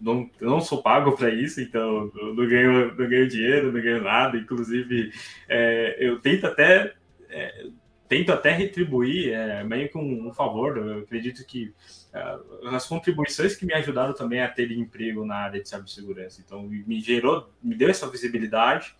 não, 0.00 0.30
não 0.40 0.60
sou 0.60 0.80
pago 0.80 1.12
para 1.16 1.30
isso, 1.30 1.60
então 1.60 2.12
não 2.14 2.46
ganho, 2.46 2.94
não 2.94 3.08
ganho 3.08 3.26
dinheiro, 3.26 3.72
não 3.72 3.80
ganho 3.80 4.04
nada. 4.04 4.36
Inclusive, 4.36 5.10
é, 5.48 5.96
eu 5.98 6.20
tento 6.20 6.46
até 6.46 6.92
é, 7.30 7.66
tento 8.08 8.32
até 8.32 8.50
retribuir 8.50 9.34
é, 9.34 9.62
meio 9.62 9.88
que 9.88 9.98
um, 9.98 10.28
um, 10.28 10.32
favor. 10.32 10.76
Eu 10.78 11.00
acredito 11.00 11.44
que 11.44 11.74
é, 12.12 12.38
as 12.74 12.86
contribuições 12.86 13.54
que 13.54 13.66
me 13.66 13.74
ajudaram 13.74 14.14
também 14.14 14.40
a 14.40 14.48
ter 14.48 14.70
emprego 14.72 15.24
na 15.24 15.36
área 15.36 15.62
de 15.62 15.68
cibersegurança, 15.68 16.42
então 16.44 16.62
me 16.62 17.00
gerou, 17.00 17.50
me 17.62 17.74
deu 17.74 17.90
essa 17.90 18.08
visibilidade 18.08 18.94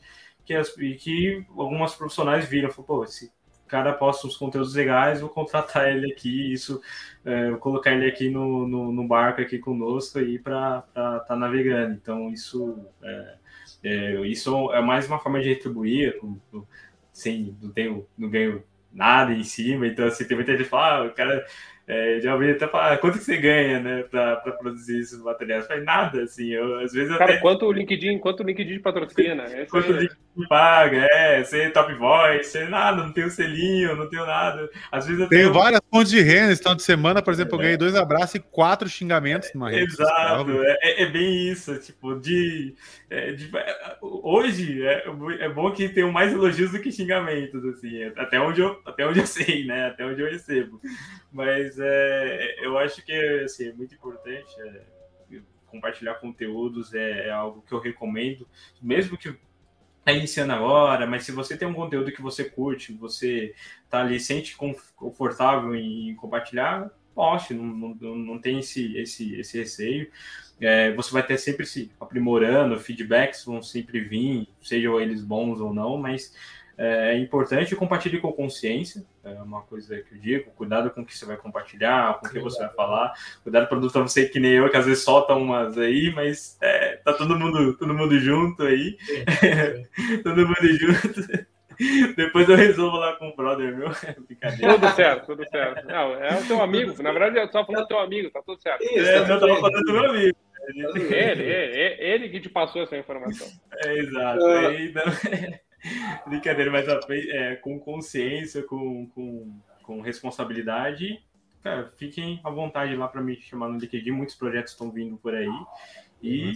que 0.45 0.55
as, 0.55 0.77
e 0.79 0.95
que 0.95 1.45
algumas 1.57 1.95
profissionais 1.95 2.47
viram, 2.47 2.71
falou, 2.71 2.87
pô, 2.87 3.05
esse 3.05 3.31
cara 3.67 3.93
posta 3.93 4.27
uns 4.27 4.37
conteúdos 4.37 4.75
legais, 4.75 5.21
vou 5.21 5.29
contratar 5.29 5.95
ele 5.95 6.11
aqui, 6.11 6.53
isso, 6.53 6.81
é, 7.25 7.51
vou 7.51 7.59
colocar 7.59 7.93
ele 7.93 8.07
aqui 8.07 8.31
no, 8.31 8.67
no, 8.67 8.91
no 8.91 9.07
barco 9.07 9.43
aqui 9.43 9.59
conosco 9.59 10.19
aí 10.19 10.39
para 10.39 10.85
estar 10.89 11.21
tá 11.21 11.37
navegando. 11.37 11.93
Então, 11.93 12.31
isso 12.31 12.83
é, 13.03 13.35
é, 13.85 14.21
isso 14.27 14.73
é 14.73 14.81
mais 14.81 15.07
uma 15.07 15.19
forma 15.19 15.41
de 15.41 15.51
retribuir, 15.51 16.19
não, 16.23 16.41
não, 16.51 16.67
sem, 17.13 17.55
não, 17.61 17.71
tenho, 17.71 18.07
não 18.17 18.31
ganho 18.31 18.65
nada 18.93 19.33
em 19.33 19.45
cima, 19.45 19.87
então 19.87 20.07
assim, 20.07 20.25
tem 20.25 20.37
muita 20.37 20.53
gente 20.53 20.65
que 20.65 20.71
fala, 20.71 21.05
ah, 21.05 21.07
o 21.07 21.15
cara 21.15 21.45
é, 21.87 22.21
já 22.21 22.35
ouvi 22.35 22.51
até 22.51 22.67
falar, 22.69 22.93
ah, 22.93 22.99
quanto 22.99 23.19
que 23.19 23.25
você 23.25 23.37
ganha, 23.37 23.81
né, 23.81 24.03
para 24.03 24.37
produzir 24.59 24.99
esses 24.99 25.21
materiais? 25.23 25.67
Faz 25.67 25.85
nada, 25.85 26.23
assim, 26.23 26.49
eu, 26.49 26.79
às 26.81 26.93
vezes 26.93 27.17
Cara, 27.17 27.33
até... 27.33 27.41
quanto 27.41 27.67
o 27.67 27.73
LinkedIn, 27.73 28.19
quanto 28.19 28.43
o 28.43 28.47
LinkedIn 28.47 28.81
patrocina? 28.81 29.45
quanto 29.71 29.93
o 29.93 29.97
é 29.97 30.01
LinkedIn 30.01 30.28
paga, 30.47 31.09
é, 31.11 31.43
ser 31.45 31.73
top 31.73 31.95
voice, 31.95 32.51
ser 32.51 32.69
nada, 32.69 33.03
não 33.03 33.13
tenho 33.13 33.31
selinho, 33.31 33.97
não 33.97 34.09
tenho 34.09 34.27
nada. 34.27 34.69
Às 34.93 35.07
vezes 35.07 35.21
eu 35.21 35.29
tenho... 35.29 35.43
tenho 35.43 35.53
várias 35.53 35.81
fontes 35.91 36.11
de 36.11 36.21
renda, 36.21 36.53
esse 36.53 36.63
final 36.63 36.75
de 36.75 36.83
semana, 36.83 37.23
por 37.23 37.33
exemplo, 37.33 37.55
eu 37.55 37.59
ganhei 37.59 37.77
dois 37.77 37.95
abraços 37.95 38.37
e 38.37 38.41
quatro 38.41 38.89
xingamentos 38.89 39.51
numa 39.55 39.71
rede 39.71 39.93
Exato, 39.93 40.63
é, 40.63 40.79
é, 40.83 41.03
é, 41.03 41.07
bem 41.07 41.49
isso, 41.49 41.77
tipo, 41.79 42.15
de... 42.15 42.75
É, 43.11 43.33
de 43.33 43.51
hoje, 44.01 44.87
é, 44.87 45.05
é 45.41 45.49
bom 45.49 45.71
que 45.73 45.89
tenham 45.89 46.13
mais 46.13 46.33
elogios 46.33 46.73
do 46.73 46.81
que 46.81 46.93
xingamentos, 46.93 47.65
assim, 47.65 48.05
até 48.17 48.41
onde 48.41 48.61
eu, 48.61 48.81
até 48.85 49.07
onde 49.07 49.21
eu 49.21 49.27
sei, 49.27 49.65
né, 49.65 49.87
até 49.87 50.05
onde 50.05 50.21
eu 50.21 50.31
recebo. 50.31 50.81
Mas 51.33 51.79
é, 51.79 52.57
eu 52.61 52.79
acho 52.79 53.05
que 53.05 53.13
assim, 53.45 53.69
é 53.69 53.73
muito 53.73 53.95
importante 53.95 54.49
é, 54.61 54.81
compartilhar 55.71 56.15
conteúdos, 56.15 56.95
é, 56.95 57.29
é, 57.29 57.31
algo 57.31 57.63
que 57.67 57.73
eu 57.73 57.81
recomendo, 57.81 58.47
mesmo 58.83 59.17
que 59.17 59.35
está 60.09 60.13
iniciando 60.13 60.53
agora, 60.53 61.07
mas 61.07 61.25
se 61.25 61.33
você 61.33 61.57
tem 61.57 61.69
um 61.69 61.75
conteúdo 61.75 62.13
que 62.13 62.23
você 62.23 62.45
curte, 62.45 62.93
você 62.93 63.55
tá 63.91 64.01
ali, 64.01 64.19
sente 64.19 64.57
confortável 64.97 65.75
em 65.75 66.15
compartilhar, 66.17 66.91
poste, 67.15 67.53
não, 67.53 67.65
não, 67.65 68.17
não 68.17 68.39
tem 68.39 68.61
esse, 68.61 68.97
esse, 68.97 69.39
esse 69.39 69.59
receio. 69.59 70.11
É, 70.61 70.93
você 70.95 71.13
vai 71.13 71.23
ter 71.23 71.39
sempre 71.39 71.67
se 71.67 71.91
aprimorando, 72.01 72.79
feedbacks 72.79 73.45
vão 73.45 73.63
sempre 73.63 74.01
vir, 74.01 74.49
sejam 74.63 75.01
eles 75.01 75.23
bons 75.23 75.61
ou 75.61 75.73
não, 75.73 75.97
mas 75.99 76.35
é, 76.77 77.13
é 77.13 77.19
importante 77.19 77.77
compartilhar 77.77 78.21
com 78.21 78.33
consciência, 78.33 79.05
é 79.31 79.43
uma 79.43 79.63
coisa 79.63 80.01
que 80.01 80.15
eu 80.15 80.19
digo, 80.19 80.51
cuidado 80.53 80.91
com 80.91 81.03
o 81.03 81.05
que 81.05 81.17
você 81.17 81.25
vai 81.25 81.37
compartilhar, 81.37 82.19
com 82.19 82.27
o 82.27 82.31
que 82.31 82.39
você 82.39 82.59
vai 82.59 82.75
falar, 82.75 83.13
cuidado 83.43 83.69
para 83.69 83.79
não 83.79 83.89
você 83.89 84.29
que 84.29 84.41
nem 84.41 84.53
eu, 84.53 84.71
que 84.71 84.77
às 84.77 84.87
vezes 84.87 85.05
solta 85.05 85.35
umas 85.35 85.77
aí, 85.79 86.13
mas 86.15 86.59
é, 86.61 86.97
tá 86.97 87.13
todo 87.13 87.39
mundo, 87.39 87.77
todo 87.77 87.95
mundo 87.95 88.19
junto 88.19 88.63
aí, 88.63 88.97
todo 90.23 90.47
mundo 90.47 90.79
junto. 90.79 91.47
Depois 92.17 92.49
eu 92.49 92.57
resolvo 92.57 92.97
lá 92.97 93.13
com 93.15 93.29
o 93.29 93.37
brother 93.37 93.77
meu. 93.77 93.89
Brincadeira. 94.27 94.75
Tudo 94.75 94.89
certo, 94.91 95.27
tudo 95.27 95.49
certo. 95.49 95.87
Não, 95.87 96.15
é 96.15 96.41
o 96.41 96.45
teu 96.45 96.61
amigo. 96.61 97.01
Na 97.03 97.13
verdade, 97.13 97.39
eu 97.39 97.53
só 97.53 97.65
falando 97.65 97.83
do 97.83 97.89
teu 97.89 98.01
amigo, 98.01 98.31
tá 98.31 98.43
tudo 98.45 98.61
certo. 98.61 98.83
Isso, 98.83 98.99
é, 98.99 99.25
tá 99.25 99.35
eu 99.35 99.41
tava 99.41 99.57
falando 99.61 99.85
do 99.85 99.93
meu 99.93 100.11
amigo. 100.11 100.37
Ele, 100.69 101.15
ele, 101.15 101.97
ele, 101.99 102.29
que 102.29 102.41
te 102.41 102.49
passou 102.49 102.83
essa 102.83 102.97
informação. 102.97 103.47
É, 103.85 103.99
exato. 103.99 104.45
Uh... 104.45 104.73
Então, 104.73 105.05
Brincadeira, 106.27 106.71
mas 106.71 106.87
é, 107.11 107.57
com 107.57 107.79
consciência, 107.79 108.63
com, 108.63 109.07
com, 109.09 109.61
com 109.83 110.01
responsabilidade, 110.01 111.23
cara, 111.63 111.93
fiquem 111.97 112.41
à 112.45 112.51
vontade 112.51 112.95
lá 112.97 113.09
para 113.09 113.23
me 113.23 113.37
chamar 113.37 113.69
no 113.69 113.79
LinkedIn. 113.79 114.11
Muitos 114.11 114.35
projetos 114.35 114.73
estão 114.73 114.91
vindo 114.91 115.17
por 115.17 115.35
aí. 115.35 115.49
E, 116.23 116.53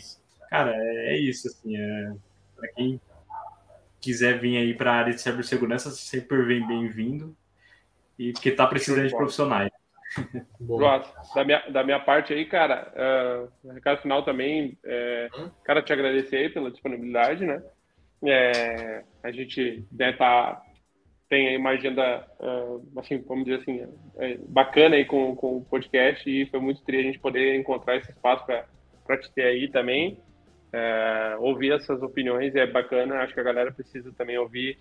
cara, 0.51 0.73
é, 0.75 1.15
é 1.15 1.19
isso. 1.19 1.49
Assim, 1.49 1.77
é, 1.77 2.13
para 2.57 2.69
quem 2.73 3.01
quiser 4.01 4.39
vir 4.39 4.57
aí 4.57 4.75
para 4.75 4.93
a 4.93 4.97
área 4.97 5.15
de 5.15 5.21
cibersegurança, 5.21 5.91
sempre 5.91 6.43
vem 6.43 6.67
bem-vindo. 6.67 7.37
E 8.19 8.33
porque 8.33 8.51
tá 8.51 8.67
precisando 8.67 9.07
de 9.07 9.17
profissionais. 9.17 9.71
Pronto. 10.67 11.09
Da 11.35 11.45
minha, 11.45 11.71
da 11.71 11.85
minha 11.85 12.01
parte 12.01 12.33
aí, 12.33 12.45
cara, 12.45 12.93
uh, 13.65 13.73
recado 13.73 14.03
final 14.03 14.23
também, 14.25 14.79
é, 14.85 15.29
cara, 15.65 15.83
te 15.83 15.93
agradecer 15.93 16.37
aí 16.37 16.51
pela 16.51 16.71
disponibilidade, 16.71 17.47
né? 17.47 17.63
É, 18.25 19.03
a 19.23 19.31
gente 19.33 19.85
né, 19.93 20.13
tá, 20.13 20.63
tem 21.29 21.49
aí 21.49 21.57
uma 21.57 21.71
agenda, 21.71 22.27
uh, 22.41 23.01
assim, 23.01 23.19
vamos 23.27 23.45
dizer 23.45 23.61
assim, 23.61 23.87
é, 24.19 24.39
bacana 24.49 24.97
aí 24.97 25.05
com, 25.05 25.35
com 25.35 25.57
o 25.57 25.65
podcast 25.65 26.29
e 26.29 26.47
foi 26.47 26.61
muito 26.61 26.85
triste 26.85 27.01
a 27.01 27.07
gente 27.07 27.19
poder 27.19 27.57
encontrar 27.57 27.97
esse 27.97 28.11
espaço 28.11 28.45
para 28.45 29.19
te 29.19 29.33
ter 29.33 29.45
aí 29.45 29.69
também. 29.69 30.21
É, 30.73 31.37
ouvir 31.39 31.73
essas 31.73 32.03
opiniões 32.03 32.55
é 32.55 32.67
bacana, 32.67 33.17
acho 33.17 33.35
que 33.35 33.41
a 33.41 33.45
galera 33.45 33.73
precisa 33.73 34.13
também 34.13 34.39
ouvir 34.39 34.79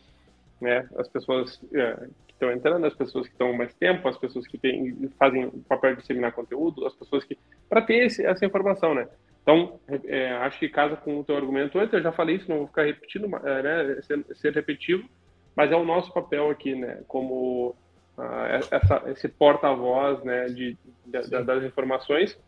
né, 0.62 0.88
as 0.98 1.08
pessoas 1.08 1.60
é, 1.74 1.94
que 2.28 2.34
estão 2.34 2.52
entrando, 2.52 2.86
as 2.86 2.94
pessoas 2.94 3.28
que 3.28 3.34
estão 3.34 3.52
mais 3.54 3.74
tempo, 3.74 4.08
as 4.08 4.18
pessoas 4.18 4.46
que 4.48 4.58
tem, 4.58 5.10
fazem 5.18 5.46
o 5.46 5.64
papel 5.68 5.96
de 5.96 6.02
disseminar 6.02 6.32
conteúdo, 6.34 6.86
as 6.86 6.94
pessoas 6.96 7.24
que. 7.24 7.38
para 7.68 7.82
ter 7.82 8.06
esse, 8.06 8.26
essa 8.26 8.46
informação, 8.46 8.94
né? 8.94 9.08
Então, 9.42 9.80
é, 10.06 10.34
acho 10.34 10.60
que 10.60 10.70
casa 10.70 10.96
com 10.96 11.20
o 11.20 11.24
teu 11.24 11.36
argumento 11.36 11.80
antes, 11.80 11.94
eu 11.94 12.02
já 12.02 12.12
falei 12.12 12.36
isso, 12.36 12.50
não 12.50 12.60
vou 12.60 12.68
ficar 12.68 12.84
repetindo, 12.84 13.28
é, 13.44 13.64
né, 13.64 14.02
ser, 14.02 14.26
ser, 14.36 14.54
repetitivo, 14.54 15.08
mas 15.56 15.72
é 15.72 15.76
o 15.76 15.84
nosso 15.84 16.14
papel 16.14 16.50
aqui, 16.50 16.76
né, 16.76 17.02
como 17.08 17.76
uh, 18.18 18.66
essa, 18.70 19.04
esse 19.08 19.28
porta-voz, 19.28 20.24
né, 20.24 20.46
de, 20.46 20.78
de, 21.06 21.44
das 21.44 21.64
informações, 21.64 22.40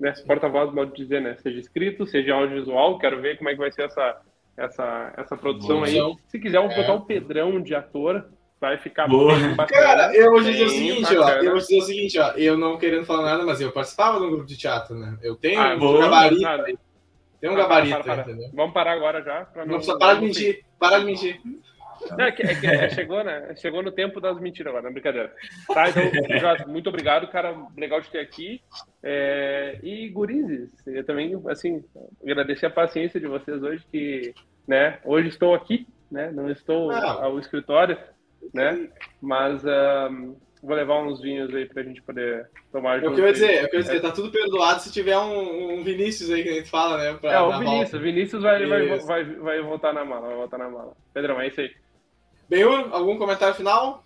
né, 0.00 0.14
porta-voz, 0.26 0.72
pode 0.72 0.96
dizer, 0.96 1.20
né, 1.20 1.36
seja 1.36 1.60
escrito, 1.60 2.06
seja 2.06 2.34
audiovisual, 2.34 2.98
quero 2.98 3.20
ver 3.20 3.36
como 3.36 3.50
é 3.50 3.52
que 3.52 3.58
vai 3.58 3.70
ser 3.70 3.82
essa, 3.82 4.22
essa, 4.56 5.12
essa 5.18 5.36
produção 5.36 5.84
aí. 5.84 5.98
Se 6.28 6.38
quiser, 6.38 6.60
vou 6.60 6.74
botar 6.74 6.94
o 6.94 7.04
Pedrão 7.04 7.60
de 7.60 7.74
ator, 7.74 8.26
Vai 8.60 8.76
ficar 8.76 9.06
Boa. 9.06 9.36
bem 9.36 9.54
bacana. 9.54 9.82
Cara, 9.82 10.14
eu 10.16 10.32
vou 10.32 10.42
dizer 10.42 10.64
o 10.64 10.68
seguinte, 10.68 11.16
ó. 11.16 11.28
Eu 11.28 11.50
vou 11.52 11.58
dizer 11.58 11.78
o 11.78 11.82
seguinte, 11.82 12.18
ó. 12.18 12.30
Eu 12.32 12.56
não 12.56 12.76
querendo 12.76 13.04
falar 13.04 13.22
nada, 13.22 13.44
mas 13.44 13.60
eu 13.60 13.70
participava 13.70 14.18
de 14.18 14.26
um 14.26 14.30
grupo 14.30 14.46
de 14.46 14.56
teatro, 14.56 14.96
né? 14.96 15.16
Eu 15.22 15.36
tenho 15.36 15.60
ah, 15.60 15.76
um 15.76 15.98
gabarito. 15.98 16.42
Nada. 16.42 16.64
Tem 17.40 17.50
um 17.50 17.54
ah, 17.54 17.56
gabarito, 17.56 17.94
para, 18.02 18.04
para, 18.04 18.22
entendeu? 18.22 18.50
Vamos 18.52 18.74
parar 18.74 18.92
agora 18.92 19.22
já. 19.22 19.46
Não, 19.64 19.78
não 19.78 19.98
parar 19.98 20.14
de 20.14 20.20
mentir. 20.22 20.64
Parar 20.76 20.98
de 20.98 21.04
mentir. 21.04 21.40
Não, 22.16 22.24
é 22.24 22.32
que, 22.32 22.42
é 22.42 22.54
que 22.54 22.66
é, 22.66 22.90
chegou, 22.90 23.22
né? 23.22 23.54
Chegou 23.56 23.82
no 23.82 23.92
tempo 23.92 24.20
das 24.20 24.40
mentiras 24.40 24.70
agora, 24.70 24.82
não 24.82 24.90
é 24.90 24.92
brincadeira. 24.92 25.32
Tá, 25.72 25.88
então, 25.88 26.02
já, 26.38 26.66
muito 26.66 26.88
obrigado, 26.88 27.28
cara. 27.28 27.56
Legal 27.76 28.00
de 28.00 28.08
ter 28.08 28.20
aqui. 28.20 28.60
É, 29.02 29.78
e 29.82 30.08
gurizes, 30.08 30.70
eu 30.86 31.04
também, 31.04 31.40
assim, 31.48 31.84
agradecer 32.22 32.66
a 32.66 32.70
paciência 32.70 33.20
de 33.20 33.26
vocês 33.26 33.62
hoje, 33.62 33.84
que, 33.90 34.34
né, 34.66 34.98
hoje 35.04 35.28
estou 35.28 35.54
aqui, 35.54 35.86
né? 36.10 36.30
Não 36.32 36.50
estou 36.50 36.90
não. 36.92 37.24
ao 37.24 37.38
escritório 37.38 37.98
né? 38.52 38.88
Mas 39.20 39.62
um, 39.64 40.36
vou 40.62 40.76
levar 40.76 41.02
uns 41.02 41.20
vinhos 41.20 41.54
aí 41.54 41.66
pra 41.66 41.82
gente 41.82 42.02
poder 42.02 42.48
tomar 42.72 42.98
junto. 42.98 43.10
Eu 43.10 43.14
queria 43.14 43.32
dizer, 43.32 43.62
eu 43.62 43.64
queria 43.66 43.82
dizer, 43.82 44.00
tá 44.00 44.10
tudo 44.10 44.30
perdoado 44.30 44.82
se 44.82 44.92
tiver 44.92 45.18
um, 45.18 45.78
um 45.78 45.84
Vinícius 45.84 46.30
aí 46.30 46.42
que 46.42 46.48
a 46.48 46.54
gente 46.54 46.70
fala, 46.70 46.98
né? 46.98 47.18
Pra, 47.18 47.32
é, 47.32 47.40
o 47.40 47.58
Vinícius, 47.58 47.90
volta. 47.90 47.98
Vinícius 47.98 48.42
vai, 48.42 48.66
vai, 48.66 48.98
vai, 48.98 49.24
vai 49.24 49.62
voltar 49.62 49.92
na 49.92 50.04
mala, 50.04 50.28
vai 50.28 50.36
voltar 50.36 50.58
na 50.58 50.68
mala. 50.68 50.96
Pedrão, 51.12 51.40
é 51.40 51.48
isso 51.48 51.60
aí. 51.60 51.70
Benhur, 52.48 52.88
algum 52.92 53.18
comentário 53.18 53.54
final? 53.54 54.04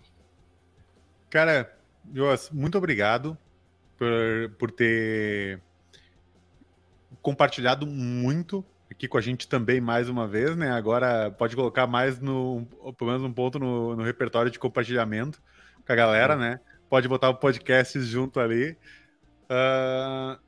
Cara, 1.31 1.73
Joas, 2.13 2.51
muito 2.51 2.77
obrigado 2.77 3.39
por, 3.97 4.51
por 4.59 4.71
ter 4.71 5.61
compartilhado 7.23 7.87
muito 7.87 8.65
aqui 8.93 9.09
com 9.09 9.19
a 9.19 9.21
gente 9.21 9.49
também 9.49 9.81
mais 9.81 10.09
uma 10.09 10.29
vez, 10.29 10.55
né? 10.57 10.71
Agora 10.71 11.31
pode 11.31 11.57
colocar 11.57 11.87
mais 11.87 12.21
no, 12.21 12.67
pelo 12.97 13.11
menos 13.11 13.23
um 13.23 13.33
ponto 13.33 13.59
no, 13.59 13.97
no 13.97 14.03
repertório 14.03 14.51
de 14.51 14.59
compartilhamento 14.59 15.43
com 15.85 15.93
a 15.93 15.97
galera, 15.97 16.37
né? 16.37 16.61
Pode 16.89 17.09
botar 17.09 17.31
o 17.31 17.35
podcast 17.35 17.99
junto 18.01 18.39
ali. 18.39 18.77
Uh, 19.45 20.39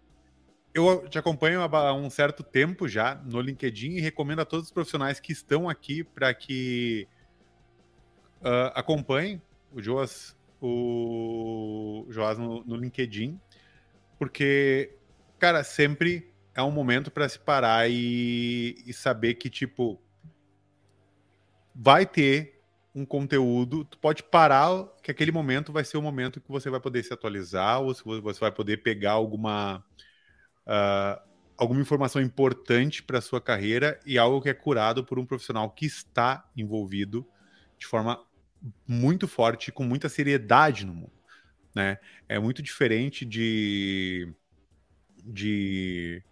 eu 0.75 1.09
te 1.09 1.19
acompanho 1.19 1.63
há 1.63 1.95
um 1.95 2.11
certo 2.11 2.43
tempo 2.43 2.87
já 2.87 3.15
no 3.15 3.41
LinkedIn 3.41 3.93
e 3.93 4.01
recomendo 4.01 4.41
a 4.41 4.45
todos 4.45 4.67
os 4.67 4.73
profissionais 4.73 5.19
que 5.19 5.33
estão 5.33 5.69
aqui 5.69 6.05
para 6.05 6.33
que 6.35 7.09
uh, 8.43 8.73
acompanhem 8.75 9.41
o 9.73 9.81
Joas, 9.81 10.37
o 10.61 12.07
Joas 12.11 12.39
no, 12.39 12.63
no 12.65 12.77
LinkedIn, 12.77 13.41
porque, 14.19 14.97
cara, 15.39 15.65
sempre 15.65 16.34
é 16.55 16.63
um 16.63 16.71
momento 16.71 17.11
para 17.11 17.29
se 17.29 17.39
parar 17.39 17.91
e, 17.91 18.77
e, 18.87 18.93
saber 18.93 19.35
que, 19.35 19.51
tipo, 19.51 20.01
vai 21.75 22.07
ter 22.07 22.63
um 22.95 23.05
conteúdo, 23.05 23.85
tu 23.85 23.99
pode 23.99 24.23
parar, 24.23 24.87
que 25.03 25.11
aquele 25.11 25.33
momento 25.33 25.73
vai 25.73 25.85
ser 25.85 25.97
o 25.97 26.03
momento 26.03 26.41
que 26.41 26.51
você 26.51 26.71
vai 26.71 26.79
poder 26.79 27.03
se 27.03 27.13
atualizar, 27.13 27.81
ou 27.81 27.93
se 27.93 28.05
você 28.05 28.39
vai 28.39 28.53
poder 28.53 28.83
pegar 28.83 29.13
alguma, 29.13 29.85
uh, 30.65 31.21
alguma 31.57 31.81
informação 31.81 32.23
importante 32.23 33.03
para 33.03 33.21
sua 33.21 33.41
carreira 33.41 33.99
e 34.07 34.17
algo 34.17 34.41
que 34.41 34.49
é 34.49 34.55
curado 34.55 35.05
por 35.05 35.19
um 35.19 35.27
profissional 35.27 35.69
que 35.71 35.87
está 35.87 36.49
envolvido 36.57 37.27
de 37.77 37.87
forma 37.87 38.25
muito 38.87 39.27
forte, 39.27 39.73
com 39.73 39.83
muita 39.83 40.09
seriedade 40.09 40.87
no 40.87 40.95
mundo. 40.95 41.13
Né? 41.75 41.99
É 42.29 42.39
muito 42.39 42.63
diferente 42.63 43.25
de, 43.25 44.33
de 45.25 46.23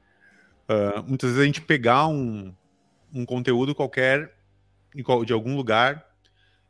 Uh, 0.69 1.03
muitas 1.07 1.31
vezes 1.31 1.43
a 1.43 1.47
gente 1.47 1.61
pegar 1.61 2.07
um, 2.07 2.55
um 3.13 3.27
conteúdo 3.27 3.75
qualquer 3.75 4.35
de 5.25 5.33
algum 5.33 5.57
lugar, 5.57 6.07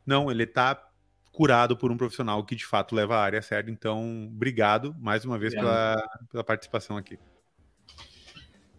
não, 0.05 0.31
ele 0.31 0.43
está 0.43 0.81
curado 1.31 1.75
por 1.75 1.91
um 1.91 1.97
profissional 1.97 2.43
que 2.45 2.55
de 2.55 2.65
fato 2.65 2.95
leva 2.95 3.17
a 3.17 3.21
área 3.21 3.39
a 3.39 3.41
sério. 3.41 3.69
Então, 3.69 4.27
obrigado 4.27 4.95
mais 4.99 5.25
uma 5.25 5.37
vez 5.37 5.53
pela, 5.53 6.01
pela 6.31 6.43
participação 6.43 6.95
aqui. 6.95 7.19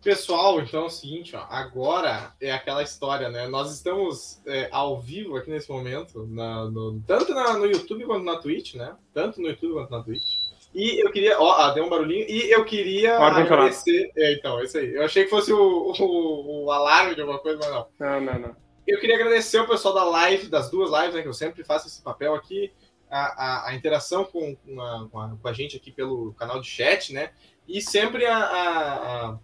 Pessoal, 0.04 0.60
então 0.60 0.82
é 0.82 0.86
o 0.86 0.90
seguinte, 0.90 1.34
ó, 1.34 1.46
agora 1.48 2.34
é 2.38 2.52
aquela 2.52 2.82
história, 2.82 3.30
né? 3.30 3.48
Nós 3.48 3.72
estamos 3.72 4.38
é, 4.44 4.68
ao 4.70 5.00
vivo 5.00 5.34
aqui 5.34 5.50
nesse 5.50 5.70
momento, 5.70 6.26
na, 6.26 6.66
no, 6.66 7.00
tanto 7.06 7.32
na, 7.32 7.54
no 7.54 7.64
YouTube 7.64 8.04
quanto 8.04 8.22
na 8.22 8.36
Twitch, 8.36 8.74
né? 8.74 8.94
Tanto 9.14 9.40
no 9.40 9.48
YouTube 9.48 9.72
quanto 9.72 9.90
na 9.90 10.02
Twitch. 10.02 10.43
E 10.74 11.00
eu 11.00 11.12
queria. 11.12 11.40
Ó, 11.40 11.52
ah, 11.52 11.70
deu 11.70 11.84
um 11.84 11.88
barulhinho. 11.88 12.26
E 12.28 12.50
eu 12.50 12.64
queria 12.64 13.16
agradecer. 13.16 14.10
É, 14.16 14.32
então, 14.32 14.58
é 14.58 14.64
isso 14.64 14.76
aí. 14.76 14.92
Eu 14.92 15.04
achei 15.04 15.24
que 15.24 15.30
fosse 15.30 15.52
o, 15.52 15.92
o, 15.96 16.64
o, 16.64 16.72
alarme 16.72 17.14
de 17.14 17.20
alguma 17.20 17.38
coisa, 17.38 17.58
mas 17.58 17.70
não. 17.70 17.86
Não, 18.00 18.20
não, 18.20 18.38
não. 18.40 18.56
Eu 18.86 18.98
queria 18.98 19.14
agradecer 19.14 19.60
o 19.60 19.68
pessoal 19.68 19.94
da 19.94 20.04
live, 20.04 20.48
das 20.48 20.68
duas 20.70 20.90
lives, 20.90 21.14
né? 21.14 21.22
Que 21.22 21.28
eu 21.28 21.32
sempre 21.32 21.62
faço 21.62 21.86
esse 21.86 22.02
papel 22.02 22.34
aqui. 22.34 22.72
A, 23.08 23.18
a, 23.18 23.70
a 23.70 23.74
interação 23.74 24.24
com, 24.24 24.56
com, 24.56 24.80
a, 24.80 25.36
com, 25.40 25.48
a, 25.48 25.52
gente 25.52 25.76
aqui 25.76 25.92
pelo 25.92 26.34
canal 26.34 26.60
de 26.60 26.66
chat, 26.66 27.12
né? 27.12 27.30
E 27.68 27.80
sempre 27.80 28.26
a, 28.26 29.38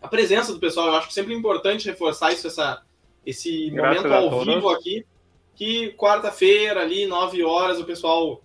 a, 0.00 0.08
presença 0.08 0.52
do 0.52 0.60
pessoal. 0.60 0.86
Eu 0.86 0.94
acho 0.94 1.08
que 1.08 1.14
sempre 1.14 1.34
é 1.34 1.36
importante 1.36 1.90
reforçar 1.90 2.32
isso, 2.32 2.46
essa, 2.46 2.82
esse 3.26 3.70
Graças 3.70 4.04
momento 4.04 4.34
ao 4.34 4.44
vivo 4.44 4.68
aqui. 4.68 5.04
Que 5.56 5.92
quarta-feira, 5.94 6.80
ali, 6.82 7.06
9 7.06 7.42
horas, 7.42 7.80
o 7.80 7.84
pessoal 7.84 8.40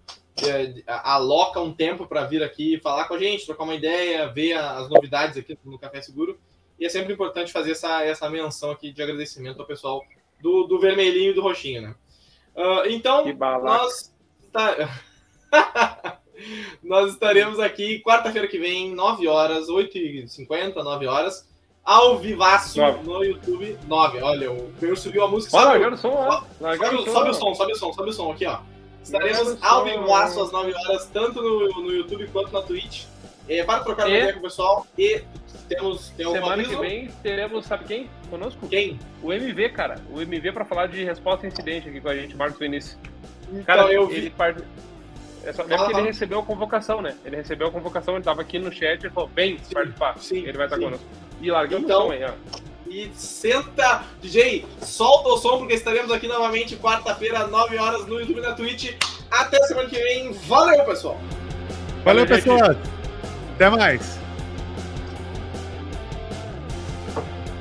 aloca 0.88 1.60
um 1.60 1.73
tempo 1.73 2.07
para 2.07 2.26
vir 2.26 2.43
aqui 2.43 2.80
falar 2.80 3.05
com 3.05 3.14
a 3.14 3.19
gente, 3.19 3.45
trocar 3.45 3.64
uma 3.64 3.76
ideia, 3.76 4.27
ver 4.27 4.53
as 4.53 4.89
novidades 4.89 5.38
aqui 5.38 5.57
no 5.64 5.77
Café 5.77 6.01
Seguro. 6.01 6.38
E 6.80 6.85
é 6.85 6.89
sempre 6.89 7.14
importante 7.14 7.51
fazer 7.51 7.72
essa, 7.72 8.03
essa 8.03 8.30
menção 8.30 8.72
aqui 8.72 8.91
de 8.91 9.01
agradecimento 9.01 9.60
ao 9.60 9.68
pessoal 9.68 10.03
do, 10.41 10.64
do 10.64 10.80
vermelhinho 10.80 11.31
e 11.31 11.34
do 11.34 11.41
roxinho, 11.41 11.81
né? 11.81 11.95
Uh, 12.55 12.88
então, 12.89 13.26
nós, 13.35 14.14
tá... 14.51 15.01
nós 16.84 17.14
estaremos 17.14 17.60
aqui 17.60 18.01
quarta-feira 18.01 18.47
que 18.47 18.60
vem, 18.60 18.93
9 18.93 19.27
horas, 19.27 19.68
8h50, 19.68 20.76
9 20.76 21.07
horas, 21.07 21.47
ao 21.84 22.18
vivaço 22.18 22.80
no 23.03 23.23
YouTube. 23.23 23.77
9, 23.88 24.22
olha, 24.22 24.51
o 24.51 24.73
Pedro 24.80 24.97
subiu 24.97 25.23
a 25.23 25.27
música. 25.27 25.55
Olha, 25.55 25.69
largaram 25.69 25.93
o 25.93 25.97
som, 25.97 26.10
ó. 26.10 26.43
Sobe, 26.60 27.11
sobe 27.11 27.30
o 27.30 27.34
som, 27.34 27.55
sobe 27.55 27.72
o 27.72 27.76
som, 27.76 27.93
sobe 27.93 28.10
o 28.10 28.14
som 28.14 28.31
aqui, 28.31 28.45
ó. 28.45 28.60
Estaremos 29.04 29.58
ao 29.62 29.84
vivo 29.84 30.14
às 30.14 30.36
9 30.36 30.74
horas, 30.74 31.10
tanto 31.12 31.42
no, 31.42 31.84
no 31.84 31.92
YouTube 31.92 32.28
quanto 32.28 32.54
na 32.54 32.62
Twitch, 32.62 33.06
é, 33.50 33.64
para 33.64 33.84
trocar 33.84 34.08
uma 34.08 34.16
ideia 34.16 34.34
com 34.34 34.40
o 34.40 34.44
pessoal. 34.44 34.88
E 34.98 35.22
temos. 35.68 36.10
Tem 36.12 36.26
Semana 36.26 36.54
aviso? 36.54 36.70
que 36.70 36.76
vem 36.78 37.08
teremos, 37.22 37.66
sabe 37.66 37.84
quem? 37.84 38.10
Conosco? 38.30 38.68
Quem? 38.68 38.98
O 39.22 39.34
MV, 39.34 39.70
cara. 39.70 40.02
O 40.10 40.22
MV 40.22 40.52
para 40.54 40.66
falar 40.66 40.88
de 40.88 41.04
resposta 41.04 41.46
a 41.46 41.50
incidente 41.50 41.90
aqui 41.90 42.00
com 42.00 42.10
a 42.10 42.16
gente, 42.16 42.36
Marcos 42.36 42.60
Vinícius. 42.60 42.98
Então, 43.50 43.64
cara, 43.64 43.92
eu 43.92 44.08
vi. 44.08 44.16
Ele 44.16 44.30
part... 44.30 44.64
É 45.44 45.52
só 45.52 45.66
mesmo 45.66 45.86
que 45.88 45.94
ele 45.94 46.02
recebeu 46.04 46.40
a 46.40 46.44
convocação, 46.44 47.02
né? 47.02 47.18
Ele 47.26 47.36
recebeu 47.36 47.68
a 47.68 47.72
convocação, 47.72 48.16
ele 48.16 48.24
tava 48.24 48.42
aqui 48.42 48.58
no 48.58 48.72
chat 48.72 49.06
e 49.06 49.10
falou: 49.10 49.30
vem 49.36 49.58
sim, 49.58 49.74
participar. 49.74 50.18
Sim, 50.18 50.38
ele 50.38 50.58
vai 50.58 50.68
estar 50.68 50.78
sim. 50.78 50.84
conosco. 50.84 51.06
E 51.42 51.52
largamos 51.52 51.84
então, 51.84 52.04
o 52.04 52.08
som 52.08 52.12
aí, 52.14 52.24
ó 52.24 52.73
e 52.94 53.11
senta. 53.15 54.03
DJ, 54.22 54.65
solta 54.82 55.30
o 55.30 55.38
som, 55.38 55.57
porque 55.57 55.74
estaremos 55.74 56.11
aqui 56.11 56.28
novamente 56.28 56.76
quarta-feira, 56.76 57.48
9 57.48 57.78
horas, 57.78 58.06
no 58.06 58.20
YouTube 58.20 58.38
e 58.38 58.41
na 58.41 58.53
Twitch. 58.53 58.94
Até 59.32 59.57
semana 59.64 59.90
que 59.90 59.95
vem. 59.95 60.32
Valeu, 60.32 60.86
pessoal! 60.86 61.18
Valeu, 62.03 62.26
Valeu 62.26 62.28
pessoal! 62.28 62.76
Até 63.56 63.70
mais! 63.70 64.23